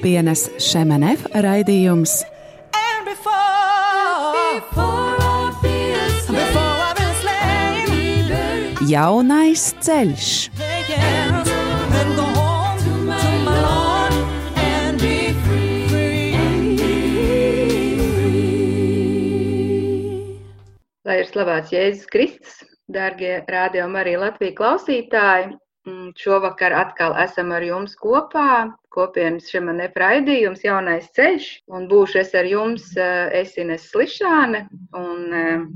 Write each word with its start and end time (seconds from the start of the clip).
Kopienas 0.00 0.46
Šemenef 0.56 1.26
raidījums 1.44 2.14
Jaunais 8.88 9.66
ceļš. 9.84 10.30
Lai 21.04 21.20
ir 21.20 21.28
slavēts 21.28 21.76
Jēzus 21.76 22.08
Kristus, 22.08 22.56
darbie 22.88 23.42
rādījumi 23.52 24.00
arī 24.06 24.16
Latvijas 24.24 24.56
klausītāji. 24.64 25.52
Mm, 25.90 26.12
Šovakar 26.18 26.74
atkal 26.76 27.16
esam 27.24 27.50
ar 27.56 27.64
jums 27.66 27.96
kopā. 27.98 28.70
Kopienas 28.94 29.48
šim 29.50 29.70
nefraidījums, 29.80 30.62
jaunais 30.66 31.10
ceļš. 31.16 31.48
Un 31.74 31.88
būšu 31.90 32.22
es 32.22 32.34
ar 32.38 32.46
jums, 32.46 32.86
eh, 32.96 33.42
Esines 33.42 33.90
Slišāne. 33.90 34.66
Un 34.94 35.34
eh, 35.42 35.66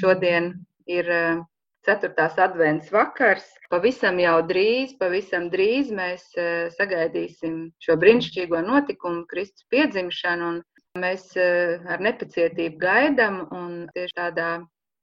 šodien 0.00 0.52
ir 0.86 1.10
eh, 1.10 1.42
ceturtās 1.86 2.38
advents 2.42 2.90
vakars. 2.92 3.46
Pavisam 3.70 4.18
jau 4.22 4.38
drīz, 4.46 4.96
pavisam 5.00 5.48
drīz 5.52 5.92
mēs 5.94 6.28
eh, 6.38 6.68
sagaidīsim 6.74 7.58
šo 7.82 7.98
brīnišķīgo 8.02 8.62
notikumu, 8.66 9.24
Kristus 9.30 9.66
piedzimšanu. 9.74 10.50
Un 10.54 11.02
mēs 11.02 11.28
eh, 11.38 11.82
ar 11.86 12.02
nepacietību 12.02 12.82
gaidām 12.82 13.42
un 13.54 13.72
tieši 13.94 14.18
tādā 14.18 14.50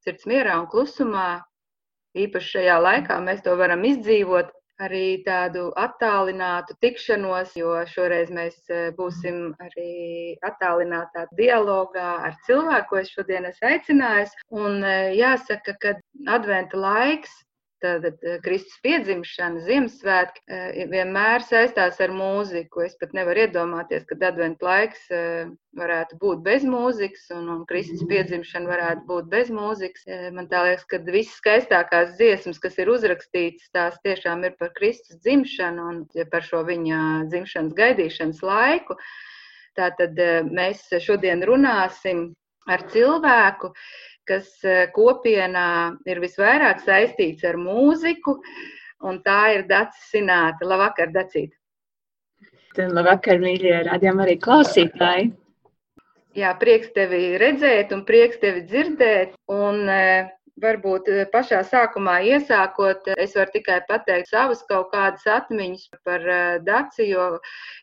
sirds 0.03 0.27
mierā 0.29 0.59
un 0.61 0.69
klusumā. 0.71 1.27
Īpaši 2.13 2.57
šajā 2.57 2.75
laikā 2.87 3.17
mēs 3.25 3.41
to 3.45 3.55
varam 3.57 3.85
izdzīvot 3.89 4.51
arī 4.81 5.23
tādu 5.25 5.67
attālinātu 5.77 6.75
tikšanos, 6.81 7.53
jo 7.57 7.75
šoreiz 7.89 8.31
mēs 8.33 8.57
eh, 8.69 8.89
būsim 8.97 9.53
arī 9.61 10.35
attālinātā 10.45 11.27
dialogā 11.37 12.09
ar 12.27 12.37
cilvēku, 12.47 12.89
ko 12.89 13.01
es 13.01 13.13
šodien 13.13 13.47
esmu 13.49 13.69
aicinājis. 13.69 14.35
Un 14.49 14.83
eh, 14.83 15.13
jāsaka, 15.19 15.77
ka 15.79 15.95
adventa 16.37 16.77
laiks. 16.77 17.33
Tātad 17.83 18.21
eh, 18.23 18.37
Kristus 18.39 18.77
piedzimšana, 18.85 19.59
Ziemassvētki 19.65 20.43
eh, 20.47 20.83
vienmēr 20.87 21.43
saistās 21.43 21.97
ar 22.03 22.13
mūziku. 22.15 22.85
Es 22.85 22.93
pat 22.99 23.11
nevaru 23.17 23.43
iedomāties, 23.43 24.05
ka 24.07 24.15
adventu 24.23 24.63
laiks 24.63 25.01
eh, 25.11 25.49
varētu 25.75 26.15
būt 26.21 26.45
bez 26.45 26.63
mūzikas, 26.63 27.25
un, 27.35 27.49
un 27.51 27.65
Kristus 27.67 28.05
piedzimšana 28.07 28.71
varētu 28.71 29.03
būt 29.09 29.27
bez 29.33 29.51
mūzikas. 29.51 30.05
Man 30.37 30.47
tā 30.51 30.61
liekas, 30.69 30.85
ka 30.87 31.01
visas 31.09 31.35
skaistākās 31.41 32.13
dziesmas, 32.19 32.61
kas 32.63 32.79
ir 32.79 32.91
uzrakstītas, 32.93 33.67
tās 33.75 33.97
tiešām 34.05 34.45
ir 34.47 34.55
par 34.61 34.71
Kristus 34.77 35.19
dzimšanu 35.25 35.89
un 35.89 35.99
par 36.31 36.45
šo 36.45 36.63
viņa 36.69 37.01
dzimšanas 37.33 37.75
gaidīšanas 37.81 38.39
laiku. 38.47 38.95
Tātad 39.75 40.19
mēs 40.53 40.85
šodien 41.03 41.43
runāsim 41.49 42.29
ar 42.69 42.85
cilvēku, 42.93 43.73
kas 44.27 44.49
eh, 44.63 44.87
kopienā 44.95 45.67
ir 46.09 46.21
visvairāk 46.23 46.83
saistīts 46.83 47.45
ar 47.47 47.59
mūziku, 47.59 48.37
un 49.03 49.19
tā 49.25 49.39
ir 49.57 49.65
Dācis 49.69 50.09
Sināta. 50.13 50.67
Labvakar, 50.67 51.11
Dacīt! 51.15 51.53
Labvakar, 52.77 53.37
mīļie 53.41 53.83
radījumi, 53.89 54.23
arī 54.25 54.37
klausītāji. 54.41 55.33
Jā, 56.33 56.55
prieks 56.57 56.89
tevi 56.95 57.35
redzēt 57.37 57.91
un 57.93 58.01
prieks 58.07 58.39
tevi 58.41 58.63
dzirdēt. 58.69 59.35
Un, 59.51 59.83
eh, 59.89 60.31
Varbūt 60.61 61.07
eh, 61.09 61.23
pašā 61.33 61.63
sākumā 61.65 62.19
iesākot, 62.29 63.07
es 63.17 63.31
varu 63.33 63.49
tikai 63.55 63.79
pateikt 63.87 64.29
savas 64.29 64.59
kaut 64.69 64.91
kādas 64.91 65.25
atmiņas 65.25 65.87
par 66.05 66.27
Daci, 66.61 67.07
jo 67.09 67.23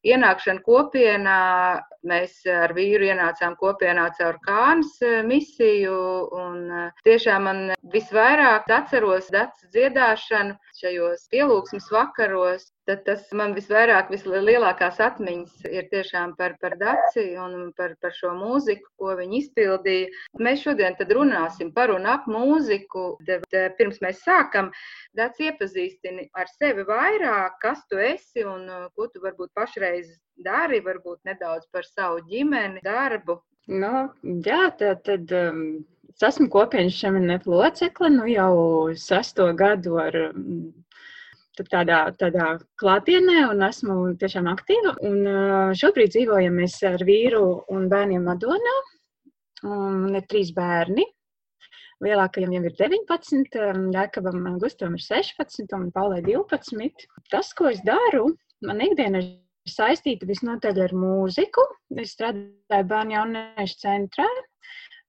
ienākšana 0.06 0.62
kopienā, 0.62 1.40
mēs 2.06 2.40
ar 2.48 2.72
vīru 2.76 3.08
ienācām 3.10 3.56
kopienā 3.60 4.08
caur 4.18 4.38
Kānas 4.44 4.96
eh, 5.04 5.20
misiju, 5.26 5.96
un 6.40 6.58
eh, 6.70 7.02
tiešām 7.06 7.46
man 7.48 7.62
visvairāk 7.92 8.70
atceros 8.70 9.30
Daci 9.34 9.68
dziedāšanu 9.74 10.56
šajos 10.80 11.26
pielūgsmes 11.32 11.88
vakaros, 11.92 12.70
tad 12.88 13.04
tas 13.06 13.26
man 13.36 13.52
visvairāk, 13.54 14.10
vislielākās 14.12 15.00
atmiņas 15.04 15.66
ir 15.70 15.88
tiešām 15.92 16.34
par, 16.38 16.56
par 16.62 16.76
Daci 16.80 17.26
un 17.38 17.70
par, 17.76 17.94
par 18.02 18.14
šo 18.16 18.32
mūziku, 18.38 18.88
ko 18.98 19.14
viņi 19.20 19.42
izpildīja. 19.44 20.08
Mēs 20.40 20.64
šodien 20.64 20.96
tad 20.98 21.12
runāsim 21.16 21.74
par 21.76 21.92
un 21.94 22.08
ap 22.10 22.26
mūziku. 22.30 23.12
Eh, 23.28 23.68
Pirms 23.78 24.00
mēs 24.04 24.24
sākam, 24.24 24.72
Daci 25.16 25.50
iepazīstini 25.50 26.30
ar 26.34 26.50
sevi 26.56 26.86
vairāk, 26.88 27.60
kas 27.62 27.84
tu 27.90 28.00
esi 28.00 28.46
un 28.46 28.66
eh, 28.68 28.88
ko 28.96 29.10
tu 29.12 29.22
varbūt 29.24 29.52
pašreiz 29.54 30.16
dari, 30.44 30.80
varbūt 30.84 31.24
nedaudz 31.28 31.68
par 31.72 31.86
savu 31.86 32.20
ģimeni, 32.28 32.82
darbu. 32.84 33.40
Nu, 33.70 34.10
jā, 34.46 34.62
tā, 34.78 34.94
tad 35.06 35.30
um, 35.36 35.60
es 36.10 36.22
esmu 36.26 36.48
kopienas 36.50 36.96
šiem 36.96 37.18
locekle 37.46 38.10
nu 38.10 38.26
jau 38.26 38.54
sesto 38.98 39.46
gadu 39.54 39.98
ar 40.02 40.16
um, 40.30 40.72
tādā, 41.60 42.00
tādā 42.18 42.46
klātienē 42.80 43.44
un 43.50 43.62
esmu 43.62 44.16
tiešām 44.18 44.48
aktīva. 44.50 44.96
Un 45.06 45.20
uh, 45.28 45.70
šobrīd 45.76 46.14
dzīvojam 46.16 46.58
mēs 46.62 46.80
ar 46.88 47.04
vīru 47.06 47.44
un 47.68 47.88
bērniem 47.92 48.26
Madonā. 48.26 48.76
Un 49.68 50.16
ir 50.16 50.24
trīs 50.26 50.54
bērni. 50.56 51.04
Lielākajam 52.00 52.54
jau 52.56 52.62
ir 52.64 52.76
19, 52.78 53.58
um, 53.60 53.82
Jākabam 53.92 54.56
Gustavam 54.58 54.96
ir 54.96 55.04
16 55.04 55.76
un 55.76 55.90
Paulai 55.92 56.22
12. 56.24 57.06
Tas, 57.30 57.52
ko 57.52 57.68
es 57.68 57.82
daru, 57.84 58.30
man 58.64 58.80
ikdiena 58.80 59.20
ir 59.20 59.28
saistīta 59.72 60.28
visnotaļ 60.28 60.84
ar 60.84 60.94
mūziku. 60.96 61.64
Es 61.98 62.14
strādāju 62.16 62.88
bērnu 62.92 63.16
jauniešu 63.16 63.80
centrā. 63.82 64.28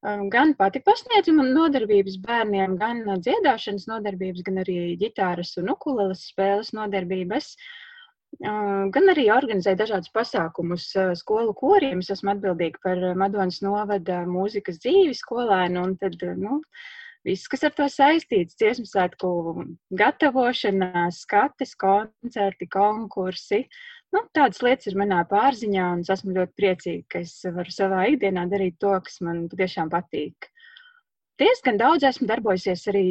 Um, 0.02 0.30
Gan 0.34 0.56
pati 0.58 0.82
pasniedzu 0.82 1.36
man 1.38 1.52
nodarbības 1.54 2.18
bērniem, 2.24 2.74
gan 2.82 3.04
dziedāšanas 3.22 3.86
nodarbības, 3.90 4.42
gan 4.48 4.64
arī 4.64 4.96
ģitāras 5.02 5.54
un 5.62 5.70
ukuleles 5.76 6.24
spēles 6.32 6.74
nodarbības. 6.74 7.54
Uh, 7.54 8.88
Gan 8.96 9.12
arī 9.12 9.28
organizēju 9.34 9.78
dažādus 9.82 10.10
pasākumus 10.16 10.88
uh, 10.96 11.12
skolu 11.20 11.54
koriem. 11.54 12.00
Es 12.02 12.10
esmu 12.16 12.32
atbildīga 12.34 12.82
par 12.82 13.04
Madonas 13.20 13.60
novada 13.62 14.24
mūzikas 14.26 14.80
dzīvi 14.82 15.14
skolēnu. 15.20 15.84
un 15.84 15.98
Tad, 16.02 16.18
uh, 16.24 16.34
nu, 16.40 16.62
viss, 17.28 17.50
kas 17.52 17.68
ar 17.68 17.76
to 17.78 17.86
saistīts, 17.92 18.58
dziesmu 18.58 18.88
svētku 18.90 19.32
gatavošana, 20.02 21.10
skates, 21.14 21.76
koncerti, 21.76 22.70
konkursi. 22.72 23.68
Nu, 24.12 24.26
tādas 24.36 24.60
lietas 24.66 24.90
ir 24.92 24.98
manā 25.00 25.22
pārziņā, 25.30 25.88
un 25.96 26.04
es 26.04 26.12
esmu 26.12 26.36
ļoti 26.36 26.58
priecīga, 26.60 27.06
ka 27.14 27.22
es 27.24 27.38
varu 27.46 27.72
savā 27.72 28.06
ikdienā 28.12 28.48
darīt 28.52 28.80
to, 28.84 28.92
kas 29.06 29.22
man 29.24 29.46
patiešām 29.52 29.92
patīk. 29.94 30.50
Diezgan 31.40 31.80
daudz 31.80 32.04
esmu 32.10 32.28
darbojusies 32.30 32.84
arī 32.92 33.06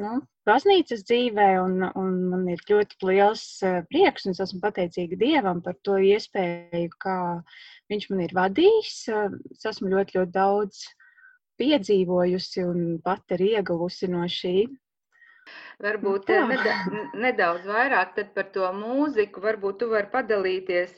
nu, 0.00 0.12
baznīcas 0.48 1.02
dzīvē, 1.08 1.48
un, 1.64 1.82
un 1.98 2.14
man 2.30 2.46
ir 2.54 2.62
ļoti 2.70 3.10
liels 3.10 3.44
eh, 3.66 3.82
prieks, 3.90 4.24
un 4.26 4.36
es 4.36 4.40
esmu 4.46 4.62
pateicīga 4.62 5.18
Dievam 5.20 5.60
par 5.64 5.76
to 5.84 5.98
iespēju, 5.98 6.94
kā 7.02 7.18
Viņš 7.92 8.08
man 8.08 8.22
ir 8.24 8.32
vadījis. 8.32 8.92
Es 9.52 9.66
esmu 9.68 9.90
ļoti, 9.92 10.16
ļoti 10.16 10.32
daudz 10.32 10.84
piedzīvojusi 11.60 12.64
un 12.64 12.86
pat 13.04 13.34
arī 13.36 13.50
ieguvusi 13.58 14.08
no 14.08 14.24
šī. 14.24 14.64
Varbūt 15.82 16.30
eh, 16.30 16.44
neda, 16.46 16.74
nedaudz 17.24 17.66
vairāk 17.66 18.18
par 18.36 18.48
to 18.54 18.68
mūziku. 18.76 19.42
Varbūt 19.42 19.80
tu 19.82 19.90
vari 19.90 20.10
padalīties, 20.12 20.94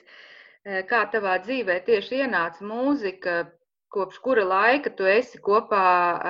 eh, 0.64 0.82
kā 0.90 1.04
tavā 1.12 1.38
dzīvē 1.46 1.78
tieši 1.86 2.24
ienāca 2.24 2.66
mūzika, 2.68 3.36
kopš 3.94 4.18
kura 4.18 4.44
laika 4.44 4.90
tu 4.98 5.06
esi 5.06 5.38
kopā 5.38 5.82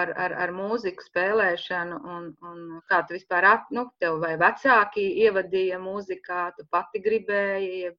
ar, 0.02 0.14
ar, 0.26 0.36
ar 0.46 0.52
mūziku 0.52 1.06
spēlēšanu, 1.06 2.00
un, 2.14 2.30
un 2.50 2.64
kā 2.90 3.02
tu 3.08 3.16
vispār, 3.16 3.48
at, 3.54 3.70
nu, 3.72 3.88
tev 4.02 4.20
vai 4.24 4.34
vecāki 4.40 5.06
ievadīja 5.24 5.80
mūzikā, 5.82 6.50
tu 6.58 6.66
pati 6.70 7.00
gribēji, 7.06 7.94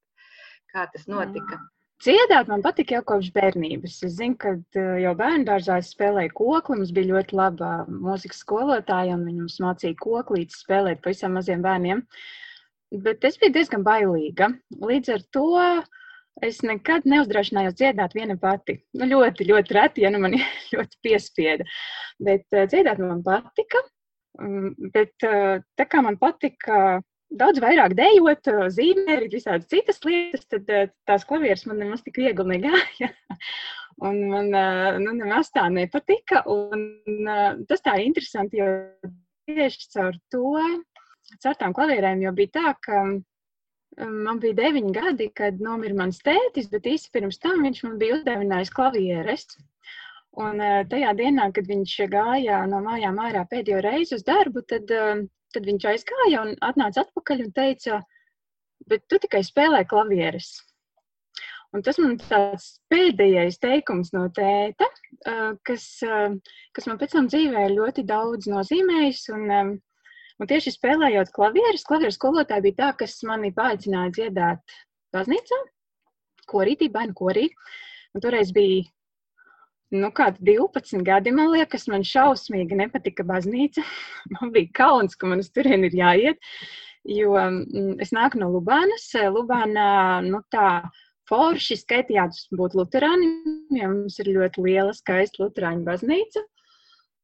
kā 0.72 0.86
tas 0.94 1.10
notika? 1.10 1.60
Dziedāt 2.04 2.50
man 2.52 2.64
patīk 2.64 2.92
jau 2.92 3.02
kopš 3.08 3.30
bērnības. 3.36 4.00
Es 4.04 4.18
zinu, 4.18 4.36
ka 4.40 4.52
eh, 4.76 4.96
jau 5.06 5.14
bērnu 5.18 5.48
dārzā 5.48 5.78
es 5.80 5.94
spēlēju 5.96 6.34
kokli. 6.36 6.80
Mums 6.82 6.92
bija 6.96 7.14
ļoti 7.14 7.38
laba 7.40 7.70
mūzikas 7.88 8.42
skolotāja, 8.44 9.16
un 9.16 9.24
viņa 9.28 9.46
mums 9.46 9.60
mācīja 9.64 9.98
koklītes 10.02 10.60
spēlēt 10.66 11.04
pavisam 11.06 11.38
maziem 11.40 11.64
bērniem. 11.64 12.04
Bet 13.06 13.24
es 13.28 13.40
biju 13.40 13.56
diezgan 13.56 13.86
bailīga. 13.88 14.52
Līdz 14.84 15.14
ar 15.16 15.24
to 15.36 15.48
es 16.44 16.60
nekad 16.68 17.08
neuzdrošinājos 17.08 17.80
dziedāt 17.80 18.16
viena 18.18 18.36
pati. 18.40 18.78
Nu, 19.00 19.08
ļoti, 19.14 19.48
ļoti 19.48 19.80
reti, 19.80 20.04
ja 20.04 20.12
nu 20.12 20.20
man 20.24 20.36
ļoti 20.76 21.00
piespieda. 21.06 21.68
Bet 22.20 22.46
uh, 22.52 22.68
dziedāt 22.68 23.00
man 23.00 23.24
patika. 23.24 23.86
Mm, 24.44 24.92
Bet 24.92 25.24
uh, 25.24 25.64
tā 25.80 25.88
kā 25.88 26.04
man 26.04 26.20
patika 26.20 27.00
daudz 27.30 27.62
vairāk 27.64 27.96
dejot, 27.98 28.52
uh, 28.52 28.68
zīmēt, 28.74 29.28
visādas 29.34 29.70
citas 29.72 30.02
lietas, 30.06 30.46
tad 30.52 30.70
uh, 30.70 30.88
tās 31.10 31.26
klavieres 31.28 31.66
man 31.70 31.82
nemaz 31.84 32.06
tik 32.06 32.22
viegli 32.22 32.58
negāja. 32.58 33.12
Un 34.06 34.18
man 34.28 34.50
uh, 34.52 34.98
nu, 35.00 35.14
nemaz 35.16 35.54
tā 35.56 35.70
nepatika. 35.72 36.44
Un, 36.52 36.90
tas 37.70 37.84
tā 37.86 37.96
ir 38.00 38.10
interesanti, 38.10 38.60
jo 38.60 38.68
tieši 39.48 39.88
caur 39.94 40.20
to 40.34 40.52
caur 41.42 41.56
tām 41.60 41.74
klavierēm, 41.76 42.22
jo 42.26 42.34
bija 42.36 42.54
tā, 42.60 42.74
ka 42.86 43.04
man 44.04 44.42
bija 44.44 44.58
deviņi 44.60 44.92
gadi, 44.96 45.30
kad 45.36 45.62
nomira 45.64 45.96
mans 45.98 46.20
tētis, 46.26 46.68
bet 46.72 46.90
īsi 46.90 47.12
pirms 47.14 47.40
tam 47.42 47.64
viņš 47.66 47.84
man 47.88 47.96
bija 48.02 48.20
uzdāvinājis 48.20 48.74
klavieres. 48.76 49.48
Un 50.36 50.60
tajā 50.92 51.14
dienā, 51.16 51.48
kad 51.56 51.68
viņš 51.70 51.94
gāja 52.12 52.66
no 52.68 52.82
mājām 52.84 53.22
ārā 53.24 53.46
pēdējo 53.48 53.80
reizi 53.86 54.18
uz 54.18 54.26
darbu, 54.28 54.66
tad, 54.68 54.92
tad 55.56 55.68
viņš 55.70 55.90
aizgāja 55.92 56.46
un 56.46 56.54
atnāca 56.66 57.06
atpakaļ 57.06 57.44
un 57.48 57.52
teica, 57.56 58.00
bet 58.92 59.06
tu 59.10 59.20
tikai 59.24 59.42
spēlē 59.48 59.84
klavieres. 59.90 60.54
Un 61.76 61.84
tas 61.84 61.98
man 62.00 62.14
tāds 62.22 62.68
pēdējais 62.92 63.58
teikums 63.60 64.14
no 64.16 64.28
tēta, 64.36 64.88
uh, 65.28 65.58
kas, 65.68 65.88
uh, 66.08 66.32
kas 66.76 66.88
man 66.88 67.00
pēc 67.02 67.18
tam 67.18 67.28
dzīvē 67.32 67.66
ļoti 67.74 68.06
daudz 68.08 68.48
nozīmējis. 68.48 69.24
Un, 69.36 69.44
um, 69.52 69.74
un 70.40 70.52
tieši 70.52 70.76
spēlējot 70.78 71.34
klavierus, 71.36 71.84
klavieru 71.88 72.16
skolotāja 72.16 72.64
bija 72.64 72.80
tā, 72.80 72.92
kas 73.02 73.18
mani 73.28 73.52
paaicināja 73.56 74.14
dziedāt 74.16 74.78
baznīcā, 75.16 75.60
korītī, 76.52 76.88
bērnu 76.94 77.18
korī. 77.18 77.50
Un 78.16 78.24
toreiz 78.24 78.56
bija 78.56 78.86
nu, 79.94 80.10
kādi 80.16 80.42
12 80.56 81.04
gadi, 81.06 81.34
man 81.36 81.52
liekas, 81.54 81.88
man 81.92 82.06
šausmīgi 82.08 82.78
nepatika 82.80 83.26
baznīca. 83.28 83.84
Man 84.34 84.52
bija 84.56 84.72
kauns, 84.74 85.16
ka 85.16 85.30
man 85.30 85.44
uz 85.44 85.52
turieni 85.54 85.92
ir 85.92 85.98
jāiet, 86.00 86.40
jo 87.06 87.36
mm, 87.38 88.00
es 88.02 88.10
nāku 88.16 88.42
no 88.42 88.50
Lubānas. 88.56 89.06
Lubānā, 89.14 90.24
nu 90.26 90.42
tā, 90.54 90.82
forši 91.30 91.78
skaitījās 91.82 92.48
būt 92.58 92.76
luterānim, 92.78 93.70
jo 93.74 93.92
mums 93.92 94.18
ir 94.22 94.34
ļoti 94.36 94.66
liela, 94.66 94.94
skaista 94.98 95.44
luterāņu 95.44 95.86
baznīca. 95.88 96.44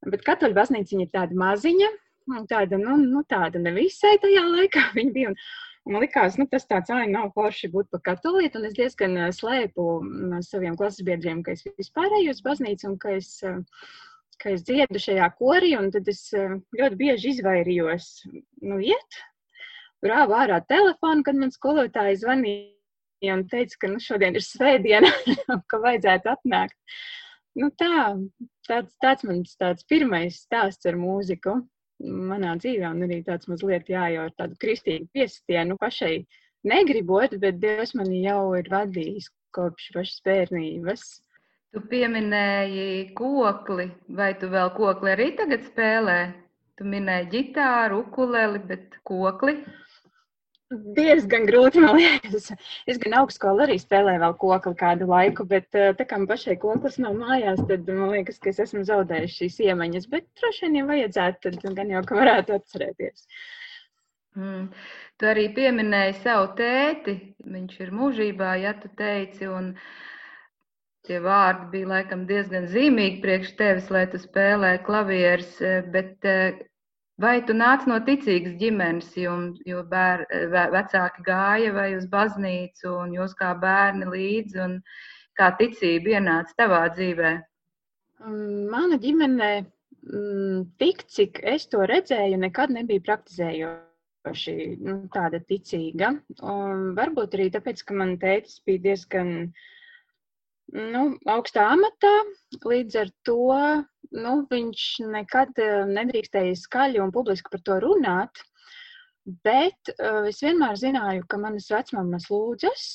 Bet 0.10 0.24
katoļu 0.26 0.58
baznīca 0.58 0.98
ir 0.98 1.12
tāda 1.14 1.38
maziņa, 1.38 1.90
tāda, 2.50 2.80
nu, 2.82 2.98
nu 3.02 3.22
tāda 3.30 3.62
nevisai 3.62 4.16
tajā 4.22 4.46
laikā 4.48 4.88
viņa 4.98 5.14
bija. 5.18 5.34
Un 5.34 5.38
man 5.90 6.04
likās, 6.04 6.38
nu, 6.40 6.46
tas 6.50 6.68
tāds 6.70 6.92
arī 6.94 7.10
nav 7.12 7.32
forši 7.36 7.72
būt 7.74 7.90
par 7.94 8.04
katolītu, 8.12 8.60
un 8.60 8.70
es 8.70 8.78
diezgan 8.78 9.18
slēpu 9.36 9.88
saviem 10.46 10.78
klases 10.80 11.06
biedriem, 11.08 11.42
ka 11.46 11.56
es 11.56 11.66
vispār 11.80 12.12
eju 12.22 12.36
uz 12.36 12.42
baznīcu 12.46 12.92
un 12.92 12.98
ka 13.02 13.16
es, 13.18 13.34
ka 14.42 14.54
es 14.56 14.66
dziedu 14.68 15.02
šajā 15.02 15.32
korī, 15.40 15.74
tad 15.96 16.12
es 16.12 16.28
ļoti 16.34 17.00
bieži 17.00 17.34
izvairījos, 17.36 18.12
nu, 18.68 18.78
iet, 18.84 19.22
rāvu 20.06 20.38
ārā 20.38 20.62
telefonu, 20.68 21.26
kad 21.26 21.38
man 21.38 21.54
skolotāji 21.54 22.22
zvanīja 22.24 23.36
un 23.38 23.48
teica, 23.50 23.82
ka 23.82 23.92
nu, 23.92 24.02
šodien 24.02 24.38
ir 24.38 24.46
svētdiena, 24.46 25.12
ka 25.70 25.82
vajadzētu 25.82 26.36
atnākt. 26.36 26.78
Nu, 27.58 27.68
tā, 27.76 28.16
tāds, 28.70 28.94
tāds 29.04 29.26
mans 29.28 29.58
tāds 29.60 29.84
pirmais 29.90 30.38
stāsts 30.46 30.88
ar 30.88 30.96
mūziku 30.96 31.58
manā 32.04 32.56
dzīvē, 32.60 32.92
un 32.92 33.06
arī 33.08 33.22
tāds 33.28 33.50
mazliet 33.52 33.90
jājaut 33.92 34.36
tādu 34.38 34.58
kristīgu 34.62 35.10
piestienu 35.14 35.78
pašai 35.82 36.16
negribot, 36.68 37.36
bet 37.42 37.60
Dievs 37.62 37.96
mani 37.98 38.24
jau 38.26 38.54
ir 38.60 38.70
vadījis 38.72 39.30
kopš 39.56 39.92
pašas 39.96 40.24
bērnības. 40.26 41.06
Tu 41.72 41.82
pieminēji 41.92 43.14
kokli, 43.16 43.88
vai 44.18 44.34
tu 44.40 44.50
vēl 44.52 44.74
kokli 44.76 45.14
arī 45.14 45.30
tagad 45.40 45.64
spēlē? 45.70 46.20
Tu 46.80 46.88
minēji 46.88 47.30
ģitāru, 47.36 48.02
ukuleli, 48.06 48.60
bet 48.68 48.98
kokli? 49.08 49.62
Diezgan 50.96 51.46
grūti. 51.50 51.82
Man 51.84 51.98
liekas, 52.00 52.50
es 52.90 53.00
gan 53.02 53.16
augstskola 53.22 53.66
arī 53.66 53.78
spēlēju 53.82 54.22
vēl 54.24 54.36
kokli 54.42 54.74
kādu 54.80 55.08
laiku, 55.10 55.46
bet 55.50 55.78
eh, 55.78 55.92
tā 55.98 56.08
kā 56.08 56.20
man 56.20 56.30
pašai 56.30 56.58
koklis 56.62 57.00
nav 57.04 57.18
mājās, 57.20 57.64
tad 57.70 57.90
man 57.90 58.14
liekas, 58.16 58.40
ka 58.42 58.52
es 58.54 58.62
esmu 58.66 58.84
zaudējis 58.88 59.40
šīs 59.40 59.60
iemaņas. 59.68 60.08
Bet 60.12 60.28
droši 60.40 60.68
vien, 60.68 60.80
ja 60.82 60.88
vajadzētu, 60.92 61.56
tad 61.58 61.80
gan 61.80 61.92
jau 61.96 62.04
ka 62.08 62.20
varētu 62.22 62.58
atcerēties. 62.58 63.28
Mm. 64.40 64.70
Tu 65.20 65.28
arī 65.28 65.50
pieminēji 65.56 66.22
savu 66.22 66.54
tēti. 66.58 67.18
Viņš 67.52 67.84
ir 67.84 67.92
mūžībā, 67.98 68.56
ja 68.64 68.78
tu 68.80 68.92
teici. 68.98 69.50
Un... 69.52 69.76
Tie 71.02 71.18
vārdi 71.18 71.64
bija 71.72 71.88
laikam 71.90 72.28
diezgan 72.30 72.68
zīmīgi 72.70 73.24
priekš 73.24 73.56
tevis, 73.58 73.88
lai 73.90 74.04
tu 74.12 74.20
spēlē 74.22 74.76
klavierus, 74.86 75.56
eh, 75.66 75.80
bet 75.96 76.28
eh, 76.30 76.60
Vai 77.20 77.42
tu 77.46 77.54
nāc 77.54 77.84
no 77.90 77.98
ticīgas 78.06 78.56
ģimenes, 78.58 79.12
jo, 79.20 79.82
bēr, 79.92 80.24
vecāki 80.74 81.26
gāja 81.26 81.74
vai 81.76 81.90
uz 81.98 82.08
baznīcu, 82.10 82.88
un 83.04 83.14
jūs 83.18 83.36
kā 83.38 83.52
bērni 83.62 84.08
līdzi, 84.10 84.62
un 84.64 84.78
kā 85.38 85.52
ticība 85.60 86.16
ienāca 86.16 86.56
tavā 86.64 86.82
dzīvē? 86.96 87.34
Mana 88.72 88.98
ģimene, 89.02 89.52
mm, 90.08 90.64
tik 90.82 91.04
cik 91.10 91.42
es 91.54 91.68
to 91.68 91.86
redzēju, 91.90 92.40
nekad 92.42 92.74
nebija 92.74 93.04
praktizējoši 93.10 94.58
nu, 94.80 94.98
tāda 95.14 95.42
ticīga. 95.52 96.14
Un 96.42 96.92
varbūt 96.98 97.38
arī 97.38 97.50
tāpēc, 97.54 97.84
ka 97.86 97.98
man 97.98 98.18
tētis 98.22 98.62
bija 98.66 98.86
diezgan 98.88 99.52
nu, 100.74 101.04
augstā 101.30 101.68
amatā, 101.76 102.14
līdz 102.66 103.02
ar 103.04 103.14
to 103.28 103.42
nu, 104.16 104.34
viņš 104.52 104.86
nekad 105.12 105.60
eh, 105.62 105.84
nedrīkstēja 105.88 106.58
skaļi 106.60 107.02
un 107.04 107.14
publiski 107.16 107.52
par 107.54 107.64
to 107.68 107.80
runāt. 107.84 108.44
Bet 109.46 109.92
uh, 109.94 110.26
es 110.26 110.40
vienmēr 110.42 110.80
zināju, 110.82 111.28
ka 111.30 111.38
manas 111.38 111.68
vecmāmas 111.70 112.24
lūdzas, 112.32 112.86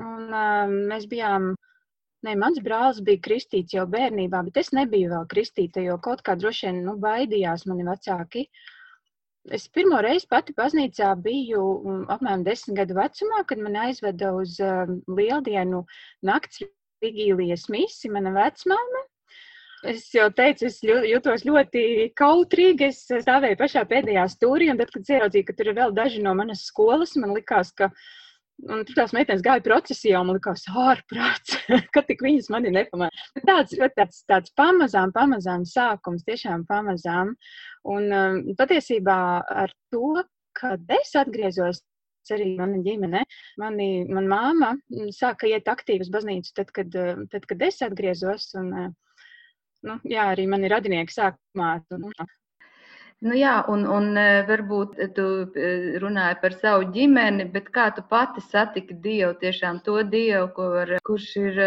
un 0.00 0.30
uh, 0.32 0.70
mēs 0.88 1.04
bijām, 1.10 1.50
ne, 2.24 2.34
mans 2.40 2.56
brālis 2.64 3.02
bija 3.04 3.20
kristīts 3.26 3.76
jau 3.76 3.84
bērnībā, 3.92 4.40
bet 4.46 4.62
es 4.62 4.72
nebiju 4.72 5.10
vēl 5.12 5.26
kristīta, 5.28 5.84
jo 5.84 5.98
kaut 6.00 6.24
kā 6.24 6.38
droši 6.40 6.70
vien 6.70 6.80
nu, 6.86 6.96
baidījās 7.02 7.66
mani 7.68 7.84
vecāki. 7.84 8.46
Es 9.52 9.68
pirmo 9.68 10.00
reizi 10.04 10.24
pati 10.32 10.56
baznīcā 10.56 11.12
biju 11.20 11.60
um, 11.60 12.00
apmēram 12.16 12.48
desmit 12.48 12.80
gadu 12.80 12.96
vecumā, 12.96 13.44
kad 13.52 13.60
man 13.60 13.76
aizveda 13.84 14.32
uz 14.40 14.56
uh, 14.64 14.88
lieldienu 15.20 15.84
nakts 16.24 16.64
vigīlijas 17.04 17.68
misi 17.72 18.08
mana 18.08 18.32
vecmāma. 18.40 19.04
Es 19.86 20.08
jau 20.10 20.26
teicu, 20.34 20.66
es 20.66 20.80
jutos 20.82 21.44
ļoti 21.46 21.82
kautrīgi. 22.18 22.88
Es 22.90 23.04
stāvēju 23.06 23.58
pašā 23.60 23.84
pēdējā 23.90 24.24
stūrī, 24.32 24.72
un 24.72 24.80
tad, 24.80 24.90
kad 24.94 25.12
ieraudzīju, 25.14 25.46
ka 25.46 25.58
tur 25.58 25.70
ir 25.70 25.78
vēl 25.78 25.92
daži 25.94 26.22
no 26.24 26.34
manas 26.38 26.64
skolas, 26.66 27.14
man 27.20 27.36
likās, 27.36 27.70
ka 27.78 27.92
Un 28.66 28.80
tur 28.82 28.96
tās 28.98 29.12
meitenes 29.14 29.42
gāja 29.46 29.62
procesijā, 29.62 30.18
un 30.18 30.32
man 30.32 30.36
likās, 30.40 30.64
ārprāts, 30.66 31.54
ka 31.94 32.02
tik 32.08 32.24
viņas 32.26 32.48
mani 32.50 32.72
nepamanīja. 32.74 33.44
Tāds, 33.46 33.76
tāds, 33.94 34.24
tāds 34.26 34.54
pamazām, 34.58 35.12
pamazām 35.14 35.62
sākums, 35.62 36.24
tiešām 36.26 36.64
pamazām. 36.66 37.36
Un 37.86 38.08
um, 38.10 38.40
patiesībā 38.58 39.18
ar 39.62 39.74
to, 39.94 40.24
kad 40.58 40.90
es 40.90 41.14
atgriezos 41.14 41.84
arī 42.34 42.50
mana 42.58 42.82
ģimene. 42.84 43.22
Mani, 43.62 43.88
man 44.10 44.26
māma 44.28 44.72
sāka 45.16 45.48
iet 45.48 45.70
aktīvi 45.70 46.04
uz 46.04 46.10
baznīcu, 46.12 46.50
tad, 46.58 46.74
kad, 46.74 46.98
tad, 47.32 47.46
kad 47.48 47.62
es 47.64 47.78
atgriezos. 47.86 48.50
Un, 48.58 48.74
nu, 49.86 50.00
jā, 50.08 50.30
arī 50.32 50.48
mani 50.50 50.70
radinieki 50.72 51.14
sāk 51.14 51.38
māt. 51.58 51.86
Un, 51.94 52.10
Nu 53.18 53.34
jā, 53.34 53.56
un, 53.66 53.80
un 53.90 54.12
varbūt 54.46 54.98
tu 55.16 55.22
runāji 55.98 56.36
par 56.38 56.54
savu 56.54 56.84
ģimeni, 56.94 57.48
bet 57.50 57.72
kā 57.74 57.88
tu 57.96 58.04
pati 58.06 58.44
satiki 58.44 58.94
Dievu, 58.94 59.32
tiešām 59.40 59.80
to 59.82 59.96
Dievu, 60.06 60.52
var, 60.54 60.92
kurš 61.02 61.26
ir, 61.40 61.58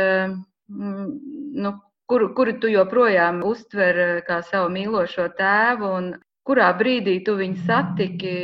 nu, 0.72 1.74
kuru, 2.08 2.30
kuru 2.38 2.56
tu 2.60 2.72
joprojām 2.72 3.42
uztver 3.44 4.22
kā 4.30 4.40
savu 4.48 4.72
mīlošo 4.72 5.28
tēvu, 5.36 5.92
un 5.98 6.08
kurā 6.48 6.70
brīdī 6.80 7.18
tu 7.28 7.36
viņu 7.42 7.66
satiki, 7.68 8.38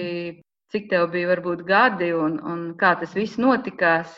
cik 0.76 0.92
tev 0.92 1.08
bija 1.16 1.32
varbūt 1.32 1.64
gadi 1.68 2.12
un, 2.12 2.42
un 2.44 2.68
kā 2.76 2.92
tas 3.00 3.16
viss 3.16 3.40
notikās? 3.40 4.12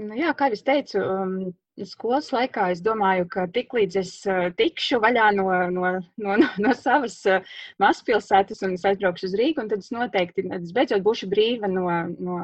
Nu, 0.00 0.16
jā, 0.16 0.32
kā 0.32 0.48
jau 0.48 0.62
teicu, 0.64 1.04
um, 1.04 1.36
skolas 1.82 2.30
laikā 2.34 2.68
es 2.72 2.80
domāju, 2.84 3.26
ka 3.30 3.46
tiklīdz 3.54 3.98
es 4.00 4.12
uh, 4.30 4.48
tikšu 4.58 5.00
vaļā 5.02 5.30
no, 5.36 5.48
no, 5.74 5.92
no, 6.22 6.36
no 6.64 6.74
savas 6.78 7.18
uh, 7.30 7.54
mazpilsētas 7.82 8.62
un 8.66 8.76
es 8.78 8.86
aizbraukšu 8.88 9.30
uz 9.30 9.36
Rīgu, 9.40 9.66
tad 9.70 9.82
es 9.82 9.90
noteikti 9.94 10.46
es 10.54 10.74
beidzot 10.76 11.04
būšu 11.06 11.30
brīva 11.32 11.70
no, 11.70 11.88
no, 12.18 12.40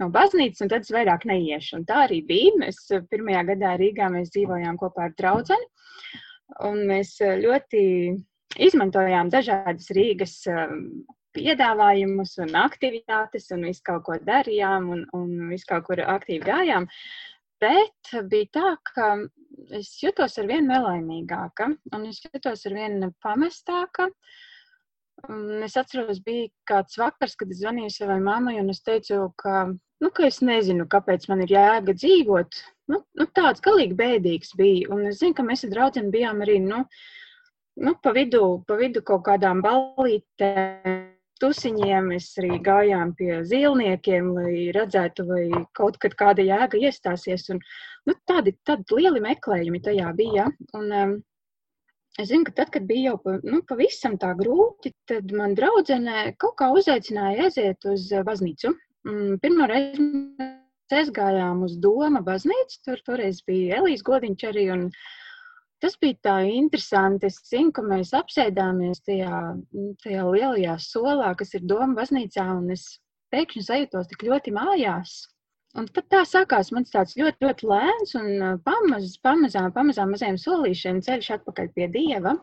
no 0.00 0.10
baznīcas, 0.14 0.64
un 0.64 0.72
tad 0.72 0.86
es 0.86 0.94
vairāk 0.94 1.26
neiešu. 1.28 1.80
Un 1.80 1.88
tā 1.88 2.04
arī 2.06 2.22
bija. 2.26 2.54
Mēs 2.62 2.80
uh, 2.94 3.04
pirmajā 3.10 3.44
gadā 3.52 3.74
Rīgā 3.80 4.12
dzīvojām 4.16 4.80
kopā 4.80 5.10
ar 5.10 5.18
draugu. 5.18 5.58
Un 6.64 6.84
mēs 6.86 7.16
ļoti 7.18 7.82
izmantojām 8.62 9.30
dažādas 9.32 9.88
Rīgas 9.96 10.36
um, 10.52 11.04
piedāvājumus 11.34 12.36
un 12.44 12.54
aktivitātes 12.60 13.50
un 13.54 13.66
visu 13.68 13.82
kaut 13.86 14.04
ko 14.06 14.18
darījām 14.22 14.90
un, 14.94 15.06
un 15.16 15.48
visu 15.50 15.66
kaut 15.70 15.88
kur 15.88 16.02
aktīvi 16.04 16.44
gājām. 16.46 16.86
Bet 17.64 18.10
bija 18.30 18.50
tā, 18.58 18.70
ka 18.92 19.12
es 19.78 19.94
jutos 20.02 20.36
ar 20.40 20.48
vien 20.50 20.66
nelaimīgāka 20.68 21.70
un 21.96 22.08
es 22.10 22.20
jutos 22.24 22.66
ar 22.68 22.74
vien 22.76 23.06
pamestāka. 23.24 24.10
Un 25.30 25.62
es 25.64 25.76
atceros, 25.80 26.18
bija 26.26 26.50
kāds 26.68 26.98
vakars, 27.00 27.36
kad 27.38 27.52
es 27.54 27.62
zvanīju 27.62 27.92
savai 27.94 28.18
mammai 28.20 28.58
un 28.60 28.68
es 28.72 28.82
teicu, 28.84 29.30
ka, 29.40 29.62
nu, 30.02 30.10
ka 30.10 30.26
es 30.26 30.42
nezinu, 30.44 30.88
kāpēc 30.90 31.28
man 31.30 31.44
ir 31.46 31.54
jēga 31.54 31.94
dzīvot. 31.96 32.60
Nu, 32.92 33.00
nu, 33.20 33.28
tāds 33.38 33.64
galīgi 33.64 33.96
bēdīgs 33.96 34.52
bija. 34.58 34.90
Un 34.92 35.06
es 35.12 35.22
zinu, 35.22 35.36
ka 35.38 35.46
mēs 35.46 35.64
ar 35.64 35.72
draugiem 35.72 36.10
bijām 36.12 36.42
arī 36.44 36.58
nu, 36.66 36.82
nu, 37.80 37.96
pa, 38.02 38.12
vidu, 38.18 38.44
pa 38.68 38.76
vidu 38.82 39.04
kaut 39.06 39.24
kādām 39.30 39.62
ballītēm 39.64 41.13
tusiņiem, 41.42 42.10
mēs 42.12 42.30
arī 42.40 42.58
gājām 42.64 43.12
pie 43.18 43.42
zīlniekiem, 43.50 44.32
lai 44.36 44.54
redzētu, 44.76 45.26
vai 45.28 45.44
kaut 45.78 45.98
kad 46.02 46.16
kāda 46.20 46.46
jēga 46.46 46.80
iestāsies. 46.88 47.48
Un, 47.54 47.62
nu, 48.08 48.16
tādi, 48.28 48.54
tādi 48.66 49.00
lieli 49.00 49.22
meklējumi 49.24 49.82
tajā 49.84 50.10
bija. 50.18 50.50
Un, 50.78 50.90
um, 51.02 51.14
Es 52.14 52.28
zinu, 52.30 52.44
ka 52.46 52.52
tad, 52.60 52.68
kad 52.70 52.84
bija 52.86 53.10
jau 53.10 53.38
nu, 53.42 53.58
pavisam 53.66 54.12
tā 54.22 54.28
grūti, 54.38 54.92
tad 55.10 55.32
man 55.34 55.56
draudzene 55.58 56.36
kaut 56.38 56.54
kā 56.60 56.68
uzaicināja 56.70 57.48
aiziet 57.48 57.86
uz 57.90 58.04
baznīcu. 58.28 58.70
Mm, 59.08 59.40
Pirmā 59.42 59.66
reize 59.66 60.04
mēs 60.04 60.94
aizgājām 61.00 61.64
uz 61.66 61.74
Doma 61.82 62.22
baznīcu, 62.22 62.78
tur 62.86 63.02
toreiz 63.08 63.42
bija 63.48 63.80
Elīze 63.80 64.06
Godiņš 64.06 64.46
arī, 64.52 64.68
un 64.76 64.86
tas 65.84 65.98
bija 66.00 66.16
tā 66.24 66.38
interesanti. 66.48 67.28
Es 67.28 67.42
zinu, 67.50 67.72
ka 67.76 67.84
mēs 67.84 68.14
apsēdāmies 68.16 69.04
tajā, 69.04 69.44
tajā 70.04 70.24
lielajā 70.30 70.78
solā, 70.80 71.34
kas 71.38 71.54
ir 71.58 71.68
Doma 71.68 71.92
baznīcā, 72.00 72.48
un 72.56 72.72
es 72.74 72.88
pēkšņi 73.34 73.64
sajūtos 73.68 74.10
tik 74.10 74.26
ļoti 74.30 74.54
mājās. 74.56 75.14
Un 75.74 75.88
tad 75.90 76.06
tā 76.12 76.20
sākās 76.30 76.70
mans 76.74 76.92
tāds 76.94 77.16
ļoti, 77.18 77.42
ļoti 77.42 77.66
lēns 77.66 78.14
un 78.18 78.58
pamaz, 78.66 79.16
pamazām, 79.26 79.72
pamazām 79.74 80.12
maziem 80.14 80.38
solīšiem 80.38 81.00
ceļš 81.02 81.32
atpakaļ 81.38 81.70
pie 81.74 81.88
Dieva. 81.96 82.36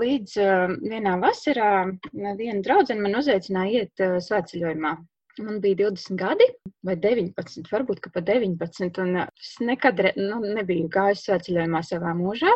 Līdz 0.00 0.36
vienā 0.86 1.16
vasarā 1.20 1.72
viena 2.14 2.60
draudzene 2.64 3.02
man 3.02 3.18
uzaicināja 3.18 3.82
iet 3.82 4.04
svētceļojumā. 4.28 4.94
Man 5.40 5.60
bija 5.62 5.78
20 5.86 6.18
gadi, 6.20 6.46
vai 6.86 6.96
19, 7.00 7.68
varbūt 7.72 8.02
pat 8.12 8.26
19. 8.28 9.04
Un 9.04 9.22
es 9.24 9.54
nekad 9.64 10.02
nu, 10.18 10.40
nebiju 10.58 10.90
gājis 10.92 11.24
svētceļojumā 11.28 11.84
savā 11.86 12.12
mūžā. 12.18 12.52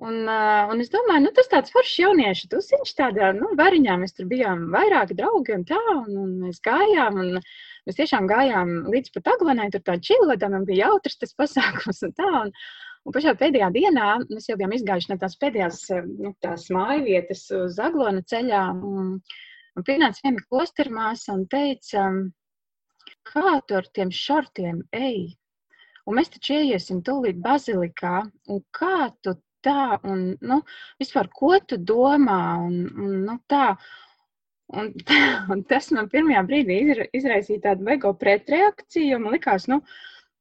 Un, 0.00 0.24
uh, 0.24 0.70
un 0.72 0.80
es 0.82 0.90
domāju, 0.92 1.26
nu, 1.26 1.30
tas 1.36 1.48
tāds 1.52 1.72
foršs 1.72 2.00
jauniešu 2.02 2.48
tusiņš, 2.52 2.92
tādā 2.98 3.30
nu, 3.36 3.52
variņā 3.56 3.96
mēs 4.00 4.16
tur 4.16 4.28
bijām 4.28 4.66
vairāki 4.72 5.16
draugi 5.16 5.54
un 5.56 5.64
tā, 5.68 5.80
un, 5.92 6.12
un 6.24 6.36
mēs 6.44 6.60
gājām. 6.64 7.20
Un, 7.22 7.40
Mēs 7.86 8.00
tiešām 8.00 8.26
gājām 8.26 8.70
līdz 8.90 9.12
pat 9.14 9.28
aglonai, 9.36 9.68
tur 9.70 9.82
tā 9.86 9.94
čilota, 10.02 10.48
man 10.50 10.64
bija 10.66 10.88
jautrs 10.88 11.20
tas 11.20 11.36
pasākums 11.38 12.02
un 12.02 12.14
tā. 12.18 12.30
Un, 12.40 12.48
un 13.06 13.14
pašā 13.14 13.36
pēdējā 13.38 13.68
dienā 13.76 14.08
mēs 14.24 14.48
jau 14.50 14.56
bijām 14.58 14.74
izgājuši 14.74 15.12
no 15.12 15.16
tās 15.20 15.36
pēdējās 15.42 15.84
nu, 16.08 16.32
tās 16.42 16.66
mājvietas 16.74 17.44
uz 17.54 17.78
aglona 17.78 18.24
ceļā. 18.26 18.64
Un, 18.90 19.12
un 19.76 19.86
pienāca 19.86 20.24
viena 20.24 20.44
klostermāsa 20.48 21.34
un 21.36 21.46
teica, 21.52 22.06
kā 23.30 23.58
tu 23.66 23.76
ar 23.78 23.88
tiem 23.94 24.12
šortiem 24.12 24.82
ej? 24.96 25.36
Un 26.06 26.18
mēs 26.18 26.30
taču 26.32 26.54
ieiesim 26.60 27.02
tūlīt 27.06 27.38
bazilikā, 27.42 28.20
un 28.52 28.62
kā 28.78 29.10
tu 29.22 29.34
tā, 29.66 29.98
un, 30.06 30.26
nu, 30.50 30.60
vispār, 31.02 31.30
ko 31.34 31.56
tu 31.68 31.78
domā, 31.92 32.40
un, 32.66 32.82
un 32.94 33.16
nu, 33.26 33.38
tā. 33.50 33.72
Un, 34.76 34.90
un 35.54 35.62
tas 35.70 35.92
man 35.94 36.08
pirmajā 36.10 36.42
brīdī 36.46 36.76
izraisīja 37.14 37.68
tādu 37.68 37.86
veigo 37.86 38.10
pretreakciju. 38.18 39.20
Man 39.22 39.34
likās, 39.36 39.68
nu, 39.70 39.80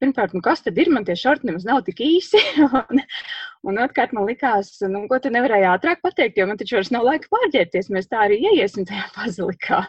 pirmkārt, 0.06 0.36
nu, 0.38 0.42
kas 0.46 0.62
tad 0.66 0.78
ir? 0.78 0.92
Man 0.94 1.08
tie 1.08 1.18
šorti 1.20 1.50
nemaz 1.50 1.66
nav 1.68 1.82
tik 1.88 2.00
īsi. 2.06 2.40
un, 2.68 3.02
un 3.66 3.82
otrkārt, 3.82 4.14
man 4.16 4.28
likās, 4.30 4.76
nu, 4.86 5.06
ko 5.10 5.20
tu 5.22 5.34
nevarēji 5.34 5.68
ātrāk 5.72 6.06
pateikt, 6.06 6.40
jo 6.40 6.48
man 6.50 6.62
taču 6.62 6.78
vairs 6.78 6.94
nav 6.94 7.08
laika 7.08 7.32
pārģērbties. 7.34 7.92
Mēs 7.96 8.12
tā 8.12 8.22
arī 8.28 8.40
ieiesim 8.52 8.88
tajā 8.88 9.10
pazalikā. 9.18 9.84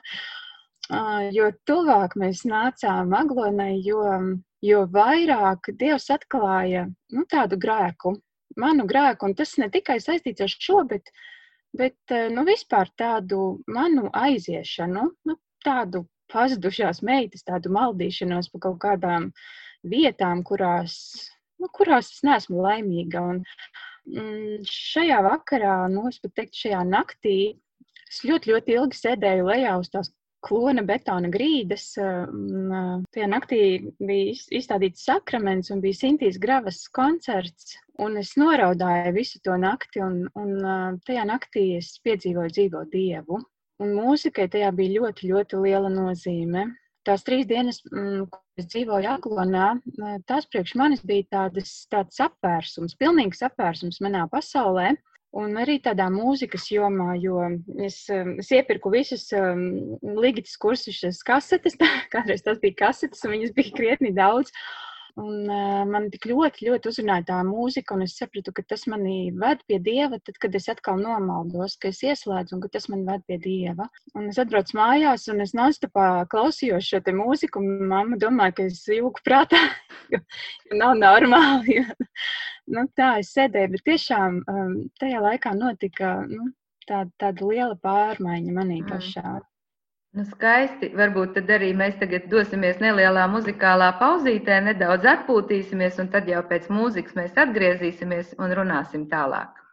Uh, 0.87 1.29
jo 1.35 1.51
tuvāk 1.67 2.15
mēs 2.19 2.45
nācām 2.47 3.15
aglonai, 3.19 3.75
jo, 3.85 4.03
jo 4.63 4.85
vairāk 4.93 5.73
Dievs 5.79 6.07
atklāja 6.15 6.87
nu, 6.87 7.25
tādu 7.31 7.59
grēku, 7.59 8.15
manu 8.57 8.87
grēku, 8.87 9.27
un 9.27 9.35
tas 9.39 9.57
ne 9.59 9.67
tikai 9.73 9.99
saistīts 10.03 10.47
ar 10.47 10.53
šo, 10.53 10.85
bet 10.89 11.11
bet 11.77 12.15
nu, 12.33 12.45
vispār 12.47 12.89
tādu 12.97 13.59
manu 13.69 14.09
aiziešanu, 14.17 15.03
nu, 15.29 15.35
tādu 15.65 16.07
pazudušās 16.33 17.03
meitas, 17.07 17.45
tādu 17.47 17.73
maldīšanos 17.75 18.51
pa 18.53 18.63
kaut 18.67 18.79
kādām 18.83 19.31
vietām, 19.91 20.43
kurās, 20.47 20.97
nu, 21.63 21.71
kurās 21.73 22.13
es 22.15 22.23
neesmu 22.27 22.65
laimīga. 22.67 23.23
Un, 23.33 23.43
mm, 24.11 24.67
šajā 24.71 25.23
vakarā, 25.27 25.79
nu, 25.93 26.09
es 26.11 26.21
pat 26.23 26.37
teiktu, 26.41 26.67
šajā 26.67 26.85
naktī 26.89 27.39
es 28.07 28.23
ļoti, 28.27 28.55
ļoti 28.55 28.79
ilgi 28.79 29.03
sēdēju 29.03 29.51
lejā 29.51 29.75
uz 29.81 29.91
tās 29.93 30.13
klona 30.47 30.85
betona 30.87 31.31
grīdas. 31.33 31.89
Tajā 31.97 33.29
naktī 33.31 33.61
bija 33.99 34.37
izstādīts 34.59 35.07
sakraments 35.09 35.73
un 35.75 35.83
bija 35.85 36.01
Sintīs 36.03 36.39
Gravas 36.43 36.85
koncerts. 36.95 37.77
Un 38.03 38.19
es 38.21 38.35
noraudāju 38.37 39.15
visu 39.17 39.41
to 39.45 39.57
nakti, 39.59 40.03
un, 40.05 40.27
un 40.37 40.99
tajā 41.07 41.25
naktī 41.29 41.69
es 41.81 41.95
piedzīvoju 42.05 42.55
dzīvo 42.59 42.85
Dievu. 42.93 43.41
Un 43.83 43.93
mūzikai 43.97 44.47
tajā 44.53 44.71
bija 44.77 45.01
ļoti, 45.01 45.33
ļoti 45.33 45.63
liela 45.65 45.91
nozīme. 45.93 46.67
Tās 47.07 47.23
trīs 47.27 47.47
dienas, 47.47 47.79
kad 47.87 48.61
es 48.61 48.67
dzīvoju 48.73 49.11
Aglonā, 49.13 49.67
tās 50.27 50.49
priekš 50.51 50.75
manis 50.81 51.05
bija 51.07 51.29
tādas, 51.37 51.75
tāds 51.93 52.19
apvērsums, 52.25 52.97
pilnīgs 52.99 53.45
apvērsums 53.47 54.03
manā 54.03 54.25
pasaulē. 54.33 54.97
Un 55.37 55.59
arī 55.61 55.77
tādā 55.85 56.07
mūzikas 56.09 56.65
jomā, 56.73 57.11
jo 57.21 57.43
es, 57.85 57.99
um, 58.15 58.37
es 58.41 58.49
iepirku 58.57 58.89
visus 58.95 59.27
um, 59.37 59.67
ligitas 60.17 60.55
kursus, 60.57 61.21
kasetes, 61.27 61.77
kādreiz 62.15 62.45
tas 62.47 62.61
bija 62.63 62.79
kasetes, 62.87 63.21
un 63.27 63.35
viņas 63.35 63.53
bija 63.59 63.75
krietni 63.77 64.15
daudz. 64.17 64.55
Un, 65.17 65.47
uh, 65.49 65.85
man 65.89 66.11
tik 66.13 66.27
ļoti, 66.29 66.67
ļoti 66.69 66.91
uzrunāja 66.91 67.25
tā 67.31 67.37
mūzika, 67.49 67.95
un 67.97 68.05
es 68.05 68.19
sapratu, 68.19 68.53
ka 68.53 68.61
tas 68.69 68.83
mani 68.93 69.31
ved 69.33 69.63
pie 69.65 69.79
dieva, 69.81 70.19
tad, 70.21 70.37
kad 70.43 70.59
es 70.59 70.69
atkal 70.69 71.01
nomaldos, 71.01 71.79
ka 71.81 71.89
es 71.89 72.03
ieslēdzu, 72.05 72.53
un 72.59 72.61
ka 72.61 72.69
tas 72.75 72.91
man 72.93 73.07
ved 73.09 73.25
pie 73.25 73.39
dieva. 73.41 73.87
Un 74.13 74.29
es 74.29 74.37
atbraucu 74.43 74.77
mājās, 74.77 75.25
un 75.33 75.41
es 75.47 75.57
nonstopā 75.57 76.27
klausījos 76.35 76.91
šo 76.91 77.01
mūziku, 77.17 77.65
un 77.65 77.89
mamma 77.95 78.21
domāja, 78.21 78.59
ka 78.59 78.69
es 78.69 78.85
jūku 78.93 79.25
prātā, 79.25 79.63
jo, 80.13 80.21
jo 80.69 80.81
nav 80.85 81.01
normāli. 81.01 81.81
Jo, 81.81 81.99
nu, 82.77 82.85
tā 83.01 83.15
es 83.25 83.33
sēdēju, 83.33 83.73
bet 83.73 83.89
tiešām 83.89 84.41
um, 84.53 84.79
tajā 85.01 85.25
laikā 85.31 85.57
notika 85.57 86.17
nu, 86.29 86.53
tāda, 86.85 87.09
tāda 87.25 87.53
liela 87.55 87.81
pārmaiņa 87.81 88.53
manī 88.61 88.83
mm. 88.85 89.47
Nu, 90.17 90.25
skaisti. 90.25 90.89
Varbūt 90.97 91.35
tad 91.37 91.51
arī 91.59 91.67
mēs 91.77 91.99
tagad 92.01 92.31
dosimies 92.33 92.79
nelielā 92.81 93.27
muzikālā 93.35 93.91
pauzītē, 94.01 94.63
nedaudz 94.71 95.05
atpūtīsimies, 95.13 96.01
un 96.01 96.09
tad 96.15 96.31
jau 96.33 96.41
pēc 96.53 96.71
mūzikas 96.73 97.19
mēs 97.19 97.37
atgriezīsimies 97.45 98.33
un 98.41 98.55
runāsim 98.61 99.05
tālāk. 99.13 99.66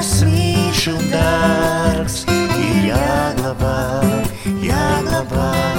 Kas 0.00 0.12
mīļš 0.24 0.84
un 0.94 1.02
dārgs. 1.12 2.20
Ir 2.30 2.86
jāglabā, 2.88 3.76
jāglabā, 4.64 5.69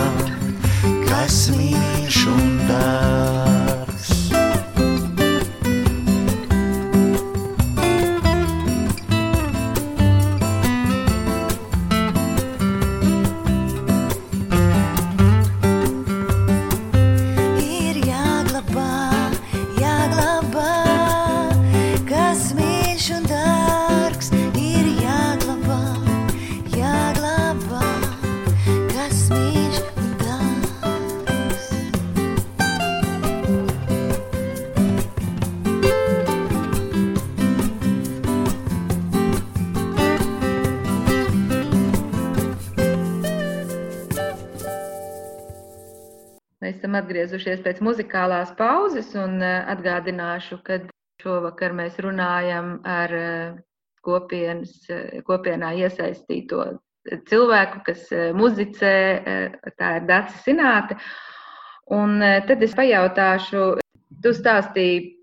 pēc 47.81 47.87
muzikālās 47.87 48.53
pauzes 48.57 49.15
un 49.15 49.41
eh, 49.41 49.65
atgādināšu, 49.67 50.61
ka 50.63 50.79
šovakar 51.21 51.73
mēs 51.73 51.97
runājam 51.99 52.81
ar 52.85 53.11
eh, 53.11 53.55
kopienas, 54.03 54.89
eh, 54.89 55.21
kopienā 55.25 55.73
iesaistīto 55.75 56.79
cilvēku, 57.27 57.81
kas 57.83 58.11
muzicē, 58.37 59.23
tā 59.75 59.95
ir 59.97 60.03
Dācis 60.05 60.43
Sināte. 60.45 60.99
Un 61.89 62.21
tad 62.21 62.61
es 62.61 62.75
pajautāšu, 62.77 63.79
tu 64.21 64.29
stāstīji 64.29 65.17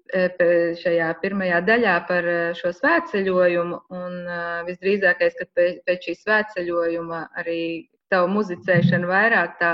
šajā 0.82 1.12
pirmajā 1.22 1.61
daļā 1.62 1.94
par 2.09 2.26
šo 2.59 2.72
svētceļojumu, 2.74 3.78
un 3.94 4.18
visdrīzākais, 4.66 5.38
ka 5.38 5.46
pēc 5.54 6.09
šī 6.09 6.16
svētceļojuma 6.18 7.28
arī 7.38 7.87
tavu 8.11 8.26
muzicēšanu 8.35 9.06
vairāk 9.06 9.54
tā 9.62 9.72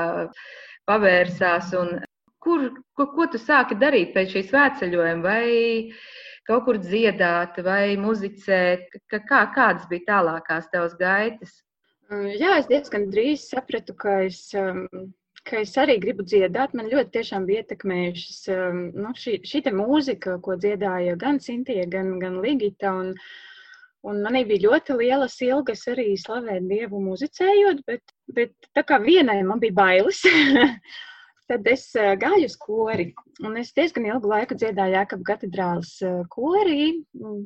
pavērsās. 0.84 1.72
un 1.72 2.04
Kur, 2.44 2.68
ko, 2.92 3.08
ko 3.16 3.26
tu 3.32 3.40
sāki 3.40 3.76
darīt 3.80 4.12
pēc 4.14 4.34
šīs 4.36 4.50
svētceļojuma? 4.50 5.22
Vai 5.24 5.92
kaut 6.48 6.66
kur 6.66 6.78
dziedāt, 6.80 7.60
vai 7.64 7.96
muzicēt? 8.00 8.98
Kā, 9.12 9.44
kādas 9.54 9.88
bija 9.88 10.10
tālākās 10.10 10.68
tavas 10.72 10.96
gaitas? 11.00 11.62
Mm, 12.10 12.34
Jā, 12.36 12.58
es 12.60 12.68
diezgan 12.68 13.08
drīz 13.12 13.46
sapratu, 13.48 13.94
ka 13.96 14.18
es, 14.26 14.42
um, 14.60 14.84
ka 15.48 15.62
es 15.62 15.72
arī 15.80 15.96
gribu 16.02 16.26
dziedāt. 16.26 16.76
Man 16.76 16.90
ļoti 16.92 17.14
tiešām 17.16 17.48
bija 17.48 17.64
ietekmējušas 17.64 18.42
um, 18.52 18.84
nu, 18.92 19.14
šī, 19.16 19.38
šī 19.48 19.64
mūzika, 19.72 20.36
ko 20.44 20.58
dziedāja 20.60 21.16
gan 21.20 21.40
Sintīna, 21.40 21.88
gan, 21.96 22.14
gan 22.20 22.38
Ligita. 22.44 22.92
Un, 22.92 23.14
un 24.04 24.20
manī 24.26 24.44
bija 24.48 24.66
ļoti 24.68 24.98
lielas 25.00 25.40
ilgas 25.48 25.88
arī 25.88 26.10
slavēt 26.20 26.68
Dievu 26.68 27.00
muzicējot, 27.08 27.82
bet, 27.88 28.14
bet 28.36 28.70
tā 28.76 28.84
kā 28.84 29.00
vienai 29.00 29.40
man 29.48 29.64
bija 29.64 29.80
bailes. 29.80 30.20
Tad 31.50 31.66
es 31.68 31.90
uh, 32.00 32.14
gāju 32.16 32.48
uz 32.48 32.54
kori, 32.56 33.10
un 33.44 33.58
es 33.60 33.74
diezgan 33.76 34.06
ilgu 34.08 34.30
laiku 34.30 34.56
dziedāju 34.56 34.96
Jēkabas 34.96 35.28
katedrāles 35.28 35.96
uh, 36.06 36.22
korī. 36.32 36.94
mm, 37.20 37.42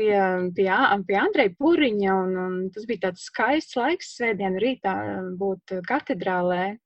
pie, 0.00 0.12
pie, 0.56 0.70
pie 1.06 1.18
Andreja 1.20 1.54
Puriņa. 1.58 2.18
Un, 2.24 2.36
un 2.44 2.60
tas 2.74 2.86
bija 2.88 3.08
tāds 3.08 3.26
skaists 3.30 3.76
laiks, 3.78 4.14
svētdien 4.18 4.58
rītā 4.62 4.94
būt 5.40 5.80
katedrālē. 5.88 6.76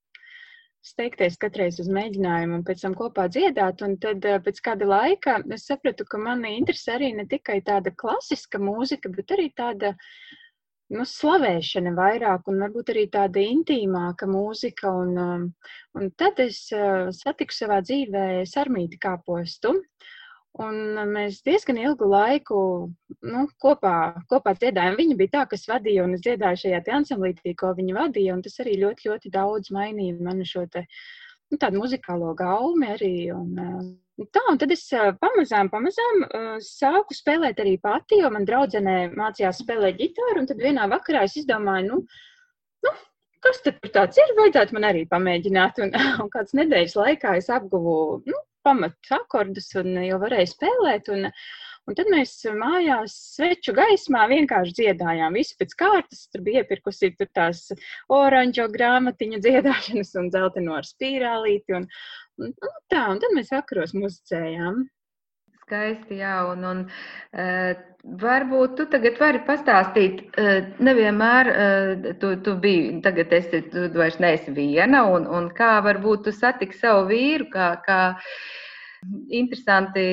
Steigties 0.85 1.39
katreiz 1.41 1.79
uz 1.81 1.87
mēģinājumu 1.89 2.59
un 2.59 2.63
pēc 2.65 2.83
tam 2.83 2.93
kopā 2.97 3.25
dziedāt. 3.33 3.81
Un 3.81 3.95
tad 4.01 4.25
eh, 4.29 4.37
pēc 4.45 4.59
kāda 4.67 4.85
laika 4.85 5.39
es 5.55 5.65
sapratu, 5.65 6.05
ka 6.05 6.19
mani 6.21 6.59
interesē 6.59 6.99
arī 6.99 7.09
ne 7.17 7.25
tikai 7.29 7.57
tāda 7.65 7.89
klasiska 7.89 8.61
mūzika, 8.61 9.09
bet 9.15 9.33
arī 9.33 9.47
tāda 9.57 9.95
nu, 10.93 11.05
slavēšana 11.09 11.93
vairāk 11.97 12.49
un 12.51 12.59
varbūt 12.65 12.91
arī 12.93 13.05
tāda 13.13 13.41
intīmāka 13.41 14.27
mūzika. 14.29 14.91
Un, 15.03 15.15
um, 15.17 15.47
un 15.97 16.11
tad 16.19 16.41
es 16.43 16.65
uh, 16.75 17.09
satiku 17.15 17.55
savā 17.55 17.81
dzīvē 17.85 18.45
Sarmīti 18.49 19.01
Kāpostu. 19.01 19.73
Un 20.65 20.77
mēs 21.11 21.41
diezgan 21.43 21.75
ilgu 21.81 22.07
laiku 22.07 22.57
nu, 23.27 23.41
kopā, 23.59 23.95
kopā 24.31 24.53
dziedājām. 24.55 24.95
Viņa 25.01 25.17
bija 25.19 25.33
tā, 25.33 25.41
kas 25.51 25.67
vadīja, 25.67 26.05
un 26.05 26.15
es 26.15 26.23
dziedāju 26.23 26.61
šajā 26.61 26.79
ansamblītī, 26.95 27.51
ko 27.59 27.73
viņa 27.75 27.97
vadīja. 27.97 28.37
Tas 28.45 28.61
arī 28.63 28.77
ļoti, 28.85 29.09
ļoti 29.09 29.33
daudz 29.33 29.73
mainīja 29.75 30.15
manu 30.23 30.47
šo 30.47 30.63
te, 30.71 30.85
nu, 31.51 31.59
tādu 31.61 31.81
muzikālo 31.81 32.33
gaumi 32.37 32.91
arī. 32.93 33.13
Un, 33.35 33.51
uh, 33.61 34.27
tā, 34.33 34.43
un 34.51 34.59
tad 34.61 34.73
es 34.75 34.85
uh, 34.95 35.11
pamazām, 35.21 35.71
pamazām 35.73 36.23
uh, 36.25 36.53
sāku 36.63 37.17
spēlēt 37.17 37.61
arī 37.63 37.75
pati, 37.81 38.21
jo 38.23 38.31
man 38.33 38.47
draudzenē 38.47 38.97
mācījās 39.17 39.61
spēlēt 39.63 39.99
ģitāru. 40.01 40.41
Un 40.41 40.49
tad 40.51 40.63
vienā 40.63 40.87
vakarā 40.91 41.25
es 41.27 41.37
izdomāju, 41.41 41.91
nu, 41.91 42.01
nu, 42.87 42.95
kas 43.45 43.61
tad 43.65 43.79
tāds 43.93 44.21
ir, 44.21 44.33
vajadzētu 44.39 44.77
man 44.77 44.89
arī 44.91 45.05
pamēģināt. 45.11 45.83
Un, 45.85 45.93
un 46.25 46.33
kāds 46.33 46.57
nedēļas 46.57 46.97
laikā 47.01 47.37
es 47.41 47.51
apguvu 47.53 47.95
nu, 48.25 48.41
pamatu 48.65 49.19
akordus 49.19 49.69
un 49.81 49.93
jau 50.05 50.19
varēju 50.23 50.53
spēlēt. 50.55 51.13
Un, 51.13 51.29
un 51.89 51.97
tad 51.97 52.09
mēs 52.13 52.33
mājās 52.57 53.15
sveču 53.35 53.75
gaismā 53.77 54.25
vienkārši 54.31 54.75
dziedājām. 54.79 55.37
Visi 55.37 55.57
pēc 55.59 55.77
kārtas 55.79 56.25
tur 56.31 56.43
bija 56.45 56.63
iepirkusi 56.63 57.13
tur 57.19 57.29
tās 57.37 57.67
oranžo 58.11 58.67
grāmatiņu 58.73 59.41
dziedāšanas 59.45 60.15
un 60.21 60.31
dzelteno 60.33 60.79
ar 60.79 60.89
spīrālīti. 60.89 61.77
Un, 61.79 61.87
un, 62.41 62.53
nu, 62.53 62.75
tā, 62.91 63.07
un 63.13 63.21
tad 63.23 63.37
mēs 63.37 63.53
vakaros 63.53 63.95
muzicējām. 63.97 64.85
Skaisti, 65.65 66.19
jā, 66.19 66.33
un, 66.45 66.61
un 66.69 66.81
uh, 66.85 67.71
varbūt 68.21 68.75
tu 68.77 68.83
tagad 68.91 69.15
vari 69.17 69.39
pastāstīt, 69.47 70.19
uh, 70.37 70.67
nevienmēr 70.85 71.49
uh, 71.49 72.03
tu, 72.21 72.35
tu 72.45 72.53
biji, 72.61 72.99
tagad 73.01 73.33
esi, 73.33 73.63
tu 73.73 73.87
vairs 73.97 74.19
neesi 74.21 74.53
viena, 74.53 75.01
un, 75.09 75.25
un 75.25 75.49
kā 75.57 75.71
varbūt 75.87 76.27
tu 76.27 76.35
satiksi 76.35 76.83
savu 76.83 77.07
vīru, 77.09 77.49
kā, 77.55 77.71
kā 77.87 77.97
interesanti, 79.29 80.03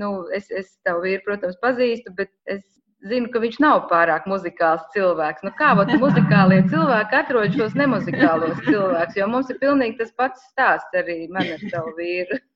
nu, 0.00 0.12
es, 0.34 0.50
es 0.50 0.76
tavu 0.86 1.06
vīru, 1.06 1.22
protams, 1.26 1.58
pazīstu, 1.62 2.14
bet 2.18 2.32
es 2.50 2.62
zinu, 3.08 3.30
ka 3.32 3.42
viņš 3.42 3.58
nav 3.62 3.86
pārāk 3.90 4.28
muzikāls 4.30 4.84
cilvēks. 4.94 5.44
Nu, 5.46 5.52
kā 5.58 5.72
vat 5.78 5.92
muzikālie 6.04 6.62
cilvēki 6.70 7.18
atrod 7.18 7.58
šos 7.58 7.76
nemuzikālos 7.78 8.62
cilvēkus, 8.68 9.18
jo 9.18 9.28
mums 9.30 9.52
ir 9.52 9.60
pilnīgi 9.62 10.00
tas 10.02 10.14
pats 10.18 10.46
stāsts 10.52 11.02
arī 11.02 11.24
man 11.32 11.54
ar 11.56 11.68
savu 11.68 11.94
vīru. 11.98 12.40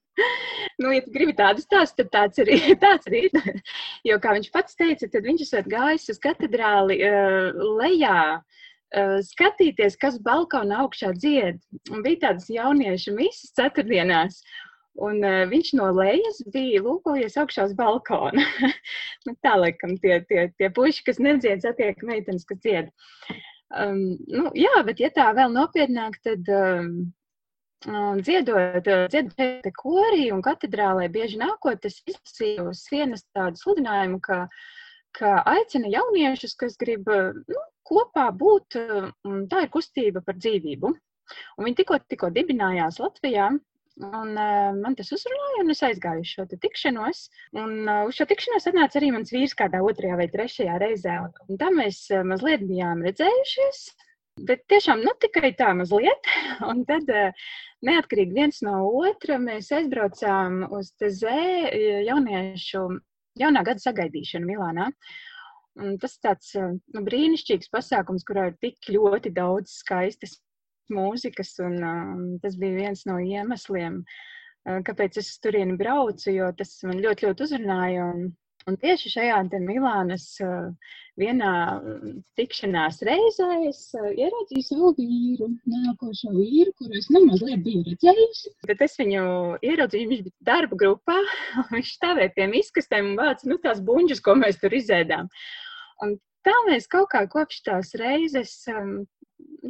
Nu, 0.81 0.89
ja 0.93 1.03
tu 1.05 1.11
gribi 1.13 1.33
tādu 1.37 1.61
stāstu, 1.61 2.05
tad 2.05 2.09
tāds 2.15 2.41
arī, 2.41 2.57
tāds 2.85 3.09
arī 3.09 3.27
ir. 3.29 3.61
Jo, 4.05 4.17
kā 4.21 4.35
viņš 4.37 4.49
pats 4.53 4.77
teica, 4.77 5.09
tad 5.13 5.25
viņš 5.29 5.43
esat 5.45 5.69
gājis 5.69 6.09
uz 6.13 6.21
katedrāli 6.25 6.99
uh, 7.05 7.51
lejā. 7.81 8.21
Uh, 8.97 9.19
skatīties, 9.25 9.97
kas 10.01 10.17
balkonā 10.25 10.83
augšā 10.85 11.11
dzied. 11.17 11.61
Un 11.93 12.05
bija 12.05 12.29
tādas 12.29 12.49
jauniešu 12.53 13.13
misijas 13.17 13.53
ceturtdienās. 13.59 14.41
Un 15.03 15.21
uh, 15.25 15.43
viņš 15.51 15.73
no 15.77 15.91
lejas 15.93 16.41
bija 16.55 16.81
lūkojies 16.85 17.37
augšā 17.43 17.67
uz 17.69 17.75
balkona. 17.77 18.45
nu, 19.27 19.35
tā 19.45 19.57
laikam 19.61 19.97
tie, 20.01 20.23
tie, 20.31 20.47
tie 20.57 20.71
puiši, 20.73 21.05
kas 21.09 21.21
nedzied, 21.21 21.61
satiek 21.65 22.01
meitenes, 22.07 22.47
kas 22.49 22.63
dzied. 22.65 22.89
Um, 23.77 24.17
nu, 24.31 24.49
jā, 24.57 24.73
bet 24.87 25.03
ja 25.03 25.11
tā 25.13 25.27
vēl 25.37 25.53
nopietnāk, 25.53 26.17
tad 26.25 26.49
um, 26.55 26.91
um, 27.91 28.23
dziedot, 28.23 28.89
uh, 28.89 29.05
dziedot 29.13 29.69
korī 29.77 30.31
un 30.33 30.41
katedrālē 30.47 31.11
bieži 31.13 31.43
nākot, 31.43 31.85
es 31.85 32.01
izlasīju 32.07 32.71
uz 32.71 32.87
sienas 32.87 33.27
tādu 33.37 33.61
sludinājumu, 33.61 34.23
ka, 34.25 34.47
ka 35.19 35.41
aicina 35.53 35.93
jauniešus, 35.93 36.57
kas 36.63 36.79
grib 36.81 37.11
uh, 37.13 37.35
nu, 37.37 37.65
kopā 37.87 38.31
būt, 38.35 38.79
un 39.29 39.45
tā 39.51 39.67
ir 39.67 39.71
kustība 39.71 40.25
par 40.25 40.39
dzīvību. 40.41 40.91
Un 41.59 41.67
viņi 41.67 41.81
tikko, 41.83 41.99
tikko 42.11 42.31
dibinājās 42.35 43.01
Latvijā, 43.03 43.51
Un, 43.97 44.35
uh, 44.37 44.75
man 44.77 44.93
tas 44.97 45.09
uzrunāja, 45.15 45.63
un 45.63 45.73
es 45.73 45.81
aizgāju 45.87 46.21
uz 46.21 46.33
šo 46.35 46.45
tikšanos. 46.53 47.21
Un, 47.57 47.71
uh, 47.89 48.03
uz 48.05 48.19
šo 48.19 48.27
tikšanos 48.29 48.69
atnāca 48.69 48.99
arī 49.01 49.09
mans 49.15 49.33
vīrs 49.33 49.57
kādā 49.57 49.81
otrajā 49.81 50.19
vai 50.21 50.27
trešajā 50.33 50.75
reizē. 50.83 51.15
Un, 51.25 51.31
un 51.49 51.61
tā 51.63 51.71
mēs 51.73 52.03
uh, 52.13 52.21
mazliet 52.29 52.67
bijām 52.69 53.01
redzējušies. 53.07 53.81
Bet 54.45 54.67
tiešām 54.69 55.01
nu, 55.01 55.15
tikai 55.25 55.55
tā 55.57 55.71
mazliet. 55.79 56.29
Un 56.71 56.85
tad 56.85 57.09
neatkarīgi 57.89 58.37
viens 58.37 58.61
no 58.67 58.83
otra 59.01 59.39
mēs 59.41 59.73
aizbraucām 59.73 60.67
uz 60.77 60.91
TZ 61.01 61.33
jauniešu 62.05 62.83
jaunā 63.41 63.63
gada 63.65 63.81
sagaidīšanu 63.81 64.51
Milānā. 64.51 64.91
Un 65.81 65.97
tas 66.03 66.19
ir 66.19 66.27
tāds 66.29 66.53
nu, 66.61 67.01
brīnišķīgs 67.09 67.73
pasākums, 67.73 68.29
kurā 68.29 68.51
ir 68.51 68.61
tik 68.61 68.93
ļoti 68.93 69.33
daudz 69.41 69.79
skaistas 69.81 70.37
mūzikas, 70.93 71.55
un 71.65 71.77
um, 71.83 72.25
tas 72.43 72.57
bija 72.61 72.81
viens 72.81 73.05
no 73.09 73.19
iemesliem, 73.23 74.01
uh, 74.03 74.81
kāpēc 74.87 75.21
es 75.23 75.37
turieni 75.43 75.79
braucu, 75.79 76.33
jo 76.35 76.51
tas 76.59 76.77
man 76.89 77.01
ļoti, 77.05 77.29
ļoti 77.29 77.47
uzrunāja. 77.47 78.11
Un, 78.15 78.29
un 78.67 78.79
tieši 78.83 79.13
šajā 79.13 79.41
Milānas 79.63 80.27
uh, 80.43 80.71
vienā 81.21 81.53
tikšanās 82.39 83.01
reizē 83.07 83.49
es 83.69 83.83
uh, 83.97 84.09
ieraudzīju 84.11 84.67
savu 84.67 84.93
vīru, 84.99 85.49
nākošo 85.71 86.35
vīru, 86.35 86.75
kuru 86.81 86.99
es 86.99 87.09
nemazliet 87.15 87.63
biju 87.65 87.85
redzējusi. 87.91 88.55
Bet 88.69 88.83
es 88.85 88.99
viņu 89.01 89.25
ieraudzīju, 89.63 90.11
viņš 90.13 90.25
bija 90.29 90.51
darba 90.51 90.81
grupā, 90.83 91.19
viņš 91.75 91.95
stāvēja 91.99 92.35
pie 92.37 92.51
miskastēm 92.53 93.13
un 93.13 93.21
vāca 93.23 93.51
nu, 93.51 93.61
tās 93.63 93.83
buņģas, 93.87 94.25
ko 94.27 94.37
mēs 94.43 94.61
tur 94.63 94.77
izēdām. 94.77 95.31
Un 96.05 96.19
tā 96.47 96.55
mēs 96.69 96.91
kaut 96.93 97.11
kā 97.15 97.25
kopš 97.31 97.63
tās 97.67 97.95
reizes 97.99 98.59
um, 98.73 98.99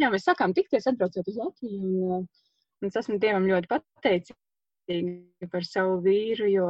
jā, 0.01 0.11
mēs 0.13 0.27
sākām 0.27 0.55
tikties, 0.57 0.89
atbraucot 0.91 1.29
uz 1.31 1.39
Latviju. 1.41 1.83
Un, 1.83 1.95
uh, 2.19 2.51
un 2.81 2.91
es 2.91 2.99
esmu 3.01 3.19
Dievam 3.23 3.47
ļoti 3.49 3.71
pateicīga 3.71 5.49
par 5.53 5.67
savu 5.67 5.99
vīru, 6.05 6.49
jo 6.51 6.67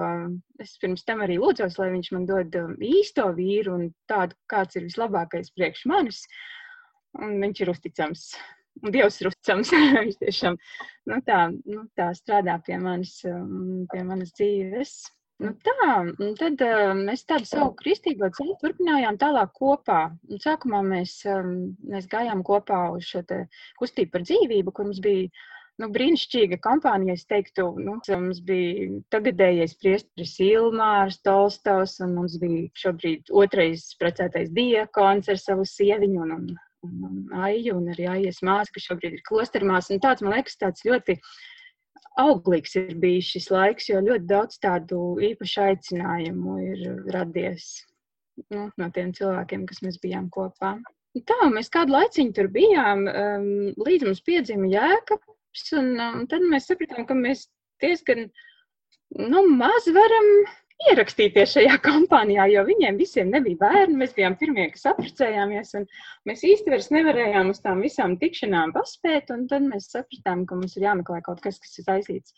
es 0.63 0.77
pirms 0.83 1.05
tam 1.09 1.23
arī 1.25 1.39
lūdzos, 1.43 1.79
lai 1.81 1.91
viņš 1.95 2.13
man 2.17 2.29
dod 2.29 2.61
um, 2.61 2.77
īsto 2.81 3.29
vīru 3.37 3.77
un 3.77 3.89
tādu, 4.11 4.39
kāds 4.51 4.79
ir 4.79 4.87
vislabākais 4.89 5.53
priekš 5.57 5.85
manis. 5.91 6.23
Un 7.21 7.39
viņš 7.43 7.65
ir 7.65 7.73
uzticams. 7.73 8.31
Un 8.85 8.93
Dievs 8.93 9.21
ir 9.21 9.31
uzticams. 9.31 9.73
viņš 10.01 10.19
tiešām 10.23 10.57
nu, 11.11 11.21
tā, 11.29 11.43
nu, 11.65 11.87
tā 11.97 12.11
strādā 12.17 12.59
pie 12.65 12.81
manis, 12.81 13.19
um, 13.29 13.85
pie 13.93 14.03
manas 14.05 14.35
dzīves. 14.37 14.97
Nu 15.45 15.51
tā, 15.61 15.89
tad 16.41 16.63
uh, 16.65 16.95
mēs 16.97 17.27
tādu 17.29 17.45
savu 17.49 17.75
kristīgo 17.77 18.31
ceļu 18.39 18.55
turpinājām 18.63 19.19
tālāk 19.21 19.51
kopā. 19.59 19.99
Un 20.33 20.41
sākumā 20.41 20.81
mēs, 20.87 21.19
um, 21.29 21.51
mēs 21.93 22.07
gājām 22.09 22.41
kopā 22.47 22.87
uz 22.95 23.05
šo 23.11 23.21
kustību 23.77 24.15
par 24.15 24.25
dzīvību, 24.25 24.73
kur 24.73 24.89
mums 24.89 25.03
bija 25.05 25.29
nu, 25.83 25.91
brīnišķīga 25.93 26.57
kompānija. 26.65 27.19
Es 27.19 27.27
teiktu, 27.29 27.67
nu, 27.85 27.99
mums 28.09 28.41
bija 28.49 28.89
tagadējais 29.13 29.77
priesteris 29.83 30.33
Ilmārs 30.47 31.21
Tolstovs, 31.27 31.99
un 32.07 32.15
mums 32.17 32.39
bija 32.41 32.71
šobrīd 32.85 33.29
otrais 33.43 33.91
precētais 34.01 34.49
diakons 34.57 35.29
ar 35.33 35.43
savu 35.43 35.69
sieviņu 35.69 36.23
un, 36.25 36.33
un, 36.39 36.47
un, 36.89 36.97
un 37.11 37.45
Aiju, 37.51 37.77
un 37.77 37.93
arī 37.93 38.09
Aijas 38.15 38.41
māsa, 38.41 38.73
kas 38.73 38.89
šobrīd 38.89 39.19
ir 39.19 39.27
klostermās. 39.29 39.93
Un 39.93 40.01
tāds, 40.01 40.25
man 40.25 40.39
liekas, 40.39 40.57
tāds 40.65 40.89
ļoti 40.89 41.21
auglīgs 42.21 42.77
ir 42.81 42.95
bijis 43.03 43.33
šis 43.35 43.51
laiks, 43.53 43.89
jo 43.91 44.01
ļoti 44.05 44.29
daudz 44.31 44.61
tādu 44.63 45.01
īpašu 45.31 45.63
aicinājumu 45.67 46.59
ir 46.65 46.85
radies 47.15 47.69
nu, 48.53 48.69
no 48.77 48.91
tiem 48.95 49.13
cilvēkiem, 49.17 49.67
kas 49.69 49.83
mēs 49.85 49.99
bijām 50.03 50.29
kopā. 50.33 50.77
Tā, 51.29 51.39
mēs 51.49 51.71
kādu 51.73 51.95
laiciņu 51.95 52.35
tur 52.37 52.51
bijām, 52.53 53.07
um, 53.09 53.47
līdz 53.87 54.11
mums 54.11 54.21
piedzima 54.27 54.69
jēkabs, 54.69 55.65
un 55.79 55.95
um, 55.97 56.27
tad 56.29 56.45
mēs 56.45 56.69
sapratām, 56.69 57.07
ka 57.09 57.17
mēs 57.17 57.47
diezgan 57.81 58.27
nu, 59.17 59.47
maz 59.57 59.89
varam 59.97 60.29
ierakstīties 60.85 61.55
šajā 61.57 61.79
kompānijā, 61.85 62.47
jo 62.53 62.65
viņiem 62.69 62.99
visiem 63.01 63.31
nebija 63.33 63.61
bērni. 63.63 63.97
Mēs 64.03 64.13
bijām 64.17 64.37
pirmie, 64.41 64.69
kas 64.75 64.87
apprecējāmies, 64.93 65.73
un 65.81 65.89
mēs 66.29 66.45
īsti 66.47 66.73
vairs 66.73 66.91
nevarējām 66.95 67.51
uz 67.53 67.63
tām 67.65 67.83
visām 67.85 68.19
tikšanām 68.21 68.75
paspēt. 68.77 69.33
Tad 69.33 69.67
mēs 69.71 69.91
sapratām, 69.95 70.45
ka 70.47 70.61
mums 70.61 70.77
ir 70.77 70.89
jāmeklē 70.91 71.23
kaut 71.27 71.43
kas, 71.45 71.59
kas 71.63 71.81
ir 71.81 71.89
saistīts 71.89 72.37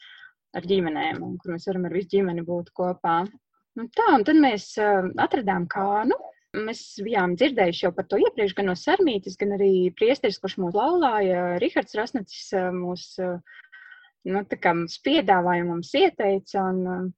ar 0.57 0.65
ģimenēm, 0.69 1.21
un 1.25 1.37
kur 1.43 1.55
mēs 1.55 1.69
varam 1.69 1.87
ar 1.89 1.99
visu 1.99 2.15
ģimeni 2.15 2.47
būt 2.47 2.73
kopā. 2.79 3.21
Nu, 3.79 3.87
tā, 3.95 4.09
un 4.15 4.25
tad 4.27 4.39
mēs 4.41 4.73
uh, 4.81 5.11
atradām 5.21 5.69
kānu. 5.71 6.17
Mēs 6.57 6.81
bijām 7.05 7.35
dzirdējuši 7.37 7.85
jau 7.85 7.93
par 7.95 8.07
to 8.09 8.17
iepriekš, 8.23 8.55
gan 8.57 8.71
no 8.71 8.75
Sarmītas, 8.79 9.37
gan 9.39 9.53
arī 9.59 9.91
priesteris, 9.99 10.39
kurš 10.41 10.57
mūs 10.63 10.79
laulāja, 10.79 11.59
Rihards 11.61 11.93
Rasnacis 11.99 12.55
mūs, 12.73 13.03
nu, 14.33 14.41
tā 14.49 14.57
kā 14.57 14.73
mums 14.73 14.97
piedāvāja, 15.05 15.67
mums 15.69 15.93
ieteica, 16.01 16.65
un 16.73 17.13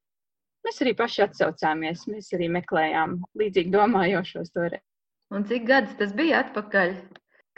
Mēs 0.66 0.80
arī 0.84 0.92
paši 0.96 1.24
atsaucāmies, 1.24 2.04
mēs 2.10 2.28
arī 2.36 2.50
meklējām 2.52 3.18
līdzīgi 3.40 3.72
domājošos 3.74 4.52
toreiz. 4.52 4.82
Un 5.30 5.44
cik 5.48 5.64
gadus 5.68 5.94
tas 5.98 6.12
bija 6.16 6.42
atpakaļ, 6.44 6.94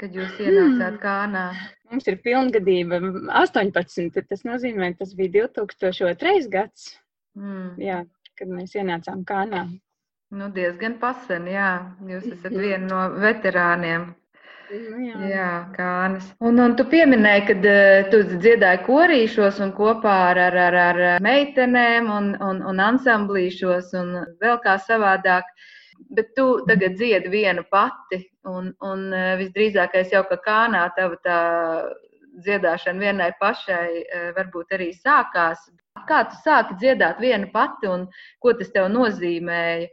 kad 0.00 0.14
jūs 0.16 0.36
ienācāt 0.44 0.98
Kānā? 1.02 1.44
Mums 1.90 2.06
ir 2.08 2.18
pilngadība 2.24 3.00
18. 3.42 4.22
Tas 4.28 4.44
nozīmē, 4.48 4.92
tas 4.98 5.14
bija 5.18 5.48
2002. 5.48 6.48
gads, 6.52 6.92
Mm. 7.32 7.78
jā, 7.80 8.02
kad 8.36 8.48
mēs 8.52 8.74
ienācām 8.76 9.24
Kānā. 9.24 9.62
Nu, 10.32 10.48
diezgan 10.52 10.98
pasen, 11.00 11.46
jā. 11.48 11.94
Jūs 12.08 12.26
esat 12.34 12.52
viena 12.52 12.86
no 12.88 13.00
veterāniem. 13.20 14.10
Nu, 14.72 15.00
jā. 15.04 15.16
Jā, 15.28 15.48
kānas. 15.76 16.30
Un, 16.40 16.56
un 16.62 16.74
tu 16.78 16.86
pieminēji, 16.88 17.42
ka 17.48 17.56
uh, 17.58 18.06
tu 18.12 18.20
dziedāji 18.30 18.80
korīšos 18.86 19.58
un 19.64 19.74
kopā 19.76 20.14
ar, 20.30 20.40
ar, 20.46 20.56
ar, 20.62 20.78
ar 20.86 21.02
meitenēm 21.24 22.08
un, 22.12 22.30
un, 22.40 22.62
un 22.70 22.80
ansamblīšos 22.80 23.92
un 24.00 24.14
vēl 24.40 24.56
kā 24.64 24.78
savādāk. 24.86 25.50
Bet 26.16 26.32
tu 26.36 26.46
tagad 26.68 26.96
dziedi 26.96 27.30
viena 27.32 27.62
pati, 27.68 28.22
un, 28.48 28.72
un 28.80 29.04
uh, 29.12 29.34
visdrīzākais 29.42 30.14
jau, 30.16 30.24
ka 30.30 30.40
kānā 30.46 30.86
tava 30.96 31.20
tā 31.26 31.40
dziedāšana 32.40 33.04
vienai 33.04 33.30
pašai 33.40 33.88
uh, 34.00 34.30
varbūt 34.38 34.72
arī 34.78 34.92
sākās. 34.96 35.68
Kā 36.08 36.24
tu 36.30 36.40
sāki 36.40 36.78
dziedāt 36.80 37.20
viena 37.20 37.50
pati 37.52 37.92
un 37.92 38.08
ko 38.40 38.56
tas 38.56 38.72
tev 38.72 38.88
nozīmēja? 38.94 39.92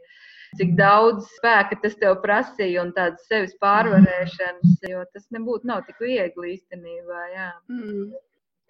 Cik 0.58 0.74
daudz 0.78 1.28
spēka 1.36 1.78
tas 1.82 1.94
tev 2.00 2.18
prasīja 2.24 2.82
un 2.84 2.94
tādas 2.96 3.28
sevis 3.30 3.54
pārvarēšanas, 3.62 4.80
jo 4.90 5.04
tas 5.12 5.28
nebūtu 5.34 5.70
nav 5.70 5.84
tik 5.86 6.02
viegli 6.02 6.56
īstenībā. 6.56 7.22
Jā. 7.34 7.52
Mm. 7.70 8.10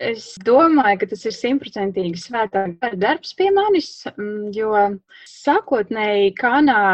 Es 0.00 0.30
domāju, 0.48 1.02
ka 1.02 1.10
tas 1.10 1.26
ir 1.28 1.34
simtprocentīgi 1.36 2.16
svētā 2.22 2.62
gara 2.80 2.96
darbs 2.96 3.34
pie 3.36 3.50
manis, 3.52 3.90
mm, 4.14 4.46
jo 4.56 4.72
sākotnēji 5.28 6.32
kanā 6.38 6.84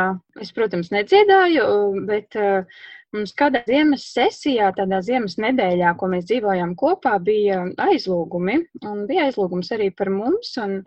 es, 0.42 0.51
protams, 0.57 0.90
nedziedāju, 0.90 1.68
bet 2.09 2.35
uh, 2.35 2.66
mums 3.14 3.35
kādā 3.38 3.62
ziemas 3.68 4.09
sesijā, 4.11 4.72
tādā 4.75 4.99
ziemas 5.07 5.38
nedēļā, 5.38 5.94
ko 6.01 6.11
mēs 6.11 6.27
dzīvojām 6.27 6.75
kopā, 6.79 7.14
bija 7.22 7.62
aizlūgumi, 7.87 8.59
un 8.90 9.07
bija 9.07 9.29
aizlūgums 9.31 9.70
arī 9.77 9.92
par 9.94 10.11
mums, 10.11 10.57
un, 10.62 10.81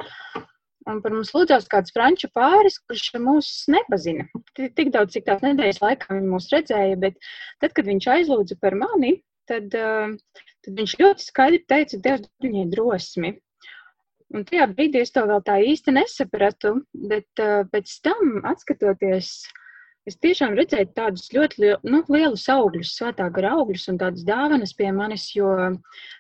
Un 0.88 1.02
par 1.04 1.12
mums 1.12 1.34
lūdzās 1.36 1.68
kāds 1.72 1.92
franču 1.96 2.30
pāris, 2.32 2.78
kurš 2.88 3.10
mūs 3.20 3.50
nepazina. 3.72 4.26
Tik 4.56 4.94
daudz, 4.96 5.16
cik 5.16 5.26
tās 5.28 5.44
nedēļas 5.44 5.82
laikā 5.84 6.16
viņi 6.16 6.32
mūs 6.32 6.48
redzēja, 6.54 6.96
bet 7.02 7.20
tad, 7.60 7.74
kad 7.76 7.90
viņš 7.90 8.08
aizlūdza 8.16 8.56
par 8.64 8.78
mani, 8.80 9.18
tad, 9.50 9.68
tad 9.76 10.80
viņš 10.80 10.96
ļoti 11.02 11.28
skaidri 11.28 11.62
teica, 11.68 12.00
Dievs, 12.06 12.32
viņai 12.46 12.66
drosmi. 12.72 13.36
Un 14.30 14.46
tajā 14.46 14.70
brīdī 14.72 15.02
es 15.04 15.12
to 15.12 15.26
vēl 15.26 15.42
tā 15.46 15.58
īsti 15.66 15.96
nesapratu, 15.98 16.76
bet 17.12 17.44
pēc 17.74 17.96
tam, 18.06 18.40
atskatoties, 18.48 19.34
es 20.08 20.18
tiešām 20.24 20.56
redzēju 20.58 20.90
tādus 20.96 21.28
ļoti 21.34 21.74
nu, 21.84 22.02
lielus 22.12 22.46
augļus, 22.52 22.94
svētā 22.98 23.28
gara 23.36 23.54
augļus 23.58 23.88
un 23.92 24.00
tādas 24.02 24.26
dāvanas 24.28 24.74
pie 24.78 24.92
manis, 24.96 25.28
jo 25.36 25.52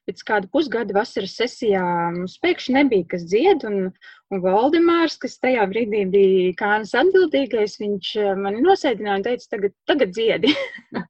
pēc 0.09 0.23
kāda 0.27 0.49
pusgada 0.53 0.95
vasaras 0.97 1.37
sesijā 1.39 1.83
mums 2.15 2.37
pēkšņi 2.43 2.75
nebija 2.79 3.09
kas 3.13 3.25
dzied, 3.31 3.65
un, 3.69 3.91
un 4.33 4.43
Valdemārs, 4.45 5.19
kas 5.21 5.39
tajā 5.43 5.67
brīdī 5.71 6.05
bija 6.11 6.57
kānas 6.59 6.95
atbildīgais, 6.97 7.79
viņš 7.81 8.15
mani 8.41 8.65
nosēdināja 8.65 9.21
un 9.21 9.27
teica, 9.29 9.51
tagad, 9.55 9.77
tagad 9.89 10.17
dziedi. 10.17 10.55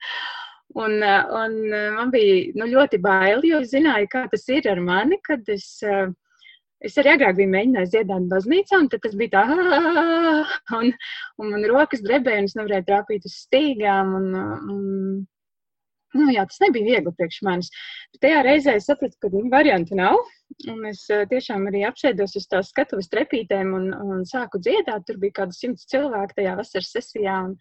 Un, 0.78 1.02
un 1.02 1.54
man 1.96 2.12
bija 2.14 2.52
nu, 2.62 2.68
ļoti 2.70 3.00
bail, 3.02 3.40
jo 3.42 3.58
es 3.64 3.72
zināju, 3.72 4.06
kā 4.12 4.20
tas 4.30 4.44
ir 4.54 4.68
ar 4.70 4.78
mani, 4.86 5.18
kad 5.26 5.48
es 5.50 5.64
uh, 5.82 6.12
Es 6.88 6.96
arī 7.02 7.12
agrāk 7.12 7.36
biju 7.36 7.52
mēģinājis 7.52 7.90
dziedāt 7.92 8.28
baznīcā, 8.32 8.78
un 8.80 8.88
tas 8.94 9.16
bija 9.20 9.34
tā, 9.34 9.42
un, 10.78 10.94
un 11.42 11.50
man 11.52 11.66
rokas 11.68 12.06
drebēja, 12.06 12.46
un 12.46 12.48
es 12.48 12.56
nevarēju 12.56 12.88
trāpīt 12.88 13.28
uz 13.28 13.36
stīgām. 13.48 14.16
Un, 14.20 14.30
un, 14.72 15.28
Nu, 16.18 16.26
jā, 16.34 16.42
tas 16.50 16.58
nebija 16.64 16.88
viegli 16.88 17.12
priekš 17.18 17.42
manis. 17.46 17.68
Bet 18.16 18.24
tajā 18.24 18.40
reizē 18.46 18.74
es 18.80 18.88
sapratu, 18.90 19.18
ka 19.22 19.30
variantu 19.54 19.98
nav. 20.00 20.18
Un 20.72 20.88
es 20.90 21.04
eh, 21.14 21.26
tiešām 21.30 21.68
arī 21.70 21.84
apsēdos 21.86 22.34
uz 22.40 22.48
tās 22.50 22.72
skatuves 22.74 23.12
trepītēm 23.14 23.76
un, 23.78 23.92
un 23.94 24.26
sāku 24.26 24.58
dziedāt. 24.58 25.06
Tur 25.06 25.20
bija 25.22 25.44
kādi 25.44 25.58
simts 25.58 25.86
cilvēki 25.92 26.40
tajā 26.40 26.56
vasaras 26.58 26.90
sesijā. 26.96 27.38
Un, 27.52 27.54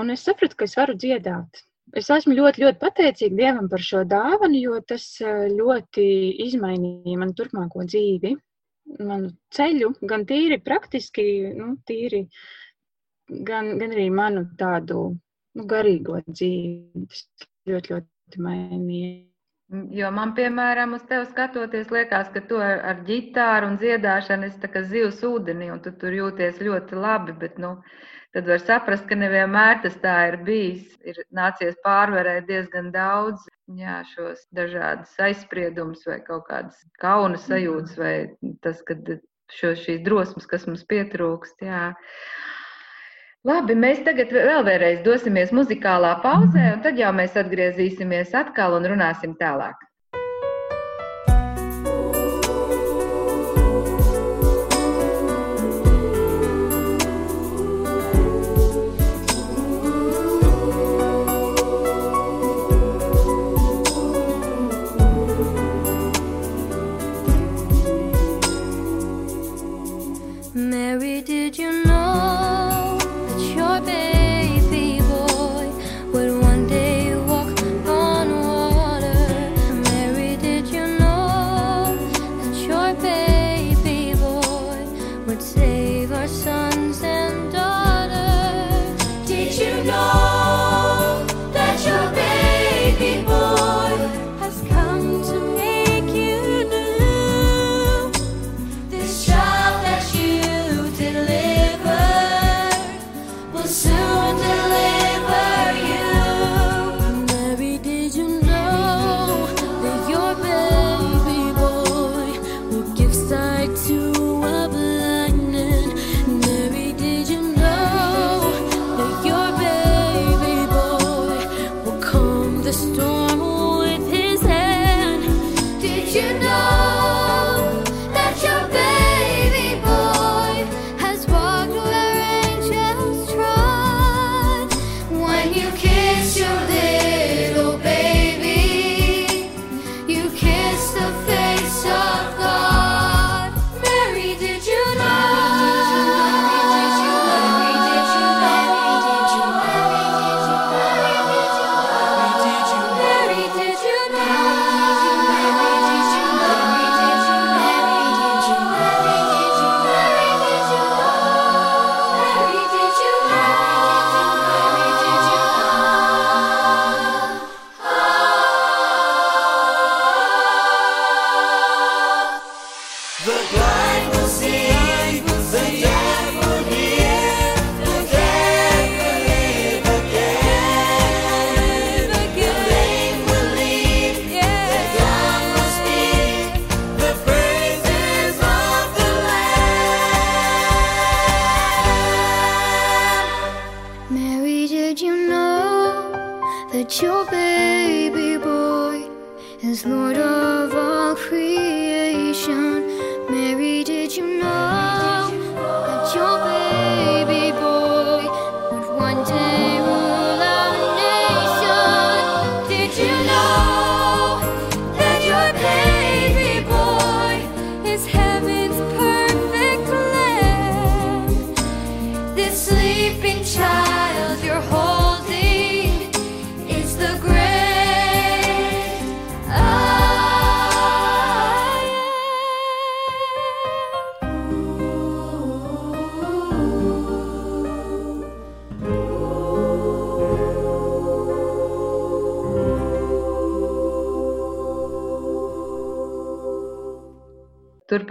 un 0.00 0.14
es 0.16 0.24
sapratu, 0.24 0.56
ka 0.56 0.68
es 0.70 0.78
varu 0.80 0.96
dziedāt. 0.96 1.67
Es 1.96 2.10
esmu 2.12 2.34
ļoti, 2.36 2.62
ļoti 2.64 2.80
pateicīga 2.82 3.36
Dievam 3.36 3.68
par 3.72 3.80
šo 3.84 4.02
dāvanu, 4.08 4.58
jo 4.60 4.80
tas 4.84 5.06
eh, 5.24 5.46
ļoti 5.54 6.04
izmainīja 6.48 7.20
manu 7.20 7.36
turpmāko 7.38 7.86
dzīvi, 7.88 8.34
manu 9.08 9.30
ceļu, 9.54 9.94
gan 10.10 10.26
tīri 10.28 10.58
praktiski, 10.64 11.24
nu, 11.56 11.70
tīri, 11.88 12.26
gan, 13.28 13.76
gan 13.80 13.96
arī 13.96 14.08
manu 14.12 14.44
tādu 14.60 15.06
nu, 15.14 15.66
garīgo 15.72 16.20
dzīvi. 16.28 17.06
Tas 17.08 17.24
ļoti, 17.68 17.94
ļoti 17.94 18.44
mainīja. 18.44 19.16
Jo 19.92 20.08
man, 20.16 20.30
piemēram, 20.36 20.94
uz 20.96 21.02
tevi 21.08 21.26
skatoties, 21.28 21.90
liekas, 21.92 22.30
ka 22.32 22.40
tu 22.48 22.56
ar, 22.64 22.78
ar 22.90 23.02
ģitāru 23.08 23.68
un 23.68 23.74
dziedāšanu 23.80 24.48
esi 24.48 24.70
kā 24.72 24.80
zivs 24.88 25.20
ūdenī, 25.28 25.68
un 25.74 25.82
tu 25.84 25.92
tur 26.00 26.16
jūties 26.16 26.62
ļoti 26.64 26.96
labi. 26.96 27.34
Bet, 27.42 27.58
nu, 27.60 27.74
tad 28.36 28.48
var 28.50 28.60
saprast, 28.62 29.06
ka 29.08 29.16
nevienmēr 29.18 29.80
tas 29.84 29.96
tā 30.02 30.16
ir 30.32 30.38
bijis. 30.46 30.90
Ir 31.08 31.20
nācies 31.34 31.78
pārvarēt 31.84 32.48
diezgan 32.50 32.90
daudz 32.94 33.46
jā, 33.78 34.02
šos 34.12 34.44
dažādus 34.56 35.14
aizspriedumus 35.28 36.04
vai 36.08 36.20
kaut 36.26 36.46
kādas 36.50 36.78
kauna 37.02 37.40
sajūtas, 37.40 37.96
vai 38.00 38.14
tas, 38.64 38.82
ka 38.86 38.98
šo, 39.54 39.72
šīs 39.78 40.04
drosmes, 40.04 40.48
kas 40.50 40.68
mums 40.68 40.84
pietrūkst. 40.88 41.64
Jā. 41.64 41.92
Labi, 43.48 43.76
mēs 43.78 44.02
tagad 44.04 44.32
vēl 44.34 44.64
vēlreiz 44.66 45.04
dosimies 45.06 45.54
muzikālā 45.54 46.18
pauzē, 46.24 46.72
un 46.74 46.82
tad 46.84 46.98
jau 47.00 47.12
mēs 47.16 47.38
atgriezīsimies 47.38 48.34
atkal 48.36 48.76
un 48.76 48.88
runāsim 48.92 49.36
tālāk. 49.40 49.87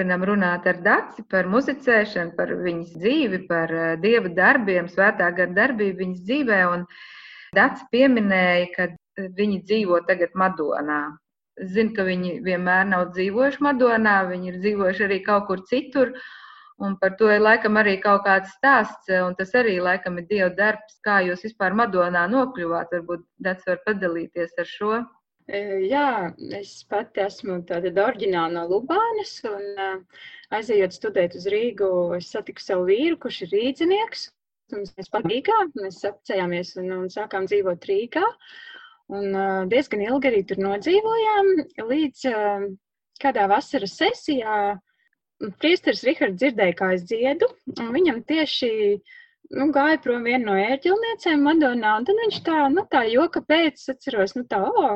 Turpinam 0.07 0.23
runāt 0.23 0.67
ar 0.71 0.77
Dāci 0.79 1.23
par 1.27 1.49
muzicēšanu, 1.51 2.31
par 2.37 2.47
viņas 2.63 2.93
dzīvi, 2.95 3.39
par 3.49 3.71
eh, 3.75 3.95
dieva 3.99 4.29
darbiem, 4.31 4.85
svētā 4.87 5.27
gara 5.35 5.51
darbību 5.51 5.99
viņas 5.99 6.21
dzīvē. 6.29 6.59
Un 6.71 6.85
Dāci 7.57 7.83
pieminēja, 7.91 8.69
ka 8.75 8.85
eh, 8.87 9.27
viņi 9.35 9.57
dzīvo 9.67 9.99
tagad 10.07 10.31
Madonā. 10.39 11.01
Zinu, 11.59 11.91
ka 11.97 12.05
viņi 12.07 12.37
vienmēr 12.45 12.87
nav 12.87 13.09
dzīvojuši 13.17 13.65
Madonā, 13.67 14.15
viņi 14.31 14.51
ir 14.53 14.61
dzīvojuši 14.63 15.05
arī 15.09 15.19
kaut 15.27 15.49
kur 15.49 15.65
citur. 15.67 16.15
Un 16.79 16.95
par 17.01 17.19
to 17.19 17.27
ir 17.27 17.43
laikam 17.43 17.75
arī 17.75 17.97
kaut 17.99 18.23
kāds 18.29 18.55
stāsts, 18.55 19.11
un 19.11 19.35
tas 19.35 19.51
arī 19.59 19.75
laikam 19.83 20.21
ir 20.21 20.29
Dieva 20.31 20.53
darbs, 20.55 21.01
kā 21.03 21.19
jūs 21.27 21.43
vispār 21.49 21.75
Madonā 21.75 22.23
nokļuvāt. 22.31 22.95
Varbūt 22.95 23.27
Dācis 23.43 23.67
var 23.73 23.83
padalīties 23.91 24.55
ar 24.55 24.71
šo. 24.71 25.03
Jā, 25.47 26.33
es 26.57 26.71
pati 26.91 27.21
esmu 27.23 27.61
tāda 27.67 27.91
oriģināla 28.03 28.51
no 28.51 28.63
Lubānas, 28.67 29.37
un 29.47 30.01
aizejot 30.51 30.95
studēt 30.95 31.37
uz 31.39 31.45
Rīgu, 31.47 31.91
es 32.17 32.33
satiku 32.33 32.59
savu 32.59 32.89
vīru, 32.89 33.15
kurš 33.23 33.45
ir 33.45 33.53
rīdzinieks. 33.55 34.25
un 34.75 34.83
Mēs 34.83 35.07
pat 35.13 35.29
Rīgā, 35.31 35.59
mēs 35.79 36.01
apprecējāmies 36.03 36.73
un, 36.81 36.91
un 36.97 37.07
sākām 37.13 37.47
dzīvot 37.47 37.87
Rīgā. 37.87 38.25
Un 39.07 39.37
diezgan 39.71 40.03
ilgi 40.03 40.27
arī 40.27 40.43
tur 40.43 40.59
nodzīvojām, 40.59 41.53
līdz 41.93 42.25
kādā 43.23 43.47
vasaras 43.47 43.95
sesijā 44.01 44.57
priesteris 45.61 46.03
Rihards 46.03 46.41
dzirdēja, 46.41 46.75
kā 46.75 46.91
es 46.97 47.05
dziedu, 47.07 47.47
un 47.77 47.93
viņam 47.95 48.19
tieši 48.27 48.69
nu, 49.55 49.69
gāja 49.71 49.99
prom 50.03 50.27
viena 50.27 50.43
no 50.49 50.55
ērģelniecēm 50.59 51.43
Madonā, 51.47 51.93
un 51.99 52.07
tad 52.07 52.19
viņš 52.23 52.39
tā, 52.47 52.57
nu, 52.73 52.83
tā 52.91 53.05
joka 53.11 53.43
pēc 53.47 53.85
atceros, 53.93 54.35
nu, 54.35 54.43
tā, 54.49 54.59
o, 54.67 54.89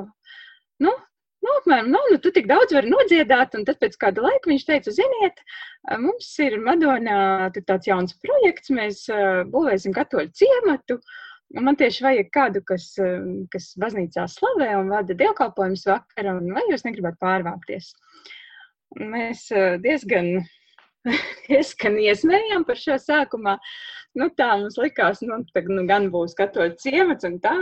nu, 0.83 0.93
nu, 1.41 1.55
apmēram, 1.59 1.89
nu, 1.93 2.03
nu, 2.11 2.19
tu 2.23 2.31
tik 2.35 2.47
daudz 2.49 2.75
vari 2.75 2.91
nodziedāt, 2.91 3.57
un 3.57 3.65
tad 3.67 3.79
pēc 3.81 3.97
kāda 4.01 4.23
laika 4.25 4.51
viņš 4.51 4.67
teica, 4.67 4.93
ziniet, 4.95 5.41
mums 6.03 6.29
ir 6.45 6.59
Madonā 6.61 7.49
tāds 7.59 7.89
jauns 7.89 8.15
projekts, 8.21 8.73
mēs 8.73 9.03
uh, 9.11 9.41
būvēsim 9.51 9.95
katoļu 9.97 10.33
ciematu, 10.37 10.99
un 11.57 11.67
man 11.67 11.79
tieši 11.79 12.05
vajag 12.07 12.31
kādu, 12.35 12.63
kas, 12.67 12.91
uh, 13.01 13.19
kas 13.53 13.73
baznīcā 13.81 14.27
slavē 14.29 14.73
un 14.79 14.93
vada 14.93 15.17
dievkalpojumus 15.17 15.87
vakara, 15.89 16.37
un 16.37 16.53
vai 16.55 16.67
jūs 16.69 16.85
negribat 16.87 17.19
pārvākties? 17.21 17.93
Mēs 19.01 19.47
uh, 19.55 19.77
diezgan 19.81 20.35
diezgan 21.49 21.97
iesmējām 22.01 22.65
par 22.67 22.79
šo 22.79 22.97
sākumā. 23.01 23.57
Nu, 24.17 24.27
tā 24.37 24.51
mums 24.59 24.77
likās, 24.81 25.21
nu, 25.25 25.39
tā, 25.53 25.63
nu 25.69 25.85
gan 25.89 26.09
būs 26.13 26.35
katoļu 26.37 26.77
ciemats 26.81 27.27
un 27.27 27.39
tā. 27.43 27.55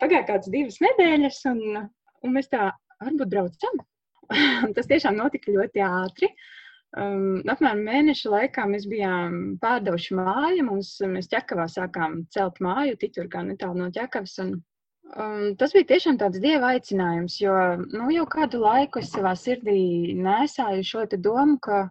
Pagāja 0.00 0.26
kāds 0.28 0.50
divas 0.52 0.78
nedēļas, 0.80 1.40
un, 1.50 1.88
un 2.24 2.36
mēs 2.36 2.50
tā 2.52 2.70
varbūt 3.02 3.32
braucam. 3.34 3.82
Tas 4.76 4.88
tiešām 4.90 5.18
notika 5.18 5.52
ļoti 5.54 5.84
ātri. 5.86 6.30
Um, 6.98 7.38
apmēram 7.46 7.84
mēneša 7.86 8.32
laikā 8.32 8.64
mēs 8.66 8.88
bijām 8.90 9.36
pārdevuši 9.62 10.16
māju. 10.18 10.66
Mums, 10.66 10.96
mēs 11.06 11.30
ķekavā 11.30 11.68
sākām 11.70 12.24
celt 12.34 12.58
māju, 12.62 12.98
titurgā 12.98 13.44
netālu 13.46 13.84
no 13.84 13.90
ķekavas. 13.94 14.34
Un, 14.42 14.56
um, 15.14 15.44
tas 15.58 15.74
bija 15.76 15.92
tiešām 15.92 16.18
tāds 16.22 16.42
dieva 16.42 16.74
aicinājums, 16.74 17.38
jo 17.42 17.54
nu, 17.84 18.10
jau 18.14 18.26
kādu 18.30 18.62
laiku 18.64 19.04
es 19.04 19.12
savā 19.14 19.36
sirdī 19.38 20.16
nesāju 20.18 20.86
šo 20.92 21.06
domu, 21.14 21.60
ka 21.62 21.86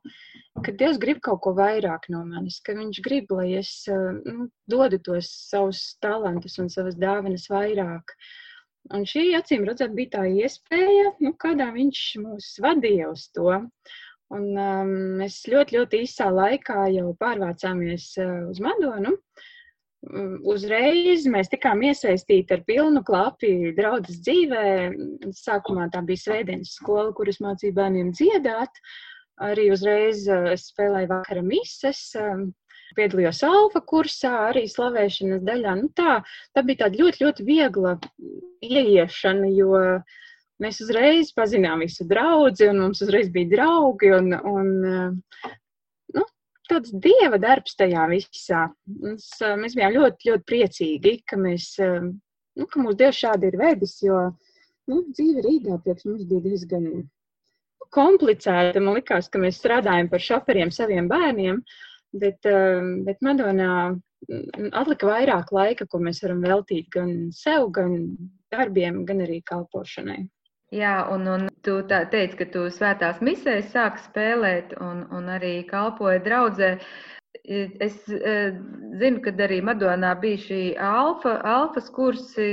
ka 0.65 0.73
Dievs 0.75 0.99
grib 1.01 1.19
kaut 1.25 1.41
ko 1.45 1.53
vairāk 1.57 2.09
no 2.13 2.23
manis, 2.27 2.59
ka 2.63 2.75
Viņš 2.77 2.99
grib, 3.05 3.31
lai 3.35 3.53
es 3.59 3.71
nu, 3.89 4.49
dodu 4.71 4.99
tos 5.03 5.29
savus 5.49 5.81
talantus 6.03 6.59
un 6.61 6.69
savas 6.73 6.97
dāvanas 6.99 7.47
vairāk. 7.51 8.15
Un 8.95 9.05
šī, 9.05 9.29
acīm 9.37 9.65
redzot, 9.67 9.93
bija 9.97 10.17
tā 10.17 10.23
iespēja, 10.43 11.13
nu, 11.21 11.33
kādā 11.37 11.69
Viņš 11.75 12.03
mūs 12.23 12.53
vadīja 12.63 13.11
uz 13.11 13.27
to. 13.35 13.51
Un 14.29 14.47
um, 14.61 14.95
mēs 15.19 15.41
ļoti, 15.49 15.77
ļoti 15.77 16.01
īsā 16.05 16.29
laikā 16.33 16.87
jau 16.93 17.13
pārvācāmies 17.21 18.11
uh, 18.21 18.33
uz 18.49 18.61
Madonu. 18.61 19.15
Uzreiz 20.47 21.25
mēs 21.27 21.49
tikām 21.51 21.81
iesaistīti 21.83 22.55
ar 22.55 22.61
pilnu 22.63 23.01
klapi 23.03 23.73
draudzes 23.75 24.21
dzīvē. 24.23 24.65
Sākumā 25.35 25.89
tā 25.91 25.99
bija 26.07 26.23
svētdienas 26.23 26.77
skola, 26.79 27.11
kuras 27.17 27.41
mācīja 27.43 27.75
bērniem 27.81 28.13
dziedāt. 28.15 28.79
Uh, 28.79 28.93
Arī 29.39 29.69
uzreiz 29.71 30.25
eh, 30.27 30.51
spēlēju 30.59 31.09
vakara 31.13 31.43
mises, 31.45 32.01
eh, 32.19 32.41
piedalījos 32.97 33.41
alfa 33.47 33.81
kursā, 33.85 34.31
arī 34.49 34.65
slavēšanas 34.69 35.43
daļā. 35.47 35.75
Nu, 35.79 35.89
tā, 35.95 36.19
tā 36.55 36.63
bija 36.65 36.85
tāda 36.85 37.01
ļoti, 37.01 37.23
ļoti 37.25 37.45
viegla 37.47 37.95
ieiešana, 38.65 39.51
jo 39.55 39.83
mēs 40.63 40.81
uzreiz 40.85 41.31
pazinām 41.35 41.83
visu 41.85 42.07
draugu, 42.09 42.69
un 42.71 42.83
mums 42.85 43.03
uzreiz 43.05 43.29
bija 43.33 43.53
draugi. 43.55 44.11
Un, 44.17 44.33
un, 44.53 44.73
eh, 44.89 45.53
nu, 46.17 46.25
tāds 46.71 46.95
dieva 47.05 47.39
darbs 47.41 47.77
tajā 47.79 48.07
visā. 48.11 48.65
Mums, 49.03 49.29
mēs 49.61 49.77
bijām 49.77 49.95
ļoti, 49.99 50.31
ļoti 50.31 50.49
priecīgi, 50.53 51.15
ka, 51.29 51.39
mēs, 51.39 51.71
nu, 51.79 52.67
ka 52.67 52.83
mūsu 52.83 53.01
dievs 53.03 53.23
šādi 53.23 53.51
ir 53.51 53.61
vedis, 53.61 53.99
jo 54.05 54.25
nu, 54.89 55.03
dzīve 55.13 55.45
Rīgā 55.45 55.79
priekš 55.83 56.09
mums 56.09 56.27
bija 56.29 56.47
diezgan 56.49 56.89
komplicēta. 57.95 58.81
Man 58.83 58.97
liekas, 58.99 59.29
ka 59.31 59.41
mēs 59.41 59.59
strādājam 59.61 60.09
par 60.11 60.23
šoferiem 60.23 60.73
saviem 60.73 61.09
bērniem, 61.09 61.61
bet, 62.13 62.45
um, 62.49 62.91
bet 63.05 63.21
Madonā 63.25 63.71
mm, 63.91 64.71
atlika 64.73 65.09
vairāk 65.09 65.53
laika, 65.55 65.87
ko 65.89 66.01
mēs 66.03 66.23
varam 66.25 66.41
veltīt 66.45 66.89
gan 66.93 67.13
sev, 67.35 67.69
gan 67.75 67.95
darbiem, 68.53 69.03
gan 69.05 69.23
arī 69.25 69.41
kalpošanai. 69.45 70.23
Jā, 70.69 71.07
un, 71.09 71.25
un 71.25 71.47
tu 71.65 71.79
teici, 71.89 72.35
ka 72.37 72.45
tu 72.53 72.67
svētās 72.69 73.23
misēs 73.25 73.71
sāki 73.73 74.03
spēlēt 74.03 74.75
un, 74.77 75.07
un 75.17 75.31
arī 75.33 75.63
kalpoji 75.69 76.21
draudzē. 76.27 76.75
Es 77.49 77.95
zinu, 78.05 79.21
ka 79.25 79.33
arī 79.45 79.59
Madonā 79.65 80.11
bija 80.21 80.41
šī 80.43 80.61
alfa, 80.77 81.39
alfas 81.45 81.89
kursi 81.93 82.45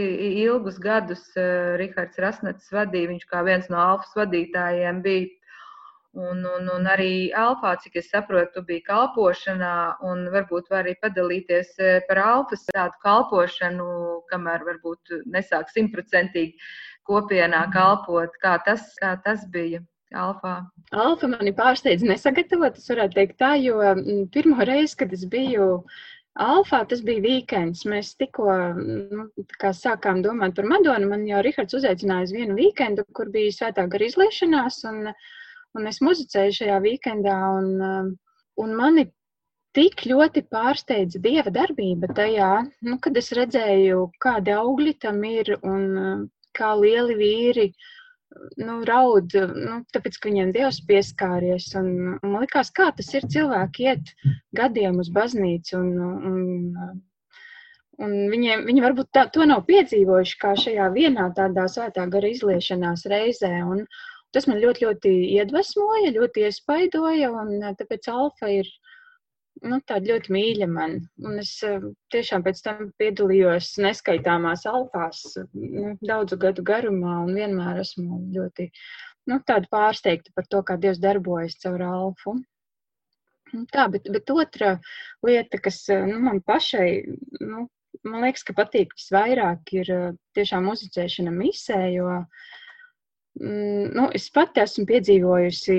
ilgus 0.44 0.78
gadus. 0.80 1.26
Rihards 1.80 2.20
Rasnats 2.22 2.72
vadīja, 2.72 3.10
viņš 3.12 3.28
kā 3.28 3.44
viens 3.44 3.68
no 3.72 3.82
alfas 3.82 4.16
vadītājiem 4.16 5.02
bija. 5.04 5.28
Un, 6.16 6.38
un, 6.48 6.68
un 6.72 6.86
arī 6.88 7.28
alfā, 7.36 7.74
cik 7.82 7.98
es 8.00 8.06
saprotu, 8.08 8.54
tu 8.54 8.62
biji 8.64 8.86
kalpošanā, 8.86 9.72
un 10.08 10.22
varbūt 10.32 10.70
var 10.72 10.86
arī 10.86 10.94
padalīties 11.02 11.74
par 12.08 12.20
alfas 12.22 12.64
tādu 12.70 12.96
kalpošanu, 13.02 13.88
kamēr 14.30 14.64
varbūt 14.64 15.12
nesāk 15.34 15.68
simtprocentīgi 15.74 16.56
kopienā 17.04 17.66
kalpot. 17.74 18.32
Kā 18.40 18.56
tas, 18.64 18.88
kā 19.02 19.12
tas 19.26 19.44
bija? 19.52 19.82
Alfa. 20.14 20.60
Alfa 20.94 21.28
mani 21.28 21.52
pārsteidz 21.52 22.04
nesagatavot, 22.06 22.76
es 22.78 22.88
varētu 22.88 23.18
teikt 23.18 23.40
tā, 23.42 23.56
jo 23.58 23.80
pirmo 24.32 24.64
reizi, 24.64 24.94
kad 25.02 25.12
es 25.12 25.24
biju 25.28 25.82
Alfā, 26.36 26.82
tas 26.84 27.00
bija 27.00 27.22
weekends. 27.24 27.86
Mēs 27.88 28.10
tikko 28.20 28.52
nu, 28.76 29.22
sākām 29.72 30.20
domāt 30.24 30.52
par 30.58 30.66
Madonu. 30.68 31.08
Man 31.08 31.24
jau 31.24 31.40
Rihards 31.44 31.78
uzaicināja 31.78 32.26
uz 32.28 32.34
vienu 32.36 32.56
weekendu, 32.58 33.06
kur 33.16 33.30
bija 33.32 33.54
svētā 33.56 33.86
gara 33.88 34.04
izliešanās, 34.04 34.82
un, 34.90 35.14
un 35.76 35.90
es 35.90 36.00
muzicēju 36.04 36.58
šajā 36.60 36.78
weekendā. 36.84 37.36
Un, 37.58 38.16
un 38.62 38.76
mani 38.78 39.06
tik 39.76 40.06
ļoti 40.08 40.46
pārsteidza 40.48 41.20
dieva 41.22 41.52
darbība 41.52 42.08
tajā, 42.16 42.52
nu, 42.88 42.96
kad 43.02 43.16
es 43.20 43.32
redzēju, 43.36 44.06
kādi 44.22 44.56
augļi 44.56 44.96
tam 45.04 45.20
ir 45.28 45.58
un 45.60 46.30
kā 46.56 46.72
lieli 46.80 47.18
vīri 47.18 47.68
uh, 47.68 47.92
nu, 48.60 48.76
raud, 48.88 49.34
nu, 49.54 49.80
tāpēc, 49.94 50.18
ka 50.18 50.30
viņiem 50.30 50.52
Dievs 50.54 50.80
pieskāries. 50.88 51.68
Un, 51.78 51.90
un 52.16 52.32
man 52.32 52.44
liekas, 52.44 52.72
kā 52.76 52.88
tas 52.96 53.12
ir 53.14 53.28
cilvēki 53.32 53.88
iet 53.90 54.12
gadiem 54.56 55.00
uz 55.02 55.10
baznīcu 55.14 55.78
un, 55.78 55.92
un, 56.30 56.42
un 58.02 58.16
viņiem, 58.32 58.66
viņi 58.68 58.84
varbūt 58.84 59.12
tā, 59.16 59.26
to 59.32 59.46
nav 59.48 59.64
piedzīvojuši 59.70 60.38
kā 60.42 60.54
šajā 60.64 60.90
vienā 60.96 61.30
tādā 61.38 61.68
svētā 61.72 62.06
gara 62.12 62.32
izliešanās 62.32 63.06
reizē. 63.12 63.54
Un, 63.64 63.86
tas 64.36 64.46
man 64.50 64.60
ļoti, 64.60 64.84
ļoti 64.84 65.14
iedvesmoja, 65.38 66.12
ļoti 66.18 66.44
iespaidoja, 66.50 67.32
un 67.32 67.72
tāpēc 67.80 68.10
alfa 68.12 68.52
ir 68.52 68.68
nu, 69.64 69.78
tāda 69.88 70.12
ļoti 70.12 70.32
mīļa 70.34 70.68
man. 70.70 70.96
Un 71.24 71.40
es 71.42 71.52
eh, 71.66 71.84
tiešām 72.12 72.44
pēc 72.46 72.62
tam 72.64 72.90
piedalījos 73.00 73.74
neskaitāmās 73.82 74.66
alfās 74.70 75.22
nu, 75.54 75.94
daudzu 76.04 76.38
gadu 76.40 76.64
garumā 76.66 77.20
un 77.24 77.32
vienmēr 77.38 77.80
esmu 77.84 78.20
ļoti 78.34 78.68
nu, 79.30 79.40
pārsteigta 79.70 80.34
par 80.36 80.48
to, 80.50 80.62
kā 80.66 80.76
Dievs 80.80 81.00
darbojas 81.02 81.58
caur 81.62 81.86
alfu. 81.86 82.36
Tā, 83.72 83.86
bet, 83.92 84.08
bet 84.10 84.30
otra 84.34 84.76
lieta, 85.24 85.60
kas 85.62 85.84
eh, 85.94 86.04
nu, 86.10 86.20
man 86.28 86.42
pašai, 86.44 86.90
nu, 87.40 87.66
man 88.04 88.26
liekas, 88.26 88.44
ka 88.46 88.56
patīk 88.58 88.94
visvairāk, 88.98 89.74
ir 89.80 89.92
eh, 89.94 90.06
tiešām 90.36 90.68
muzicēšana 90.68 91.32
misē, 91.32 91.80
jo 91.94 92.10
mm, 92.20 92.65
nu, 93.40 94.08
es 94.16 94.28
pati 94.32 94.62
esmu 94.62 94.86
piedzīvojusi 94.88 95.78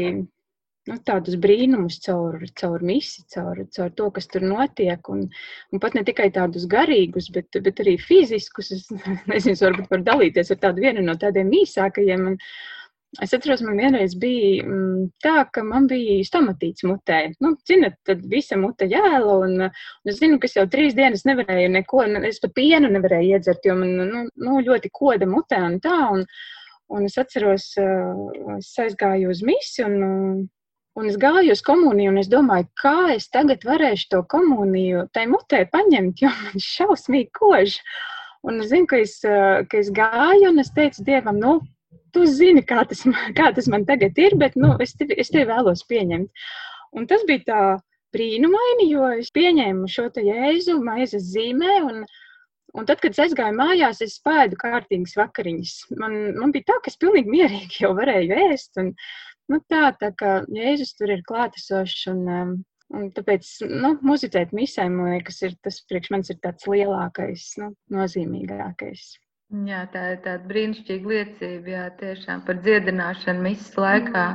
nu, 0.88 0.98
tādus 1.08 1.38
brīnumus 1.42 2.00
caur, 2.06 2.40
caur 2.60 2.86
misi, 2.86 3.24
caur, 3.34 3.60
caur 3.76 3.92
to, 3.98 4.10
kas 4.16 4.30
tur 4.32 4.46
notiek. 4.48 5.12
Un, 5.14 5.26
un 5.74 5.84
pat 5.84 5.98
ne 5.98 6.06
tikai 6.08 6.30
tādus 6.36 6.68
garīgus, 6.72 7.32
bet, 7.36 7.60
bet 7.64 7.84
arī 7.84 7.98
fiziskus. 8.02 8.74
Es 8.78 8.90
nezinu, 9.32 9.60
varbūt 9.66 9.94
var 9.96 10.08
dalīties 10.14 10.54
ar 10.54 10.64
tādu 10.64 10.86
vienu 10.88 11.06
no 11.06 11.18
tādiem 11.20 11.54
īsākajiem. 11.64 12.34
Un, 12.34 12.42
Es 13.24 13.32
atceros, 13.34 13.62
man 13.64 13.78
vienreiz 13.80 14.14
bija 14.20 14.66
mm, 14.68 15.06
tā, 15.24 15.46
ka 15.56 15.62
man 15.64 15.86
bija 15.88 16.18
stomatīts 16.28 16.84
mutē. 16.86 17.22
Nu, 17.42 17.54
zinat, 17.66 17.96
tad 18.06 18.26
visa 18.30 18.58
mute 18.60 18.86
jēla, 18.92 19.38
un, 19.46 19.54
un 19.64 20.12
es 20.12 20.20
zinu, 20.20 20.36
ka 20.44 20.50
es 20.50 20.58
jau 20.58 20.66
trīs 20.70 20.94
dienas 20.98 21.24
nevarēju 21.26 21.72
neko, 21.72 22.04
es 22.28 22.42
pat 22.44 22.54
pienu 22.60 22.92
nevarēju 22.92 23.38
iedzert, 23.38 23.64
jo 23.66 23.78
man 23.80 23.96
nu, 24.12 24.26
nu, 24.28 24.58
ļoti 24.68 24.92
koda 25.00 25.30
mutē 25.32 25.64
un 25.70 25.80
tā. 25.82 25.96
Un, 26.18 26.28
un 26.94 27.08
es 27.08 27.18
atceros, 27.20 27.72
es 28.58 28.70
aizgāju 28.84 29.34
uz 29.34 29.44
misi, 29.46 29.84
un 29.88 30.48
Un 30.98 31.06
es 31.06 31.18
gāju 31.22 31.54
uz 31.54 31.60
komuniju, 31.62 32.10
un 32.10 32.18
es 32.18 32.30
domāju, 32.32 32.66
kā 32.82 33.14
es 33.14 33.28
tagad 33.30 33.62
varēšu 33.68 34.08
to 34.10 34.22
komuniju 34.34 35.04
tai 35.14 35.28
mutē 35.30 35.60
paņemt, 35.70 36.24
jo 36.24 36.32
man 36.34 36.64
šausmīgi 36.64 37.30
kož. 37.38 37.76
Un 38.48 38.64
es 38.64 38.72
zinu, 38.72 38.90
ka 38.90 38.98
es, 39.04 39.20
ka 39.22 39.78
es 39.78 39.92
gāju, 39.94 40.48
un 40.50 40.64
es 40.64 40.72
teicu 40.74 41.06
Dievam, 41.06 41.38
nu, 41.44 41.60
tu 42.16 42.26
zini, 42.26 42.64
kā 42.66 42.82
tas, 42.90 43.04
kā 43.38 43.52
tas 43.54 43.70
man 43.70 43.86
tagad 43.86 44.18
ir, 44.18 44.34
bet 44.42 44.58
nu, 44.58 44.72
es, 44.82 44.96
tevi, 44.98 45.20
es 45.22 45.30
tevi 45.30 45.46
vēlos 45.52 45.86
pieņemt. 45.92 46.50
Un 46.98 47.06
tas 47.12 47.22
bija 47.30 47.46
tā 47.46 47.62
brīnumaini, 48.16 48.90
jo 48.90 49.12
es 49.20 49.30
pieņēmu 49.38 49.92
šo 49.94 50.08
te 50.16 50.26
jēzu 50.26 50.80
maizes 50.82 51.30
zīmē, 51.30 51.78
un, 51.92 52.08
Un 52.76 52.88
tad, 52.88 53.00
kad 53.00 53.14
es 53.16 53.22
aizgāju 53.24 53.56
mājās, 53.56 54.02
es 54.04 54.18
spēju 54.20 54.58
kārtīgas 54.60 55.16
vakariņas. 55.18 55.76
Man, 56.02 56.18
man 56.38 56.54
bija 56.56 56.68
tā, 56.72 56.80
ka 56.84 56.92
es 56.92 57.00
pilnīgi 57.00 57.32
mierīgi 57.32 57.84
jau 57.86 57.94
varēju 57.98 58.40
ēst. 58.48 58.74
Un, 58.82 58.92
nu, 59.54 59.62
tā, 59.72 59.92
tā 60.02 60.12
kā 60.20 60.42
Jēzus 60.52 60.98
tur 61.00 61.14
ir 61.16 61.24
klātesošs. 61.28 62.10
Un, 62.12 62.26
um, 62.28 62.58
un 62.98 63.08
tāpēc 63.16 63.48
nu, 63.72 63.94
muzicēt 64.08 64.52
misē, 64.56 64.90
man 64.92 65.16
liekas, 65.16 65.40
ir 65.48 65.56
tas 65.64 65.80
priekš 65.88 66.12
manis 66.14 66.34
ir 66.34 66.42
tāds 66.44 66.68
lielākais, 66.70 67.48
nu, 67.62 67.72
nozīmīgākais. 67.96 69.08
Jā, 69.68 69.86
tā 69.94 70.02
ir 70.12 70.18
tāda 70.26 70.44
brīnišķīga 70.50 71.14
liecība, 71.14 71.72
jā, 71.72 71.84
tiešām 72.02 72.42
par 72.48 72.58
dziedināšanu 72.66 73.46
misijas 73.46 73.78
laikā. 73.80 74.26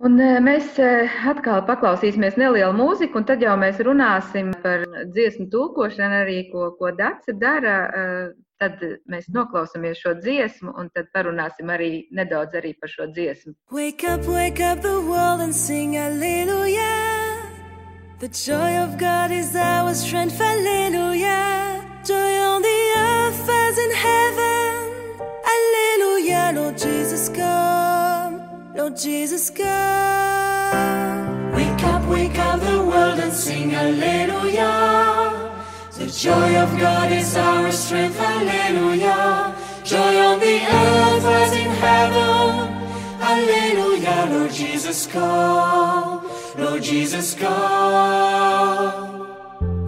Un 0.00 0.14
eh, 0.20 0.38
mēs 0.40 0.78
eh, 0.80 1.10
atkal 1.28 1.60
paklausīsimies 1.68 2.38
nelielu 2.40 2.72
mūziku, 2.72 3.20
un 3.20 3.26
tad 3.28 3.42
jau 3.44 3.52
mēs 3.60 3.82
runāsim 3.84 4.48
par 4.62 4.86
dziesmu 5.12 5.50
tulkošanu 5.52 6.22
arī, 6.22 6.38
ko, 6.52 6.70
ko 6.78 6.92
Dace 6.96 7.36
dara. 7.36 7.80
eh, 7.94 8.30
Tad 8.60 8.76
mēs 9.08 9.24
noklausāmies 9.32 9.96
šo 10.02 10.10
dziesmu, 10.20 10.74
un 10.76 10.90
tad 10.92 11.06
parunāsim 11.16 11.70
arī 11.72 12.02
nedaudz 12.12 12.52
arī 12.58 12.74
par 12.76 12.90
šo 12.92 13.06
dziesmu. 13.08 13.54
Wake 13.72 14.04
up, 14.04 14.26
wake 14.28 14.60
up 14.60 14.82
the 14.82 15.00
world 15.00 15.40
and 15.40 15.54
sing 15.56 15.96
Alleluia. 15.96 16.92
The 18.18 18.28
joy 18.28 18.76
of 18.84 18.98
God 18.98 19.30
is 19.30 19.56
our 19.56 19.94
strength, 19.94 20.38
Alleluia. 20.42 21.80
Joy 22.04 22.32
on 22.52 22.60
the 22.60 22.80
earth 23.00 23.48
as 23.48 23.78
in 23.78 23.92
heaven, 23.96 24.76
Alleluia. 25.54 26.52
Lord 26.52 26.76
Jesus, 26.76 27.30
come, 27.30 27.79
Lord 28.80 28.96
Jesus, 28.96 29.50
come. 29.50 29.66
Wake 31.52 31.84
up, 31.84 32.02
wake 32.08 32.38
up 32.38 32.60
the 32.60 32.82
world 32.82 33.18
and 33.20 33.30
sing 33.30 33.74
Alleluia. 33.74 34.72
The 35.98 36.06
joy 36.06 36.56
of 36.56 36.70
God 36.78 37.12
is 37.12 37.36
our 37.36 37.70
strength, 37.72 38.18
Alleluia. 38.18 39.54
Joy 39.84 40.16
on 40.28 40.40
the 40.40 40.56
earth 40.80 41.26
as 41.40 41.52
in 41.62 41.70
heaven. 41.84 42.72
Alleluia, 43.20 44.26
Lord 44.32 44.50
Jesus, 44.50 45.06
come, 45.06 46.26
Lord 46.56 46.82
Jesus, 46.82 47.34
come. 47.34 48.16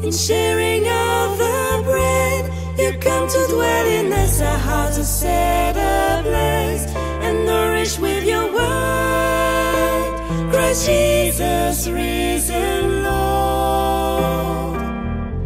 In 0.04 0.12
sharing 0.12 0.86
of 0.86 1.38
the 1.38 1.80
bread, 1.88 2.44
you 2.78 2.92
come 2.98 3.26
to 3.26 3.46
dwell 3.48 3.86
in 3.86 4.12
us, 4.12 4.42
our 4.42 4.58
hearts 4.58 4.98
are 4.98 5.04
set 5.04 5.76
ablaze 5.78 6.61
Jesus, 10.74 11.86
risen 11.86 13.04
Lord. 13.04 14.80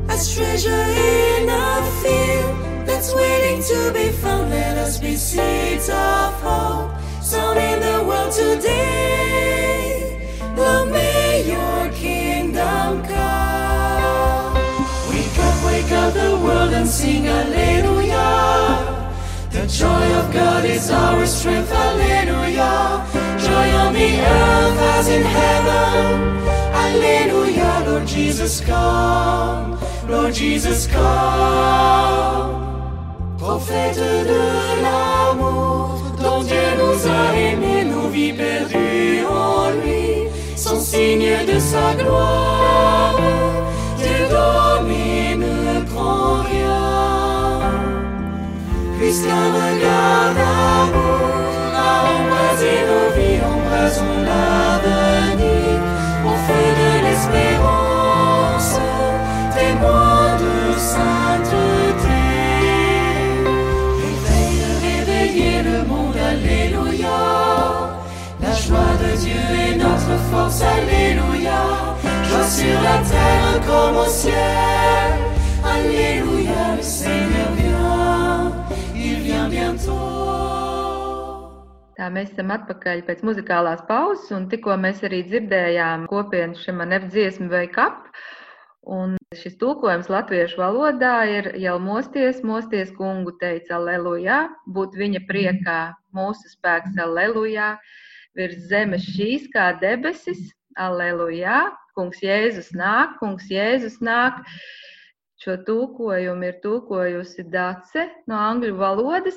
As 0.08 0.32
treasure 0.32 0.70
in 0.70 1.48
a 1.48 1.82
field 2.00 2.86
that's 2.86 3.12
waiting 3.12 3.60
to 3.64 3.92
be 3.92 4.10
found, 4.10 4.50
let 4.50 4.78
us 4.78 5.00
be 5.00 5.16
seeds 5.16 5.88
of 5.88 6.32
hope 6.40 6.92
sown 7.20 7.58
in 7.58 7.80
the 7.80 8.04
world 8.06 8.30
today. 8.30 10.30
Lord, 10.56 10.92
may 10.92 11.42
your 11.44 11.90
kingdom 11.92 13.02
come. 13.02 14.54
Wake 15.10 15.38
up, 15.40 15.64
wake 15.66 15.90
up 15.90 16.14
the 16.14 16.38
world 16.44 16.72
and 16.72 16.88
sing 16.88 17.26
Alleluia. 17.26 18.94
The 19.50 19.66
joy 19.66 20.14
of 20.20 20.32
God 20.32 20.64
is 20.64 20.88
our 20.88 21.26
strength. 21.26 21.72
Lord 30.08 30.32
Jesus, 30.34 30.86
come. 30.86 32.52
Prophète 33.38 33.96
de 33.96 34.82
l'amour, 34.82 36.02
dont 36.22 36.42
Dieu 36.42 36.66
nous 36.78 37.08
a 37.08 37.34
aimés, 37.34 37.84
nos 37.84 38.08
vies 38.08 38.34
perdues 38.34 39.24
en 39.26 39.70
lui, 39.80 40.28
sont 40.54 40.78
signes 40.78 41.46
de 41.50 41.58
sa 41.58 41.94
gloire. 41.94 43.18
Dieu 43.96 44.18
domine, 44.28 45.84
prend 45.94 46.42
rien. 46.42 47.60
Puisqu'un 48.98 49.46
regard 49.60 50.34
d'amour 50.34 51.05
force, 70.56 70.62
Alléluia. 70.62 71.96
Joie 72.24 72.44
sur 72.44 72.80
la 72.82 72.98
terre 73.10 73.60
comme 73.66 73.96
au 73.96 74.06
ciel, 74.06 75.12
Alléluia. 75.64 76.76
Le 76.76 76.82
Seigneur 76.82 77.50
vient, 77.56 78.52
il 78.94 79.20
vient 79.20 79.48
bientôt. 79.48 79.92
Tā 81.96 82.10
mēs 82.12 82.28
esam 82.34 82.50
atpakaļ 82.52 83.06
pēc 83.06 83.22
muzikālās 83.24 83.80
pauzes, 83.88 84.28
un 84.36 84.48
tikko 84.52 84.76
mēs 84.76 85.00
arī 85.08 85.22
dzirdējām 85.30 86.04
kopienas 86.10 86.60
šim 86.64 86.76
manevru 86.82 87.08
dziesmu 87.08 87.48
vai 87.48 87.64
kap. 87.72 88.10
Un 88.86 89.16
šis 89.34 89.56
tulkojums 89.58 90.10
latviešu 90.12 90.60
valodā 90.60 91.14
ir 91.26 91.48
jau 91.58 91.78
mosties, 91.82 92.44
mosties 92.46 92.92
kungu 92.94 93.32
teica 93.40 93.80
aleluja, 93.80 94.44
būt 94.68 94.94
viņa 95.00 95.24
priekā, 95.26 95.80
mūsu 96.14 96.52
spēks 96.52 97.00
aleluja, 97.02 97.72
virs 98.36 98.68
zemes 98.70 99.04
šīs 99.16 99.48
kā 99.54 99.70
debesis, 99.80 100.40
aleluja, 100.78 101.66
kungs 101.96 102.20
Jēzus 102.24 102.72
nāk, 102.76 103.16
kungs 103.20 103.48
Jēzus 103.50 104.00
nāk. 104.04 104.42
Šo 105.40 105.58
tulkojumu 105.66 106.48
ir 106.48 106.58
tulkojusi 106.62 107.44
Dace 107.52 108.06
no 108.28 108.38
angļu 108.40 108.76
valodas. 108.80 109.36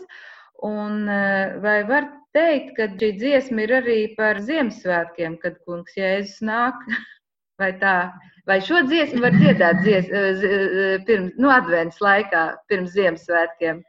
Un 0.64 1.08
eh, 1.12 1.56
vai 1.64 1.82
var 1.88 2.08
teikt, 2.36 2.74
ka 2.78 2.88
šī 3.00 3.14
dziesma 3.20 3.64
ir 3.66 3.76
arī 3.80 4.00
par 4.18 4.42
Ziemassvētkiem, 4.44 5.38
kad 5.44 5.60
kungs 5.68 5.96
Jēzus 6.00 6.42
nāk? 6.46 6.80
Vai 7.60 7.74
tā? 7.76 8.14
Vai 8.48 8.62
šo 8.64 8.80
dziesmu 8.88 9.20
var 9.20 9.34
dziedāt 9.36 9.82
dzies, 9.84 10.06
eh, 10.16 10.44
eh, 10.48 10.94
pirms, 11.08 11.34
nu, 11.40 11.50
advents 11.52 12.00
laikā, 12.04 12.44
pirms 12.72 12.94
Ziemassvētkiem? 12.96 13.82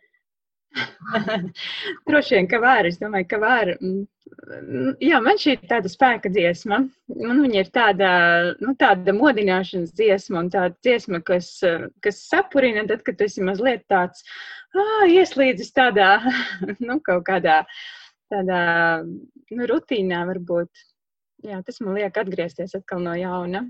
Droši 2.11 2.37
vien, 2.37 2.49
ka 2.51 2.59
var. 2.63 2.87
Es 2.91 2.99
domāju, 2.99 3.29
ka 3.31 3.39
var. 3.43 3.71
Jā, 5.01 5.19
man 5.25 5.39
šī 5.41 5.55
ir 5.57 5.63
tāda 5.69 5.91
spēka 5.91 6.31
dziesma. 6.33 6.81
Man 7.19 7.41
viņa 7.45 7.63
ir 7.63 7.71
tāda, 7.75 8.11
nu, 8.63 8.75
tāda 8.79 9.15
modināšanas 9.17 9.95
dziesma 9.97 10.45
un 10.45 10.51
tāda 10.53 10.77
dziesma, 10.85 11.23
kas, 11.27 11.53
kas 12.05 12.21
sapurina, 12.29 12.85
tad, 12.89 13.03
kad 13.07 13.19
tu 13.19 13.27
esi 13.27 13.45
mazliet 13.45 13.87
tāds 13.91 14.25
ieslīdis 15.11 15.73
tādā, 15.77 16.13
nu, 16.87 17.01
kaut 17.05 17.25
kādā 17.29 17.63
tādā, 18.31 18.63
nu, 19.05 19.67
rutīnā 19.73 20.23
varbūt. 20.31 20.87
Jā, 21.49 21.63
tas 21.65 21.81
man 21.81 21.97
liek 21.97 22.17
atgriezties 22.21 22.77
atkal 22.77 23.01
no 23.03 23.17
jauna. 23.17 23.65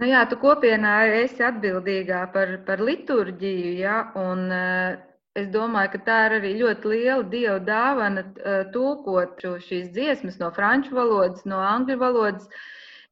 Nu, 0.00 0.06
jā, 0.08 0.22
tu 0.30 0.38
kopienā 0.40 0.94
esi 1.18 1.42
atbildīgā 1.44 2.22
par, 2.32 2.54
par 2.66 2.80
liturģiju, 2.80 3.72
jā, 3.82 3.96
un 4.22 4.46
eh, 4.56 5.00
es 5.38 5.48
domāju, 5.52 5.92
ka 5.94 6.00
tā 6.06 6.18
ir 6.26 6.36
arī 6.38 6.52
ļoti 6.60 6.92
liela 6.92 7.24
dieva 7.34 7.58
dāvana 7.68 8.24
eh, 8.24 8.62
tulkot 8.74 9.40
šīs 9.66 9.90
dziesmas 9.94 10.38
no 10.42 10.50
franču 10.56 10.94
valodas, 10.98 11.46
no 11.48 11.60
angļu 11.64 11.96
valodas, 12.02 12.48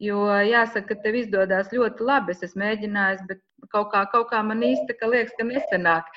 jo 0.00 0.26
jāsaka, 0.48 0.94
ka 0.94 1.00
tev 1.06 1.20
izdodas 1.22 1.72
ļoti 1.76 2.06
labi. 2.10 2.36
Es 2.36 2.44
esmu 2.48 2.64
mēģinājis, 2.64 3.24
bet 3.30 3.42
kaut 3.72 3.90
kā, 3.94 4.04
kaut 4.12 4.30
kā 4.32 4.42
man 4.44 4.64
īsti 4.66 4.96
ka 5.00 5.10
liekas, 5.12 5.36
ka 5.38 5.48
nesanāk. 5.48 6.12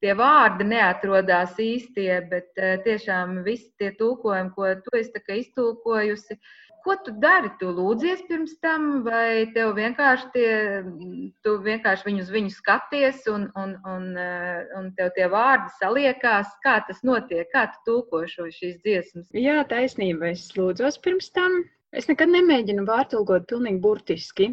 Tie 0.00 0.14
vārdi 0.16 0.64
neatrodas 0.64 1.58
īstie, 1.60 2.12
bet 2.30 2.56
eh, 2.56 2.78
tiešām 2.84 3.42
visi 3.44 3.68
tie 3.80 3.92
tulkojumi, 3.98 4.52
ko 4.56 4.74
tu 4.84 4.96
esi 5.00 5.40
iztulkojusi, 5.42 6.36
Ko 6.84 6.96
tu 7.04 7.12
dari? 7.22 7.50
Tu 7.60 7.68
lūdzies 7.76 8.22
pirms 8.28 8.54
tam, 8.64 9.02
vai 9.04 9.50
tev 9.54 9.74
vienkārši, 9.76 10.30
tie, 10.34 10.52
tu 11.44 11.56
vienkārši 11.64 12.06
viņu 12.08 12.24
uz 12.24 12.30
viņu 12.32 12.54
skaties, 12.54 13.20
un, 13.32 13.48
un, 13.60 13.74
un, 13.90 14.06
eh, 14.20 14.72
un 14.78 14.88
tev 14.96 15.12
tie 15.16 15.28
vārdi 15.32 15.68
saliekās? 15.76 16.54
Kā 16.64 16.78
tas 16.88 17.04
notiek? 17.06 17.48
Kā 17.52 17.66
tu 17.74 17.84
tulko 17.88 18.24
šo 18.30 18.48
šīs 18.48 18.80
dziesmas? 18.84 19.28
Jā, 19.36 19.60
taisnība. 19.68 20.32
Es 20.32 20.48
lūdzos 20.56 21.00
pirms 21.04 21.30
tam. 21.36 21.62
Es 21.92 22.06
nekad 22.10 22.30
nemēģinu 22.32 22.86
vārtulkot 22.88 23.48
pilnīgi 23.50 23.82
burtiski. 23.82 24.52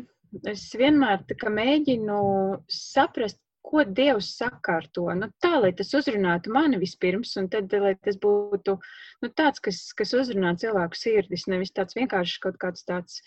Es 0.49 0.67
vienmēr 0.75 1.23
mēģinu 1.53 2.21
saprast, 2.67 3.39
ko 3.67 3.83
Dievs 3.99 4.29
saka 4.39 4.77
ar 4.81 4.87
to. 4.95 5.07
Nu, 5.19 5.29
tā, 5.43 5.57
lai 5.63 5.73
tas 5.75 5.91
uzrunātu 5.97 6.53
mani 6.55 6.79
vispirms, 6.81 7.33
un 7.41 7.49
tad, 7.51 7.73
lai 7.83 7.95
tas 7.95 8.19
būtu 8.23 8.77
nu, 9.23 9.31
tāds, 9.41 9.63
kas, 9.63 9.81
kas 9.97 10.15
uzrunā 10.17 10.53
cilvēku 10.61 10.99
sirdis, 10.99 11.47
nevis 11.51 11.75
tāds 11.75 11.97
vienkārši 11.97 12.39
kaut 12.45 12.59
kāds 12.61 12.87
tāds 12.87 13.19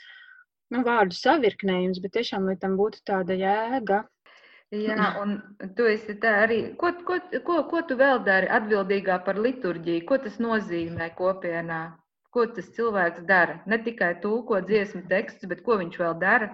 nu, 0.72 0.84
vārdu 0.86 1.16
savirknējums, 1.18 2.00
bet 2.04 2.16
tiešām, 2.16 2.48
lai 2.48 2.56
tam 2.60 2.78
būtu 2.80 3.04
tāda 3.10 3.36
jēga. 3.36 4.04
Jā, 4.70 5.06
un 5.18 5.32
tu 5.74 5.86
esi 5.90 6.14
tā 6.22 6.36
arī. 6.44 6.60
Ko, 6.78 6.92
ko, 7.06 7.16
ko, 7.46 7.56
ko 7.72 7.80
tu 7.88 7.96
vēl 7.98 8.20
dari 8.26 8.46
atbildīgā 8.54 9.16
par 9.26 9.40
liturģiju? 9.42 10.04
Ko 10.06 10.18
tas 10.22 10.36
nozīmē 10.38 11.10
kopienā? 11.18 11.80
Ko 12.30 12.44
tas 12.46 12.68
cilvēks 12.76 13.24
dara? 13.26 13.58
Ne 13.66 13.80
tikai 13.82 14.12
tūko 14.22 14.60
dziesmu 14.68 15.02
tekstus, 15.10 15.50
bet 15.50 15.64
ko 15.66 15.80
viņš 15.80 15.98
vēl 15.98 16.14
dara? 16.22 16.52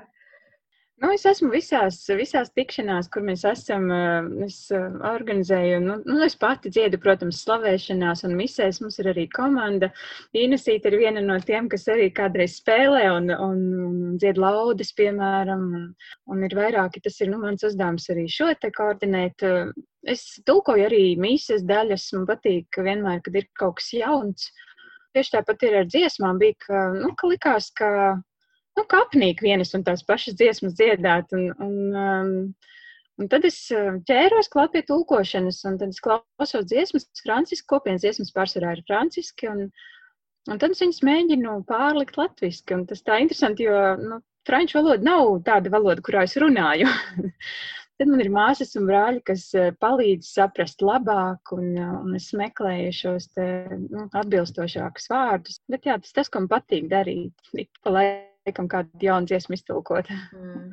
Nu, 0.97 1.11
es 1.13 1.27
esmu 1.29 1.51
visās, 1.53 1.99
visās 2.17 2.49
tikšanās, 2.57 3.11
kur 3.13 3.25
mēs 3.25 3.43
esam. 3.45 3.83
Eh, 3.93 4.29
es 4.47 4.55
eh, 4.73 4.85
organizēju, 5.11 5.81
nu, 5.85 5.97
nu, 6.09 6.15
es 6.25 6.37
pati 6.41 6.71
dziedu, 6.73 6.97
protams, 7.03 7.43
slavēšanās 7.45 8.23
un 8.25 8.33
misēs. 8.39 8.79
Mums 8.81 8.97
ir 9.03 9.11
arī 9.13 9.27
komanda. 9.35 9.91
Inesīta 10.33 10.89
ir 10.89 10.97
viena 11.03 11.21
no 11.21 11.37
tiem, 11.45 11.69
kas 11.69 11.85
arī 11.93 12.07
kādreiz 12.17 12.55
spēlē 12.63 13.03
un, 13.13 13.29
un, 13.29 13.61
un 13.89 14.15
dzied 14.23 14.41
laudas, 14.41 14.95
piemēram. 14.97 15.67
Un, 15.81 15.91
un 16.33 16.47
ir 16.49 16.57
vairāki, 16.57 17.03
tas 17.05 17.21
ir 17.21 17.29
nu, 17.35 17.43
mans 17.45 17.67
uzdevums 17.69 18.09
arī 18.15 18.25
šo 18.33 18.49
te 18.63 18.71
koordinēt. 18.73 19.45
Es 20.09 20.23
tulkoju 20.49 20.87
arī 20.87 21.03
mīsas 21.21 21.67
daļas. 21.69 22.07
Man 22.17 22.25
patīk 22.31 22.81
vienmēr, 22.89 23.21
kad 23.27 23.37
ir 23.37 23.51
kaut 23.61 23.83
kas 23.83 23.93
jauns. 23.99 24.49
Tieši 25.13 25.37
tāpat 25.37 25.69
ir 25.69 25.77
ar 25.83 25.93
dziesmām. 25.93 26.41
Bija, 26.41 26.57
ka, 26.65 26.87
nu, 26.97 27.13
ka 27.21 27.29
likās, 27.35 27.69
ka 27.77 27.91
nu, 28.77 28.85
kapnīgi 28.91 29.47
vienas 29.47 29.75
un 29.77 29.85
tās 29.87 30.05
pašas 30.07 30.37
dziesmas 30.39 30.77
dziedāt. 30.79 31.33
Un, 31.37 31.49
un, 31.65 31.77
um, 31.97 32.33
un 33.21 33.31
tad 33.33 33.47
es 33.49 33.59
uh, 33.75 33.97
ķēros 34.09 34.51
klāt 34.53 34.75
pie 34.75 34.85
tulkošanas, 34.89 35.63
un 35.69 35.79
tad 35.81 35.95
es 35.95 36.03
klausos 36.05 36.69
dziesmas, 36.71 37.09
franciski, 37.23 37.69
kopienas 37.73 38.05
dziesmas 38.05 38.35
pārsvarā 38.37 38.77
ir 38.77 38.85
franciski, 38.89 39.51
un, 39.53 39.71
un 40.51 40.63
tad 40.63 40.77
es 40.77 40.85
viņas 40.85 41.03
mēģinu 41.09 41.59
pārlikt 41.71 42.21
latviski. 42.21 42.77
Un 42.77 42.85
tas 42.91 43.03
tā 43.07 43.21
interesanti, 43.25 43.69
jo 43.69 43.81
nu, 44.03 44.21
franču 44.47 44.81
valoda 44.81 45.09
nav 45.09 45.33
tāda 45.49 45.73
valoda, 45.73 46.05
kurā 46.05 46.27
es 46.29 46.39
runāju. 46.41 46.93
Tad 47.97 48.11
man 48.13 48.21
ir 48.21 48.29
māsas 48.29 48.75
un 48.77 48.85
brāļi, 48.85 49.23
kas 49.25 49.47
uh, 49.57 49.71
palīdz 49.81 50.29
saprast 50.29 50.85
labāk, 50.85 51.55
un, 51.57 51.71
uh, 51.81 51.95
un 52.05 52.19
es 52.19 52.27
meklēju 52.37 52.93
šos 52.93 53.31
te, 53.33 53.47
nu, 53.87 54.05
atbilstošākus 54.21 55.09
vārdus. 55.09 55.63
Bet 55.73 55.89
jā, 55.89 55.97
tas 56.05 56.13
tas, 56.13 56.29
ko 56.29 56.45
man 56.45 56.51
patīk 56.53 56.91
darīt. 56.93 57.33
Ik 57.57 57.71
pa 57.81 57.97
laikam 57.97 58.35
laikam 58.47 58.71
kādu 58.71 59.11
jaunu 59.11 59.33
dziesmu 59.33 59.59
iztulkot. 59.59 60.13
Mm. 60.37 60.73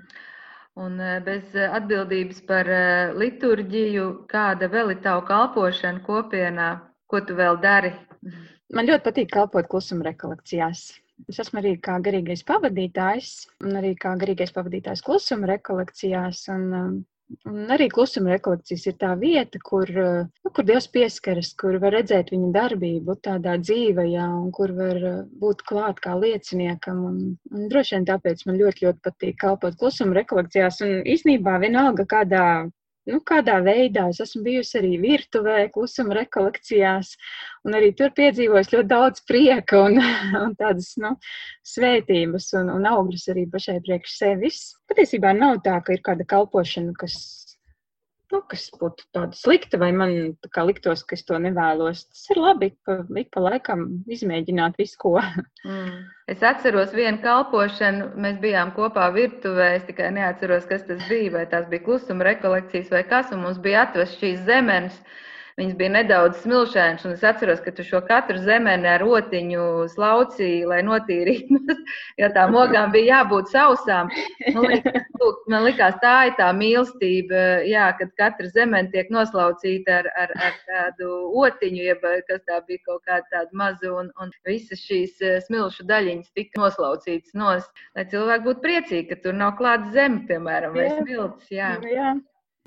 Un 0.82 0.98
eh, 0.98 1.20
bez 1.22 1.52
eh, 1.54 1.70
atbildības 1.70 2.40
par 2.50 2.66
eh, 2.66 3.12
liturģiju, 3.14 4.06
kāda 4.32 4.66
vēl 4.74 4.96
ir 4.96 5.04
tava 5.04 5.22
kalpošana 5.28 6.02
kopienā, 6.02 6.70
ko 7.06 7.22
tu 7.22 7.36
vēl 7.38 7.60
dari? 7.62 7.92
Man 8.74 8.90
ļoti 8.90 9.06
patīk 9.06 9.30
kalpot 9.36 9.70
klusuma 9.70 10.08
rekolekcijās. 10.08 10.88
Es 11.30 11.38
esmu 11.44 11.62
arī 11.62 11.76
kā 11.78 12.00
garīgais 12.02 12.42
pavadītājs, 12.48 13.30
un 13.62 13.78
arī 13.78 13.94
kā 14.02 14.16
garīgais 14.18 14.56
pavadītājs 14.56 15.06
klusuma 15.06 15.52
rekolekcijās. 15.52 16.42
Un, 16.56 17.04
Un 17.50 17.72
arī 17.74 17.86
klusuma 17.92 18.32
rekolekcijas 18.34 18.84
ir 18.90 18.96
tā 19.02 19.10
vieta, 19.20 19.60
kur, 19.70 19.90
nu, 19.90 20.52
kur 20.58 20.66
Dievs 20.68 20.88
pieskaras, 20.96 21.52
kur 21.62 21.78
var 21.84 21.96
redzēt 21.98 22.30
viņa 22.34 22.50
darbību 22.58 23.16
tādā 23.28 23.56
dzīvajā, 23.62 24.28
un 24.42 24.52
kur 24.58 24.74
var 24.78 25.00
būt 25.42 25.64
klāt 25.70 26.02
kā 26.04 26.14
lieciniekam. 26.20 27.02
Un, 27.10 27.18
un 27.52 27.72
droši 27.72 27.98
vien 27.98 28.08
tāpēc 28.12 28.46
man 28.50 28.60
ļoti, 28.62 28.86
ļoti 28.88 29.04
patīk 29.08 29.40
kalpot 29.46 29.80
klusuma 29.80 30.20
rekolekcijās. 30.20 30.82
Un 30.86 31.02
īsnībā 31.16 31.58
vienalga, 31.64 32.06
kādā 32.16 32.46
nu, 33.10 33.20
kādā 33.28 33.58
veidā 33.66 34.08
es 34.12 34.22
esmu 34.24 34.44
bijusi 34.48 34.78
arī 34.80 34.94
virtuvē, 35.02 35.58
klusuma 35.74 36.18
rekolekcijās, 36.20 37.14
un 37.68 37.78
arī 37.80 37.92
tur 37.98 38.14
piedzīvojis 38.18 38.74
ļoti 38.74 38.92
daudz 38.92 39.24
prieka 39.30 39.84
un, 39.88 40.00
un 40.44 40.56
tādas 40.60 40.94
nu, 41.02 41.16
svētības 41.74 42.52
un, 42.60 42.74
un 42.78 42.90
augļus 42.94 43.30
arī 43.34 43.48
pašai 43.52 43.80
priekš 43.86 44.18
sevis. 44.22 44.62
Patiesībā 44.92 45.34
nav 45.38 45.62
tā, 45.66 45.80
ka 45.84 45.98
ir 45.98 46.04
kāda 46.06 46.28
kalpošana, 46.36 46.96
kas 47.00 47.18
nu, 48.34 48.42
kas 48.50 48.66
būtu 48.80 49.06
tāda 49.16 49.38
slikta, 49.38 49.78
vai 49.82 49.92
man 49.96 50.14
liktos, 50.68 51.04
ka 51.08 51.18
es 51.18 51.24
to 51.28 51.38
nevēlos. 51.42 52.06
Tas 52.10 52.24
ir 52.34 52.42
labi, 52.42 52.72
ka 52.88 53.00
ik 53.22 53.30
pa 53.34 53.44
laikam 53.46 53.86
izmēģināt 54.12 54.80
visu, 54.82 55.00
ko. 55.06 55.18
Mm. 55.64 56.10
Es 56.28 56.42
atceros 56.44 56.90
vienu 56.92 57.22
kalpošanu, 57.24 58.10
mēs 58.20 58.34
bijām 58.42 58.74
kopā 58.76 59.06
virtuvē. 59.16 59.70
Es 59.78 59.86
tikai 59.88 60.10
neatceros, 60.12 60.66
kas 60.68 60.84
tas 60.90 61.00
bija, 61.08 61.30
vai 61.38 61.44
tās 61.48 61.70
bija 61.72 61.86
klusuma 61.86 62.28
rekolekcijas 62.28 62.90
vai 62.92 63.06
kas, 63.08 63.32
un 63.32 63.46
mums 63.46 63.62
bija 63.64 63.86
atvest 63.86 64.20
šīs 64.20 64.42
zemes. 64.44 64.98
Viņas 65.60 65.76
bija 65.78 65.92
nedaudz 65.94 66.40
smilšēnas, 66.42 67.04
un 67.06 67.14
es 67.14 67.24
atceros, 67.30 67.60
ka 67.62 67.72
tu 67.78 67.84
šo 67.86 68.00
katru 68.08 68.40
zemeni 68.42 68.88
ar 68.90 69.04
rotiņu 69.06 69.66
slaucīji, 69.94 70.64
lai 70.70 70.80
notīrītu, 70.88 71.60
jo 72.22 72.30
tām 72.34 72.58
ogām 72.58 72.90
bija 72.96 73.20
jābūt 73.20 73.52
sausām. 73.54 74.10
Man, 74.56 74.66
likās, 74.72 75.06
man 75.54 75.68
likās, 75.68 76.00
tā 76.02 76.16
ir 76.32 76.34
tā 76.40 76.50
mīlestība, 76.58 77.44
jā, 77.70 77.86
kad 78.00 78.16
katra 78.18 78.50
zemene 78.56 78.90
tiek 78.96 79.14
noslaucīta 79.14 80.02
ar, 80.02 80.12
ar, 80.26 80.34
ar 80.48 80.58
tādu 80.66 81.12
otiņu, 81.46 81.86
jeb 81.86 82.10
kas 82.28 82.42
tā 82.50 82.60
bija 82.66 82.82
kaut 82.90 83.06
kāda 83.06 83.30
tāda 83.30 83.62
maza, 83.64 83.94
un, 83.94 84.10
un 84.24 84.34
visas 84.50 84.82
šīs 84.88 85.22
eh, 85.22 85.40
smilšu 85.46 85.86
daļiņas 85.90 86.34
tika 86.34 86.66
noslaucītas 86.66 87.38
nos, 87.38 87.70
lai 87.94 88.10
cilvēki 88.10 88.50
būtu 88.50 88.66
priecīgi, 88.66 89.08
ka 89.14 89.22
tur 89.22 89.38
nav 89.38 89.54
klāta 89.62 89.94
zeme, 89.94 90.26
piemēram, 90.30 90.74
vai 90.78 90.90
smilts. 90.98 91.54
Jā. 91.54 91.76
jā. 91.86 92.16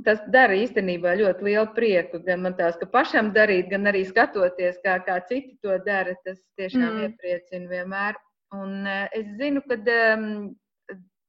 Tas 0.05 0.21
dara 0.29 0.57
īstenībā 0.61 1.15
ļoti 1.17 1.47
lielu 1.47 1.71
prieku. 1.77 2.21
Gan 2.27 2.43
man 2.45 2.57
tās, 2.59 2.77
ka 2.77 2.89
pašam 2.91 3.31
darīt, 3.33 3.71
gan 3.71 3.89
arī 3.89 4.05
skatoties, 4.05 4.77
kā, 4.85 4.99
kā 5.07 5.17
citi 5.31 5.57
to 5.65 5.79
dara. 5.87 6.13
Tas 6.27 6.37
tiešām 6.61 6.91
mm. 6.91 7.07
iepriecina 7.07 7.71
vienmēr. 7.71 8.19
Un 8.55 8.85
uh, 8.85 9.07
es 9.17 9.31
zinu, 9.41 9.63
ka 9.65 9.79
um, 9.81 10.27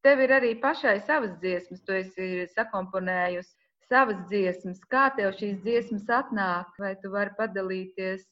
tev 0.05 0.25
ir 0.25 0.35
arī 0.35 0.51
pašai 0.61 0.99
savas 1.07 1.37
dziesmas. 1.41 1.81
Tu 1.87 1.95
esi 2.01 2.27
sakomponējusi 2.53 3.55
savas 3.87 4.19
dziesmas. 4.27 4.83
Kā 4.91 5.07
tev 5.15 5.31
šīs 5.39 5.61
dziesmas 5.63 6.11
atnāk? 6.19 6.75
Vai 6.83 6.93
tu 7.01 7.11
vari 7.15 7.33
padalīties? 7.39 8.27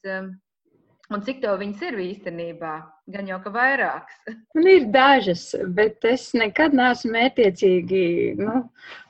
Um, 1.05 1.15
Un 1.15 1.21
cik 1.21 1.41
tev 1.43 1.59
viņas 1.61 1.81
ir 1.85 1.97
īstenībā? 2.01 2.71
Gan 3.13 3.27
jau 3.29 3.37
ka 3.43 3.51
vairākas. 3.53 4.15
Man 4.57 4.69
ir 4.71 4.87
dažas, 4.93 5.43
bet 5.77 6.05
es 6.09 6.31
nekad 6.33 6.73
neesmu 6.73 7.11
mērķiecīgi. 7.13 8.05
Nu, 8.39 8.63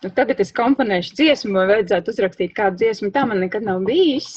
nu, 0.03 0.11
tagad 0.17 0.41
es 0.43 0.51
komponēšu 0.55 1.15
dziesmu, 1.15 1.53
vai 1.55 1.69
vajadzētu 1.71 2.11
uzrakstīt 2.11 2.55
kādu 2.57 2.83
dziesmu. 2.83 3.13
Tā 3.15 3.23
man 3.29 3.39
nekad 3.45 3.63
nav 3.63 3.85
bijis. 3.87 4.33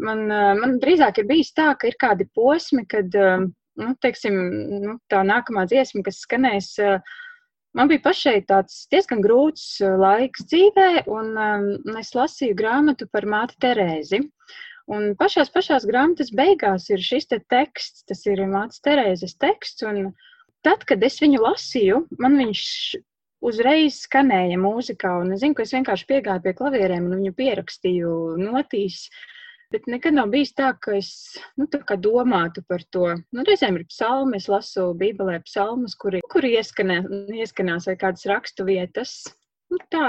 Man, 0.00 0.24
man 0.60 0.78
drīzāk 0.80 1.20
ir 1.20 1.28
bijis 1.28 1.52
tā, 1.52 1.74
ka 1.76 1.90
ir 1.90 1.98
kādi 2.00 2.28
posmi, 2.32 2.86
kad 2.88 3.12
nu, 3.12 3.92
teiksim, 4.00 4.40
nu, 4.86 4.96
tā 5.12 5.20
nākamā 5.28 5.68
dziesma, 5.68 6.06
kas 6.06 6.24
skanēs. 6.24 6.72
Man 7.76 7.90
bija 7.90 8.06
pašai 8.06 8.38
tāds 8.48 8.84
diezgan 8.88 9.20
grūts 9.20 9.82
laiks 9.82 10.46
dzīvē, 10.48 11.04
un 11.10 11.98
es 12.00 12.14
lasīju 12.16 12.56
grāmatu 12.56 13.10
par 13.12 13.28
māti 13.28 13.58
Terēzi. 13.60 14.22
Un 14.92 15.14
pašās, 15.16 15.48
pašās 15.52 15.86
grāmatas 15.88 16.30
beigās 16.36 16.90
ir 16.92 17.00
šis 17.00 17.30
te 17.30 17.38
teksts, 17.52 18.04
tas 18.08 18.20
ir 18.28 18.42
Mācis 18.50 18.84
Terēzes 18.84 19.38
teksts. 19.40 19.86
Tad, 20.64 20.84
kad 20.88 21.02
es 21.04 21.16
viņu 21.20 21.40
lasīju, 21.44 22.00
man 22.20 22.36
viņš 22.40 22.64
uzreiz 23.44 24.00
skanēja 24.04 24.58
mūzikā. 24.60 25.12
Un 25.22 25.34
es 25.34 25.42
zinu, 25.44 25.56
ka 25.56 25.64
es 25.64 25.72
vienkārši 25.76 26.08
piegāju 26.10 26.44
pie 26.44 26.54
klavierēm 26.56 27.08
un 27.08 27.16
viņu 27.20 27.32
pierakstīju 27.36 28.12
notīs. 28.40 29.06
Bet 29.72 29.88
nekad 29.90 30.14
nav 30.14 30.28
bijis 30.32 30.52
tā, 30.54 30.70
ka 30.80 30.94
es 31.00 31.10
nu, 31.58 31.66
tā 31.66 31.96
domātu 31.98 32.62
par 32.68 32.84
to. 32.94 33.08
Nu, 33.34 33.44
reizēm 33.48 33.80
ir 33.80 33.86
psalmi, 33.90 34.38
es 34.38 34.48
lasu 34.52 34.90
Bībelē 35.00 35.40
psalmus, 35.48 35.96
kuri, 35.98 36.20
kuri 36.30 36.54
ieskanē, 36.60 37.00
ieskanās 37.40 37.88
vai 37.90 37.96
kādas 38.04 38.28
rakstu 38.30 38.68
vietas. 38.68 39.16
Nu, 39.74 39.80
tā. 39.90 40.08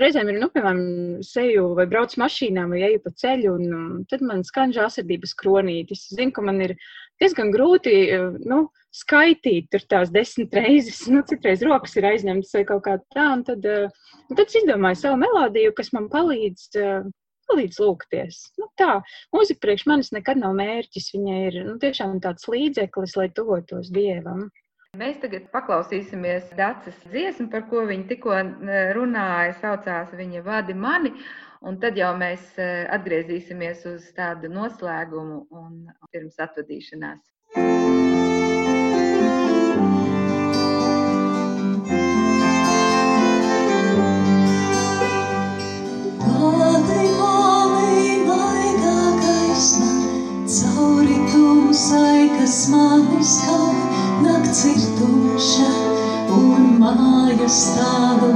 Reizēm 0.00 0.28
ir, 0.28 0.36
nu, 0.42 0.50
piemēram, 0.52 0.80
seju 1.24 1.70
vai 1.78 1.86
brauc 1.88 2.12
mašīnā 2.20 2.66
vai 2.68 2.82
eju 2.90 3.00
pa 3.04 3.12
ceļu, 3.22 3.52
un 3.56 3.76
um, 3.76 3.92
tad 4.10 4.24
man 4.28 4.42
skan 4.44 4.74
žāsirdības 4.76 5.32
kronītis. 5.40 6.02
Zinu, 6.12 6.34
ka 6.36 6.44
man 6.44 6.60
ir 6.66 6.74
diezgan 7.22 7.52
grūti, 7.54 7.94
uh, 8.12 8.36
nu, 8.44 8.66
skaitīt 8.96 9.70
tur 9.72 9.86
tās 9.88 10.12
desmit 10.12 10.52
reizes, 10.56 11.06
nu, 11.12 11.22
citreiz 11.30 11.64
rokas 11.64 11.96
ir 11.96 12.10
aizņemtas 12.10 12.52
vai 12.58 12.64
kaut 12.68 12.84
kā 12.84 12.98
tā, 13.14 13.30
un 13.38 13.46
tad, 13.48 13.64
uh, 13.64 14.12
un 14.28 14.36
tad 14.36 14.44
es 14.44 14.60
izdomāju 14.60 15.00
savu 15.06 15.22
melodiju, 15.24 15.72
kas 15.80 15.94
man 15.96 16.10
palīdz, 16.12 16.68
uh, 16.82 17.08
palīdz 17.48 17.80
lūgties. 17.80 18.42
Nu, 18.60 18.68
tā, 18.76 19.00
mūzika 19.32 19.64
priekš 19.64 19.88
manis 19.88 20.12
nekad 20.12 20.44
nav 20.44 20.52
mērķis, 20.60 21.08
viņa 21.16 21.40
ir, 21.48 21.60
nu, 21.70 21.80
tiešām 21.80 22.20
tāds 22.20 22.52
līdzeklis, 22.52 23.16
lai 23.16 23.30
tuvotos 23.32 23.88
Dievam. 23.96 24.50
Mēs 24.96 25.18
tagad 25.20 25.48
paklausīsimies 25.52 26.52
Dācis 26.56 26.96
dziesmu, 27.12 27.50
par 27.52 27.66
ko 27.68 27.82
viņa 27.88 28.06
tikko 28.08 28.36
runāja, 28.96 29.52
saucās 29.60 30.14
viņa 30.16 30.40
vadi 30.46 30.76
mani, 30.76 31.12
un 31.68 31.76
tad 31.82 31.98
jau 32.00 32.14
mēs 32.16 32.54
e, 32.56 32.68
atgriezīsimies 32.96 33.84
uz 33.90 34.06
tādu 34.16 34.48
noslēgumu 34.52 35.42
un 35.52 35.90
pirms 36.14 36.40
atvadīšanās. 36.46 37.20
Cauri 50.56 51.16
tumsai, 51.32 52.30
kas 52.38 52.58
mani 52.70 53.20
skar, 53.24 53.95
nakts 54.24 54.64
ir 54.72 54.86
tumša 55.00 55.72
un 56.36 56.70
mājas 56.80 57.60
stāvu 57.66 58.32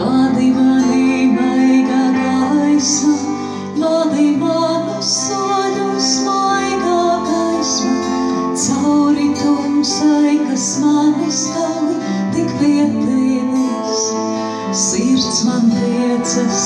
Vadi 0.00 0.46
mani 0.56 1.26
maigā 1.34 2.04
gaisma, 2.14 3.16
vadi 3.80 4.30
manu 4.40 4.94
soļus 5.08 6.08
maigā 6.24 7.02
gaisma, 7.26 8.14
cauri 8.62 9.26
tumsai, 9.42 10.38
kas 10.46 10.66
mani 10.84 11.28
skali, 11.40 11.98
tik 12.32 12.54
pietīvis. 12.62 14.06
Sirds 14.86 15.42
man 15.50 15.68
priecas, 15.76 16.64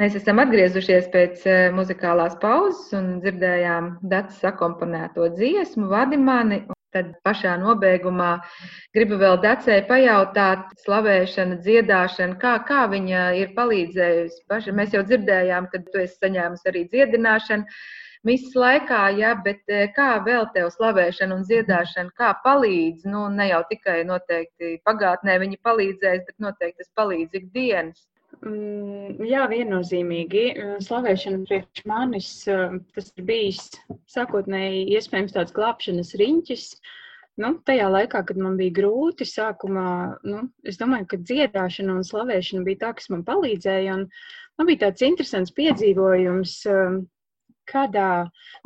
Mēs 0.00 0.16
esam 0.18 0.40
atgriezušies 0.42 1.04
pēc 1.12 1.42
eh, 1.46 1.64
muzikālās 1.74 2.32
pauzes 2.42 2.94
un 2.98 3.04
dzirdējām 3.22 3.90
Dācis 4.10 4.40
akomponēto 4.48 5.28
dziesmu, 5.36 5.86
Vadi 5.92 6.18
mani. 6.18 6.64
Tad 6.94 7.12
pašā 7.26 7.52
nobeigumā 7.58 8.30
gribu 8.94 9.16
vēl 9.20 9.38
Dācei 9.42 9.80
pajautāt, 9.86 10.72
slavēšana, 10.82 11.60
dziedāšana, 11.62 12.34
kā, 12.42 12.56
kā 12.66 12.80
viņa 12.90 13.22
ir 13.38 13.52
palīdzējusi. 13.54 14.42
Paša, 14.50 14.74
mēs 14.78 14.94
jau 14.94 15.02
dzirdējām, 15.06 15.68
ka 15.70 15.80
tu 15.86 16.02
esi 16.02 16.18
saņēmusi 16.18 16.70
arī 16.70 16.82
dziedināšanu 16.90 17.78
misijas 18.26 18.58
laikā, 18.64 19.04
ja, 19.20 19.34
bet 19.46 19.62
eh, 19.70 19.84
kā 19.94 20.08
vēl 20.26 20.48
tev 20.56 20.72
slavēšana 20.74 21.38
un 21.38 21.46
dziedāšana, 21.46 22.10
kā 22.18 22.32
palīdz, 22.42 23.06
nu, 23.14 23.28
ne 23.38 23.46
jau 23.52 23.62
tikai 23.70 24.00
noteikti 24.10 24.74
pagātnē 24.90 25.38
viņi 25.44 25.62
palīdzēs, 25.70 26.26
bet 26.26 26.48
noteikti 26.48 26.82
tas 26.82 26.90
palīdz 26.98 27.42
ikdienas. 27.44 28.02
Mm, 28.44 29.24
Jā, 29.24 29.44
viennozīmīgi. 29.48 30.42
Slavēšana 30.84 31.44
priekš 31.48 31.84
manis 31.88 32.28
eh, 32.50 32.74
tas 32.96 33.08
ir 33.14 33.24
bijis 33.28 33.62
sākotnēji 34.10 34.82
iespējams 34.98 35.32
tāds 35.36 35.54
glābšanas 35.56 36.12
riņķis. 36.20 36.66
Nu, 37.40 37.54
tajā 37.66 37.86
laikā, 37.90 38.20
kad 38.28 38.38
man 38.38 38.58
bija 38.60 38.76
grūti, 38.76 39.26
sākumā, 39.26 39.86
nu, 40.28 40.44
es 40.68 40.78
domāju, 40.78 41.08
ka 41.10 41.18
dziedāšana 41.18 41.96
un 41.98 42.04
slavēšana 42.06 42.62
bija 42.68 42.82
tā, 42.84 42.92
kas 42.98 43.08
man 43.10 43.24
palīdzēja. 43.26 43.96
Un 43.96 44.04
man 44.60 44.70
bija 44.70 44.84
tāds 44.84 45.06
interesants 45.08 45.54
piedzīvojums, 45.56 46.58
eh, 46.70 47.00
kādā, 47.70 48.10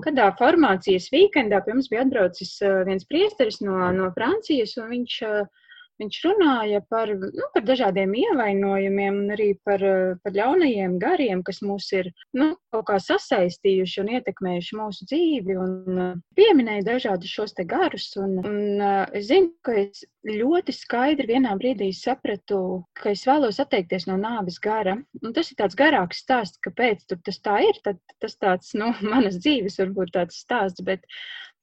kādā 0.02 0.26
formācijas 0.40 1.06
weekendā 1.14 1.62
pie 1.62 1.76
mums 1.76 1.88
bija 1.92 2.02
atbraucis 2.02 2.56
eh, 2.66 2.82
viens 2.88 3.06
priesteris 3.06 3.62
no, 3.62 3.78
no 3.94 4.10
Francijas, 4.16 4.74
un 4.82 4.90
viņš 4.96 5.22
uh, 5.28 5.66
Viņš 5.98 6.18
runāja 6.22 6.78
par, 6.86 7.10
nu, 7.10 7.46
par 7.54 7.64
dažādiem 7.66 8.12
ievainojumiem 8.20 9.16
un 9.24 9.32
arī 9.34 9.48
par, 9.66 9.82
eh, 9.82 10.14
par 10.22 10.34
ļaunajiem 10.36 10.94
gariem, 11.02 11.42
kas 11.42 11.58
mūs 11.58 11.88
ir 11.96 12.12
nu, 12.38 12.52
kaut 12.70 12.86
kā 12.90 12.98
sasaistījuši 13.02 14.02
un 14.04 14.12
ietekmējuši 14.18 14.78
mūsu 14.78 15.08
dzīvi. 15.10 15.56
Un 15.58 16.02
eh, 16.04 16.12
pieminēja 16.38 16.86
dažādus 16.92 17.32
šos 17.34 17.56
te 17.58 17.66
garus. 17.66 18.12
Un, 18.20 18.38
un 18.44 18.84
eh, 18.90 19.18
es 19.18 19.26
zinu, 19.32 19.50
ka 19.66 19.74
es 19.82 20.04
ļoti 20.28 20.76
skaidri 20.76 21.32
vienā 21.32 21.56
brīdī 21.58 21.90
sapratu, 21.96 22.60
ka 22.98 23.10
es 23.16 23.26
vēlos 23.26 23.58
atteikties 23.64 24.06
no 24.06 24.20
nāves 24.20 24.60
gara. 24.62 24.94
Un 25.24 25.34
tas 25.34 25.50
ir 25.50 25.58
tāds 25.58 25.78
garāks 25.78 26.22
stāsts, 26.22 26.62
kāpēc 26.62 27.08
tas 27.10 27.42
tā 27.42 27.58
ir. 27.66 27.82
Tad, 27.82 27.98
tas 28.22 28.38
tāds, 28.38 28.70
nu, 28.78 28.92
manas 29.12 29.42
dzīves 29.42 29.82
varbūt 29.82 30.14
tāds 30.14 30.38
stāsts. 30.46 30.86
Bet, 30.86 31.10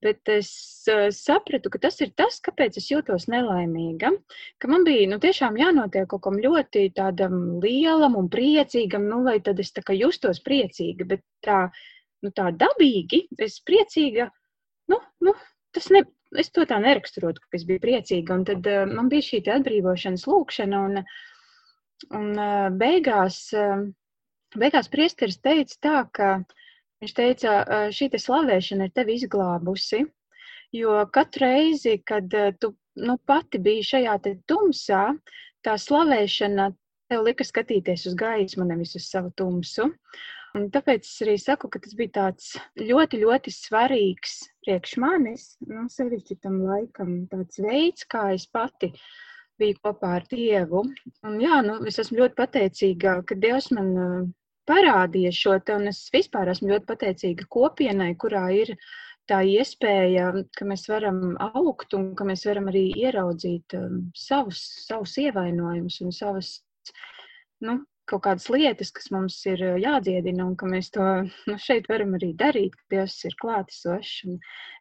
Bet 0.03 0.29
es 0.29 0.49
uh, 0.91 1.07
sapratu, 1.15 1.71
ka 1.71 1.79
tas 1.85 1.97
ir 2.03 2.11
tas, 2.19 2.37
kāpēc 2.43 2.77
es 2.81 2.89
jūtos 2.91 3.27
nelaimīga. 3.31 4.11
Ka 4.61 4.69
man 4.69 4.83
bija 4.87 5.07
nu, 5.09 5.19
tiešām 5.23 5.55
jānotiek 5.59 6.09
kaut 6.11 6.25
kam 6.25 6.39
ļoti 6.41 6.89
tādam 6.97 7.37
lielam 7.63 8.17
un 8.19 8.27
priecīgam, 8.31 9.07
nu, 9.11 9.21
lai 9.25 9.39
tad 9.45 9.61
es 9.63 9.71
tā 9.75 9.85
kā 9.87 9.95
justos 9.97 10.41
priecīga. 10.45 11.07
Bet 11.15 11.23
tā, 11.45 11.61
nu, 12.25 12.33
tā 12.35 12.51
dabīgi 12.51 13.23
es 13.47 13.61
priecīga, 13.65 14.27
nu, 14.91 14.99
nu 15.23 15.33
tas 15.75 15.87
ne, 15.95 16.03
es 16.39 16.51
to 16.55 16.67
tā 16.67 16.77
neraksturotu, 16.83 17.43
ka 17.47 17.59
es 17.59 17.65
biju 17.67 17.83
priecīga. 17.87 18.35
Un 18.35 18.45
tad 18.51 18.67
uh, 18.69 18.83
man 18.91 19.09
bija 19.11 19.29
šī 19.29 19.41
atbrīvošanas 19.55 20.27
lūkšana, 20.27 20.83
un, 20.89 21.05
un 22.19 22.29
uh, 22.35 22.67
beigās, 22.83 23.39
uh, 23.55 23.87
beigās 24.59 24.91
priesteris 24.91 25.39
teica 25.39 25.81
tā, 25.87 25.97
ka 26.19 26.29
viņš 27.03 27.15
teica, 27.17 27.57
šī 27.95 28.09
te 28.13 28.21
slavēšana 28.21 28.87
ir 28.87 28.95
tevi 28.95 29.17
izglābusi, 29.19 30.03
jo 30.75 30.97
katru 31.13 31.45
reizi, 31.45 31.97
kad 32.07 32.31
tu 32.61 32.75
nu, 32.95 33.17
pati 33.27 33.59
biji 33.59 33.89
šajā 33.91 34.15
te 34.23 34.35
tumsā, 34.49 35.03
tā 35.65 35.75
slavēšana 35.81 36.69
tev 37.11 37.25
lika 37.25 37.45
skatīties 37.45 38.07
uz 38.09 38.15
gaismu, 38.19 38.65
nevis 38.67 38.95
uz 38.97 39.09
savu 39.09 39.31
tumsu. 39.37 39.91
Un 40.55 40.69
tāpēc 40.71 41.03
es 41.03 41.15
arī 41.25 41.35
saku, 41.41 41.67
ka 41.67 41.81
tas 41.83 41.95
bija 41.99 42.13
tāds 42.15 42.53
ļoti, 42.79 43.19
ļoti 43.25 43.51
svarīgs 43.51 44.37
priekš 44.63 44.93
manis, 45.03 45.49
nu, 45.67 45.83
sevišķi 45.91 46.37
tam 46.45 46.61
laikam, 46.63 47.25
tāds 47.31 47.59
veids, 47.59 48.07
kā 48.07 48.29
es 48.37 48.47
pati 48.47 48.93
biju 49.59 49.81
kopā 49.83 50.13
ar 50.21 50.27
Dievu. 50.31 50.85
Un, 51.27 51.35
jā, 51.43 51.59
nu, 51.65 51.81
es 51.91 51.99
esmu 51.99 52.21
ļoti 52.21 52.39
pateicīga, 52.39 53.17
ka 53.27 53.35
Dievs 53.35 53.67
man 53.75 53.91
parādīja 54.69 55.31
šo 55.35 55.57
te, 55.65 55.75
un 55.79 55.89
es 55.91 56.03
vispār 56.13 56.51
esmu 56.53 56.73
ļoti 56.73 56.89
pateicīga 56.91 57.47
kopienai, 57.55 58.11
kurā 58.21 58.45
ir 58.55 58.75
tā 59.29 59.41
iespēja, 59.49 60.29
ka 60.57 60.67
mēs 60.69 60.85
varam 60.89 61.35
augt 61.41 61.95
un 61.97 62.11
ka 62.17 62.27
mēs 62.27 62.45
varam 62.49 62.69
arī 62.71 62.87
ieraudzīt 63.05 63.77
um, 63.79 63.99
savus, 64.17 64.61
savus 64.85 65.17
ievainojumus 65.21 66.01
un 66.05 66.13
savas 66.13 66.55
nu, 67.65 67.79
kaut 68.09 68.23
kādas 68.25 68.47
lietas, 68.53 68.91
kas 68.95 69.09
mums 69.13 69.37
ir 69.49 69.61
eh, 69.65 69.77
jādziedina, 69.81 70.45
un 70.45 70.55
ka 70.59 70.67
mēs 70.69 70.91
to 70.93 71.05
nu, 71.49 71.57
šeit 71.61 71.87
varam 71.91 72.13
arī 72.17 72.31
darīt, 72.37 72.75
ka 72.77 72.95
Dievs 72.95 73.17
ir 73.27 73.37
klātesošs. 73.41 74.35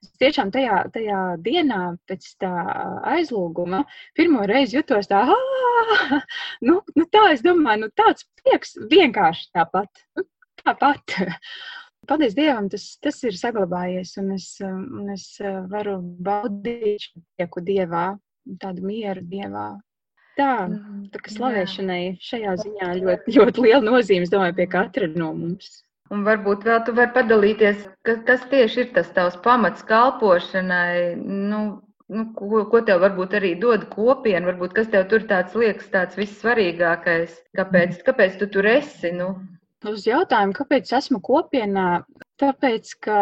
Es 0.04 0.10
tiešām 0.22 0.52
tajā, 0.54 0.82
tajā 0.94 1.20
dienā 1.44 1.80
pēc 2.08 2.28
tā 2.42 2.52
aizlūguma 3.14 3.84
pirmo 4.18 4.44
reizi 4.50 4.78
jutos 4.78 5.08
tā, 5.10 5.24
nu, 6.68 6.80
nu 6.96 7.08
tā, 7.12 7.24
es 7.32 7.44
domāju, 7.46 7.86
nu 7.86 7.90
tāds 7.96 8.28
prieks 8.42 8.76
vienkārši 8.92 9.50
tāpat. 9.56 10.04
Nu, 10.18 10.28
tāpat. 10.64 11.18
Paldies 12.04 12.34
Dievam, 12.36 12.68
tas, 12.68 12.84
tas 13.00 13.16
ir 13.24 13.36
saglabājies, 13.40 14.10
un 14.20 14.34
es, 14.36 14.50
un 14.60 15.08
es 15.14 15.24
eh, 15.40 15.62
varu 15.72 15.96
baudīt 16.02 17.08
šo 17.08 17.24
prieku 17.24 17.64
Dievā, 17.64 18.06
tādu 18.60 18.84
mieru 18.84 19.24
Dievā. 19.24 19.70
Tā, 20.35 20.66
tā 21.14 21.20
kā 21.22 21.30
slavēšanai 21.30 22.16
šajā 22.22 22.55
ziņā 22.59 22.91
ļoti, 22.99 23.35
ļoti 23.37 23.62
liela 23.62 23.82
nozīme, 23.87 24.26
domāju, 24.30 24.57
pie 24.59 24.66
katra 24.72 25.07
no 25.14 25.30
mums. 25.37 25.76
Un 26.12 26.24
varbūt 26.26 26.66
vēl 26.66 26.80
tu 26.87 26.95
vari 26.97 27.14
padalīties, 27.14 27.85
kas, 28.07 28.18
kas 28.26 28.43
tieši 28.51 28.82
ir 28.82 28.89
tas 28.97 29.12
tavs 29.14 29.37
pamats 29.45 29.85
kalpošanai. 29.87 31.14
Nu, 31.22 31.61
nu, 32.11 32.24
ko, 32.37 32.64
ko 32.72 32.80
tev 32.87 33.05
varbūt 33.05 33.37
arī 33.39 33.53
dod 33.62 33.87
kopiena, 33.93 34.49
varbūt 34.51 34.74
kas 34.76 34.91
tev 34.93 35.07
tur 35.12 35.22
tāds 35.30 35.55
liekas 35.59 35.87
tāds 35.95 36.18
vissvarīgākais. 36.18 37.39
Kāpēc, 37.61 38.03
kāpēc 38.09 38.37
tu 38.43 38.51
tur 38.59 38.68
esi? 38.74 39.14
Nu? 39.14 39.30
Uz 39.87 40.05
jautājumu, 40.09 40.57
kāpēc 40.59 40.91
esmu 40.99 41.22
kopienā? 41.24 42.03
Tāpēc, 42.43 42.93
ka 43.07 43.20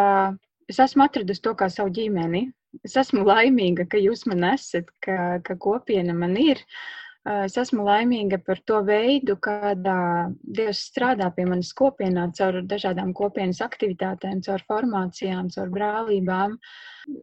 es 0.73 0.81
esmu 0.81 1.05
atradusi 1.07 1.45
to 1.45 1.55
kā 1.61 1.69
savu 1.71 1.93
ģimeni. 1.93 2.47
Es 2.89 2.97
esmu 2.97 3.27
laimīga, 3.29 3.85
ka 3.85 4.01
jūs 4.01 4.25
man 4.33 4.49
esat, 4.55 4.89
ka, 5.05 5.39
ka 5.45 5.59
kopiena 5.61 6.17
man 6.17 6.39
ir. 6.41 6.57
Uh, 6.57 7.02
Es 7.23 7.55
esmu 7.61 7.85
laimīga 7.87 8.41
par 8.43 8.59
to 8.67 8.81
veidu, 8.83 9.37
kādā 9.39 10.33
Dievs 10.43 10.81
strādā 10.89 11.29
pie 11.37 11.45
manas 11.47 11.71
kopienā, 11.79 12.25
caur 12.35 12.59
dažādām 12.67 13.13
kopienas 13.15 13.61
aktivitātēm, 13.63 14.41
caur 14.43 14.65
formācijām, 14.67 15.53
caur 15.55 15.71
brālībām. 15.71 16.57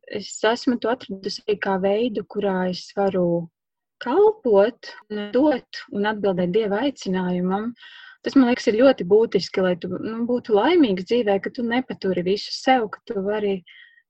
Es 0.08 0.32
esmu 0.48 0.78
to 0.80 0.94
atradusi 0.94 1.44
arī 1.44 1.58
kā 1.66 1.76
veidu, 1.84 2.24
kurā 2.32 2.70
es 2.70 2.86
varu 2.96 3.50
kalpot, 4.00 4.94
dot 5.36 5.84
un 5.92 6.08
atbildēt 6.14 6.56
Dieva 6.56 6.86
aicinājumam. 6.88 7.74
Tas 8.24 8.40
man 8.40 8.48
liekas, 8.48 8.72
ir 8.72 8.80
ļoti 8.80 9.04
būtiski, 9.08 9.64
lai 9.64 9.76
tu 9.84 9.92
nu, 9.92 10.24
būtu 10.28 10.56
laimīgs 10.56 11.12
dzīvē, 11.12 11.42
ka 11.44 11.52
tu 11.56 11.68
nepaturi 11.68 12.24
visu 12.24 12.56
sev, 12.56 12.88
ka 12.96 13.04
tu 13.08 13.20
vari 13.28 13.58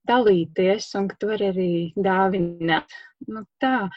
dalīties 0.06 0.86
un 0.98 1.10
ka 1.10 1.18
tu 1.18 1.34
vari 1.34 1.50
arī 1.50 1.70
dāvināt. 1.98 2.94
Nu, 3.26 3.42
tā. 3.62 3.88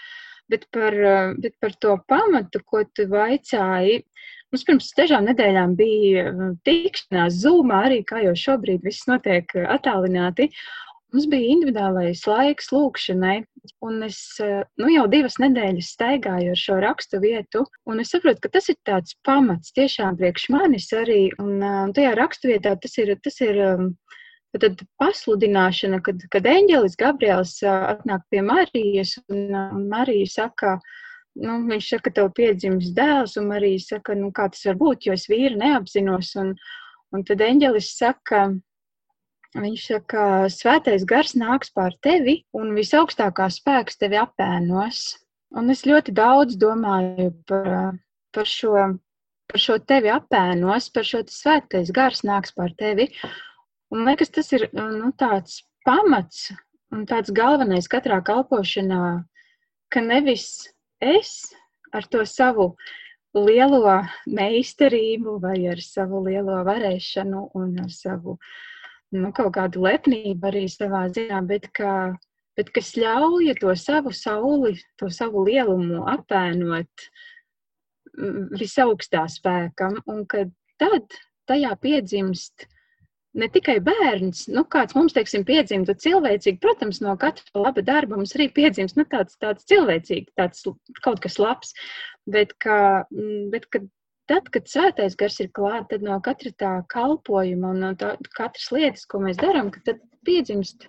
Bet 0.54 0.68
par, 0.70 0.93
eh, 0.93 1.34
bet 1.41 1.56
par 1.60 1.74
to 1.82 1.97
pamatu, 2.10 2.62
ko 2.70 2.84
tu 2.93 3.08
vaicāji, 3.10 4.04
mums 4.54 4.66
pirms 4.68 4.91
dažām 4.99 5.26
nedēļām 5.32 5.74
bija 5.80 6.28
eh, 6.30 6.41
tikšanās 6.70 7.39
Zoomā, 7.41 7.80
arī 7.88 8.04
kā 8.06 8.22
jau 8.28 8.36
šobrīd 8.38 8.86
viss 8.86 9.08
notiek 9.10 9.49
eh, 9.58 9.66
attālināti. 9.78 10.51
Mums 11.14 11.26
bija 11.30 11.49
individuālais 11.56 12.22
laiks 12.30 12.70
lūkšanai, 12.74 13.36
un 13.86 14.06
es 14.06 14.18
nu, 14.82 14.88
jau 14.89 15.04
divas 15.12 15.36
nedēļas 15.41 15.91
staigāju 15.93 16.56
ar 16.56 16.62
šo 16.62 16.78
rakstu 16.82 17.20
vietu, 17.22 17.62
un 17.86 18.01
es 18.01 18.14
saprotu, 18.16 18.41
ka 18.41 18.49
tas 18.56 18.70
ir 18.74 18.80
tāds 18.89 19.14
pamats 19.22 19.76
tiešām 19.78 20.18
priekš 20.18 20.47
manis 20.56 20.89
arī, 20.97 21.28
un 21.38 21.93
tajā 21.93 22.16
rakstu 22.18 22.49
vietā 22.49 22.74
tas 22.82 22.97
ir, 22.97 23.14
tas 23.22 23.38
ir 23.45 23.62
um, 23.62 23.91
Tad 24.54 24.84
pasludināšana, 25.01 25.97
kad, 26.06 26.20
kad 26.30 26.45
eņģelis 26.45 26.97
Gabriels 26.99 27.56
atnāk 27.66 28.22
pie 28.30 28.43
Marijas, 28.45 29.16
un, 29.26 29.47
un 29.49 29.88
Marija 29.89 30.30
saka, 30.30 30.76
nu, 31.41 31.56
viņš 31.72 31.88
saka, 31.95 32.12
tev 32.14 32.30
piedzims 32.38 32.91
dēls, 32.93 33.34
un 33.41 33.47
Marija 33.49 33.82
saka, 33.82 34.14
nu, 34.20 34.30
kā 34.36 34.45
tas 34.54 34.62
var 34.70 34.78
būt, 34.78 35.08
jo 35.08 35.16
es 35.18 35.26
vīru 35.32 35.58
neapzinos. 35.58 36.36
Un, 36.38 36.51
un 37.18 37.26
tad 37.26 37.41
eņģelis 37.41 37.89
saka, 37.97 38.43
viņš 39.58 39.86
saka, 39.89 40.26
svētais 40.54 41.06
gars 41.10 41.34
nāks 41.34 41.74
pār 41.74 41.97
tevi, 42.06 42.43
un 42.54 42.76
visaugstākā 42.78 43.49
spēks 43.54 43.97
tevi 44.01 44.20
apēnos. 44.22 45.01
Un 45.58 45.70
es 45.74 45.82
ļoti 45.86 46.14
daudz 46.18 46.60
domāju 46.62 47.32
par, 47.49 47.97
par, 48.34 48.49
šo, 48.49 48.78
par 49.49 49.66
šo 49.66 49.80
tevi 49.82 50.14
apēnos, 50.14 50.91
par 50.93 51.10
šo 51.10 51.22
svētais 51.30 51.89
gars 51.93 52.22
nāks 52.26 52.54
pār 52.54 52.74
tevi. 52.78 53.10
Un 53.94 54.08
liekas, 54.08 54.32
tas 54.34 54.50
ir 54.56 54.68
nu, 54.74 55.12
tāds 55.22 55.62
pamats 55.86 56.48
un 56.94 57.06
tāds 57.10 57.34
galvenais 57.36 57.89
katrā 57.89 58.20
kalpošanā, 58.26 59.22
ka 59.94 60.02
nevis 60.02 60.48
es 61.04 61.54
ar 61.94 62.08
to 62.10 62.24
savu 62.26 62.72
lielo 63.38 64.00
meistarību 64.26 65.38
vai 65.44 65.58
ar 65.70 65.82
savu 65.82 66.24
lielo 66.26 66.60
varēšanu 66.66 67.44
un 67.60 67.78
ar 67.86 67.91
savu 67.94 68.38
nu, 69.14 69.30
kaut 69.30 69.54
kādu 69.60 69.86
lepnību 69.86 70.50
arī 70.50 70.66
savā 70.74 71.06
ziņā, 71.14 71.44
bet, 71.50 71.70
ka, 71.78 71.94
bet 72.58 72.74
kas 72.74 72.96
ļauj 72.98 73.54
to 73.62 73.74
savu 73.78 74.14
sauli, 74.14 74.74
to 74.98 75.10
savu 75.14 75.46
lielumu 75.46 76.02
apēnot 76.10 77.08
mm, 78.18 78.54
visaugstā 78.58 79.28
spēkam, 79.30 80.02
un 80.10 80.26
ka 80.26 80.48
tad 80.82 81.18
tajā 81.50 81.76
piedzimst 81.82 82.68
ne 83.38 83.50
tikai 83.50 83.80
bērns, 83.84 84.46
nu, 84.54 84.64
kāds 84.70 84.96
mums, 84.98 85.16
teiksim, 85.16 85.46
piedzimta 85.48 85.96
cilvēcīgi, 85.98 86.62
protams, 86.62 87.02
no 87.04 87.16
katra 87.20 87.66
laba 87.66 87.84
darba 87.86 88.18
mums 88.20 88.36
arī 88.38 88.50
piedzimst 88.54 89.00
nu, 89.00 89.06
tāds, 89.10 89.38
tāds 89.42 89.66
cilvēcīgi, 89.70 90.34
tāds 90.38 90.66
kaut 91.06 91.22
kas 91.24 91.40
labs, 91.42 91.74
bet, 92.30 92.54
ka, 92.64 92.78
mm, 93.14 93.50
bet 93.54 93.68
ka 93.74 93.82
tad, 94.30 94.50
kad 94.54 94.70
svētais 94.70 95.18
gars 95.20 95.40
ir 95.44 95.52
klāt, 95.56 95.90
tad 95.92 96.06
no 96.06 96.20
katra 96.24 96.54
tā 96.60 96.74
kalpojuma 96.94 97.74
un 97.74 97.82
no 97.88 97.94
tā, 98.00 98.14
katras 98.38 98.70
lietas, 98.76 99.08
ko 99.10 99.24
mēs 99.24 99.42
darām, 99.42 99.72
tad 99.88 100.02
piedzimst 100.28 100.88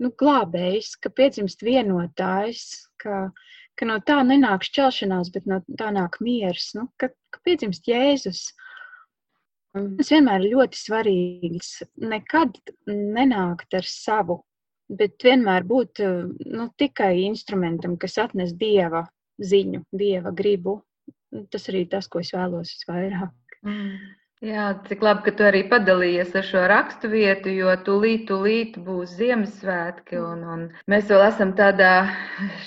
nu, 0.00 0.12
glābējs, 0.20 0.94
ka 1.02 1.12
piedzimst 1.12 1.64
vienotājs, 1.66 2.64
ka, 3.02 3.28
ka 3.76 3.88
no 3.88 3.98
tā 4.06 4.20
nenāk 4.26 4.64
šķelšanās, 4.68 5.32
bet 5.34 5.48
no 5.50 5.60
tā 5.80 5.90
nāk 5.96 6.20
miers, 6.24 6.70
nu, 6.76 6.88
ka, 7.00 7.10
ka 7.32 7.42
piedzimst 7.48 7.88
Jēzus. 7.90 8.50
Tas 9.74 10.10
vienmēr 10.10 10.42
ir 10.42 10.56
ļoti 10.56 10.78
svarīgs. 10.80 11.72
Nekad 12.02 12.56
nenākt 12.90 13.76
ar 13.78 13.86
savu, 13.86 14.40
bet 14.90 15.22
vienmēr 15.22 15.66
būt 15.66 16.02
eh, 16.02 16.22
nu, 16.50 16.70
tikai 16.80 17.12
instrumentam, 17.28 17.96
kas 18.00 18.18
atnes 18.18 18.54
dieva 18.58 19.04
ziņu, 19.38 19.84
dieva 19.94 20.32
gribu. 20.34 20.80
Tas 21.54 21.68
arī 21.70 21.84
tas, 21.90 22.08
ko 22.10 22.24
es 22.24 22.32
vēlos 22.34 22.72
visvairāk. 22.74 23.60
Mm. 23.62 24.16
Jā, 24.40 24.70
cik 24.88 25.02
labi, 25.04 25.20
ka 25.26 25.32
tu 25.36 25.44
arī 25.44 25.60
padalījies 25.68 26.30
ar 26.40 26.46
šo 26.48 26.60
rakstu 26.72 27.10
vietu, 27.12 27.50
jo 27.52 27.74
tūlīt, 27.84 28.22
tūlīt 28.30 28.78
būs 28.86 29.12
Ziemassvētki. 29.18 30.16
Un, 30.16 30.46
un 30.54 30.62
mēs 30.90 31.10
vēl 31.12 31.26
esam 31.26 31.52
tādā, 31.58 31.92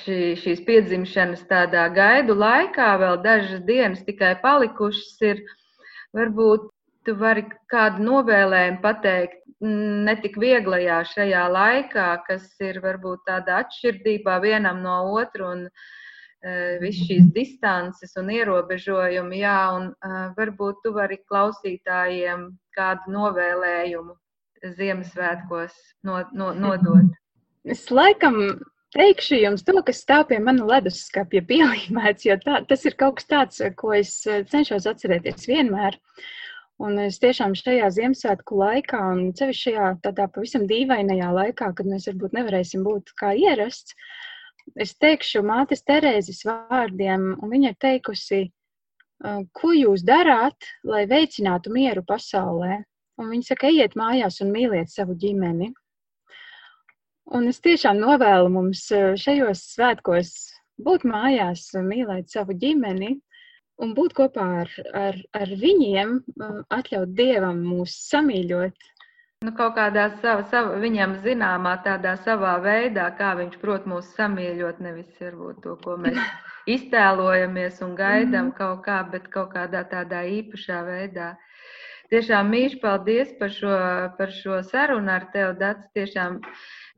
šī, 0.03 0.19
šīs 0.39 0.61
piedzimšanas 0.67 1.41
tādā 1.49 1.87
gaidu 1.95 2.37
laikā, 2.37 2.91
vēl 3.01 3.17
dažas 3.25 3.65
dienas 3.65 4.05
tikai 4.05 4.35
palikušas. 4.45 5.17
Ir, 5.31 5.43
varbūt 6.13 6.69
tu 7.05 7.15
vari 7.19 7.45
kādu 7.71 8.03
novēlējumu 8.07 8.79
pateikt, 8.83 9.41
mm, 9.63 10.03
ne 10.07 10.15
tik 10.23 10.37
vieglajā 10.41 11.01
šajā 11.11 11.43
laikā, 11.53 12.07
kas 12.27 12.47
ir 12.63 12.81
varbūt 12.83 13.25
tāda 13.29 13.61
atšķirībā 13.63 14.39
vienam 14.43 14.81
no 14.85 14.97
otru 15.19 15.49
un 15.51 15.63
uh, 15.67 16.73
viss 16.83 17.05
šīs 17.07 17.29
distances 17.35 18.17
un 18.19 18.33
ierobežojumi. 18.33 19.43
Jā, 19.43 19.59
un 19.77 19.89
uh, 19.93 20.19
varbūt 20.37 20.83
tu 20.85 20.93
vari 20.97 21.21
klausītājiem 21.29 22.51
kādu 22.77 23.17
novēlējumu 23.17 24.17
Ziemassvētkos 24.63 25.73
no, 26.07 26.21
no, 26.31 26.53
nodot. 26.55 27.11
Es 27.67 27.89
laikam 27.91 28.39
teikšu 28.93 29.39
jums 29.41 29.65
to, 29.65 29.75
kas 29.85 30.03
stāv 30.03 30.27
pie 30.29 30.39
mana 30.43 30.65
leduskapja 30.69 31.43
pielīmēts, 31.49 32.27
jo 32.27 32.37
tā, 32.43 32.61
tas 32.69 32.85
ir 32.87 32.97
kaut 32.99 33.19
kas 33.19 33.29
tāds, 33.29 33.61
ko 33.79 33.93
es 33.97 34.15
eh, 34.27 34.43
cenšos 34.49 34.87
atcerēties 34.89 35.49
vienmēr. 35.49 35.97
Un 36.83 36.97
es 36.99 37.19
tiešām 37.23 37.53
šajā 37.55 37.87
Ziemassvētku 37.95 38.57
laikā, 38.59 38.99
un 39.13 39.29
ceļš 39.37 39.59
šajā 39.67 39.89
tādā 40.03 40.25
pavisam 40.35 40.65
dīvainajā 40.67 41.29
laikā, 41.31 41.69
kad 41.77 41.87
mēs 41.87 42.09
varbūt 42.09 42.35
nevarēsim 42.35 42.83
būt 42.83 43.13
kā 43.19 43.31
ierasts, 43.39 43.95
es 44.75 44.91
teikšu 44.99 45.45
mātes 45.47 45.85
Terēzes 45.87 46.43
vārdiem, 46.47 47.29
un 47.39 47.53
viņa 47.53 47.71
ir 47.71 47.79
teikusi, 47.85 48.41
ko 49.55 49.71
jūs 49.77 50.03
darāt, 50.03 50.67
lai 50.83 51.05
veicinātu 51.07 51.71
mieru 51.71 52.03
pasaulē. 52.07 52.81
Un 53.21 53.29
viņa 53.29 53.53
saka, 53.53 53.69
ejiet 53.69 53.95
mājās 53.95 54.41
un 54.43 54.51
mīliet 54.51 54.91
savu 54.91 55.15
ģimeni. 55.15 55.69
Un 57.37 57.47
es 57.47 57.61
tiešām 57.63 58.01
novēlu 58.01 58.49
mums 58.51 58.87
šajos 59.23 59.61
svētkos 59.77 60.33
būt 60.83 61.05
mājās, 61.07 61.69
mīlēt 61.79 62.33
savu 62.33 62.57
ģimeni, 62.59 63.13
un 63.81 63.93
būt 63.97 64.13
kopā 64.13 64.47
ar, 64.63 64.73
ar, 64.93 65.19
ar 65.33 65.53
viņiem, 65.61 66.17
uh, 66.39 66.59
atļaut 66.69 67.13
Dievam 67.17 67.63
mūs 67.65 67.95
samīļot, 68.09 68.89
nu, 69.43 69.51
kaut 69.57 69.75
kādā 69.75 70.05
sava, 70.21 70.45
sava, 70.51 70.77
viņam 70.79 71.17
zināmā 71.25 71.75
tādā 71.83 72.15
savā 72.23 72.57
veidā, 72.63 73.09
kā 73.17 73.33
viņš 73.35 73.57
prot 73.59 73.85
mūs 73.89 74.13
samīļot, 74.15 74.79
nevis 74.79 75.09
varbūt 75.19 75.63
to, 75.65 75.75
ko 75.83 75.97
mēs 75.97 76.19
iztēlojamies 76.75 77.81
un 77.83 77.95
gaidām 77.99 78.51
Mhm. 78.51 78.55
kaut 78.59 78.85
kā, 78.85 79.01
bet 79.11 79.27
kaut 79.33 79.51
kādā 79.55 79.83
tādā 79.89 80.23
īpašā 80.39 80.83
veidā. 80.87 81.33
Tiešām 82.13 82.49
mīļš 82.53 82.77
paldies 82.81 83.33
par 83.39 83.49
šo, 83.49 83.73
par 84.17 84.31
šo 84.31 84.61
sarunu 84.63 85.11
ar 85.11 85.25
tevi, 85.33 85.57
Dats. 85.59 85.87
Tiešām 85.97 86.39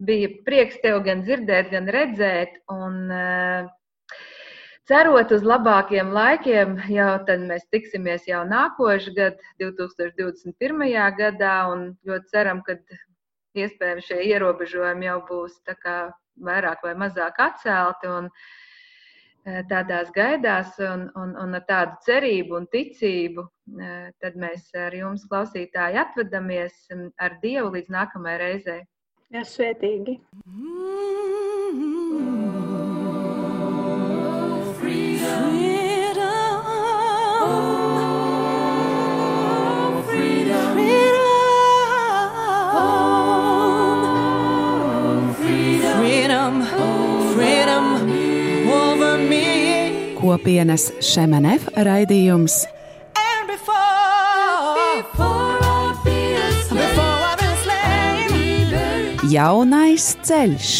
bija 0.04 0.28
prieks 0.46 0.78
tevi 0.84 1.00
gan 1.06 1.22
dzirdēt, 1.24 1.70
gan 1.72 1.88
redzēt. 1.88 2.58
Un, 2.70 2.98
uh, 3.10 3.70
Cerot 4.86 5.32
uz 5.34 5.42
labākiem 5.42 6.12
laikiem, 6.14 6.76
jau 6.94 7.14
tad 7.26 7.42
mēs 7.50 7.64
tiksimies 7.74 8.28
jau 8.30 8.44
nākošais 8.46 9.16
gads, 9.18 9.48
2021. 9.58 10.84
gadā, 11.18 11.56
un 11.74 11.88
ļoti 12.06 12.30
ceram, 12.30 12.62
ka 12.68 12.78
iespējams 13.58 14.06
šie 14.12 14.20
ierobežojumi 14.30 15.10
jau 15.10 15.18
būs 15.26 15.58
vairāk 16.46 16.86
vai 16.86 16.94
mazāk 17.02 17.42
atcelti. 17.48 18.12
Un, 18.14 18.30
eh, 19.46 19.64
Tādās 19.72 20.14
gaidās, 20.14 20.78
un, 20.78 21.10
un, 21.18 21.34
un 21.34 21.56
ar 21.56 21.66
tādu 21.66 21.98
cerību 22.06 22.58
un 22.60 22.70
ticību, 22.70 23.50
eh, 23.82 24.12
tad 24.22 24.38
mēs 24.38 24.70
ar 24.78 24.94
jums, 24.94 25.26
klausītāji, 25.26 25.98
atvadamies 25.98 26.78
mm, 26.94 27.10
ar 27.18 27.40
Dievu 27.42 27.74
līdz 27.74 27.90
nākamajai 27.90 28.38
reizei. 28.38 28.82
Jā, 29.34 29.42
svētīgi. 29.50 30.20
Freedom, 30.46 32.35
Kopienas 50.26 50.88
Šemenef 51.06 51.68
raidījums 51.86 52.64
And 53.14 53.46
before, 53.46 55.04
before 55.04 55.46
Jaunais 59.30 60.08
ceļš. 60.26 60.72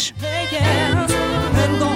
and 1.62 1.78
go 1.78 1.95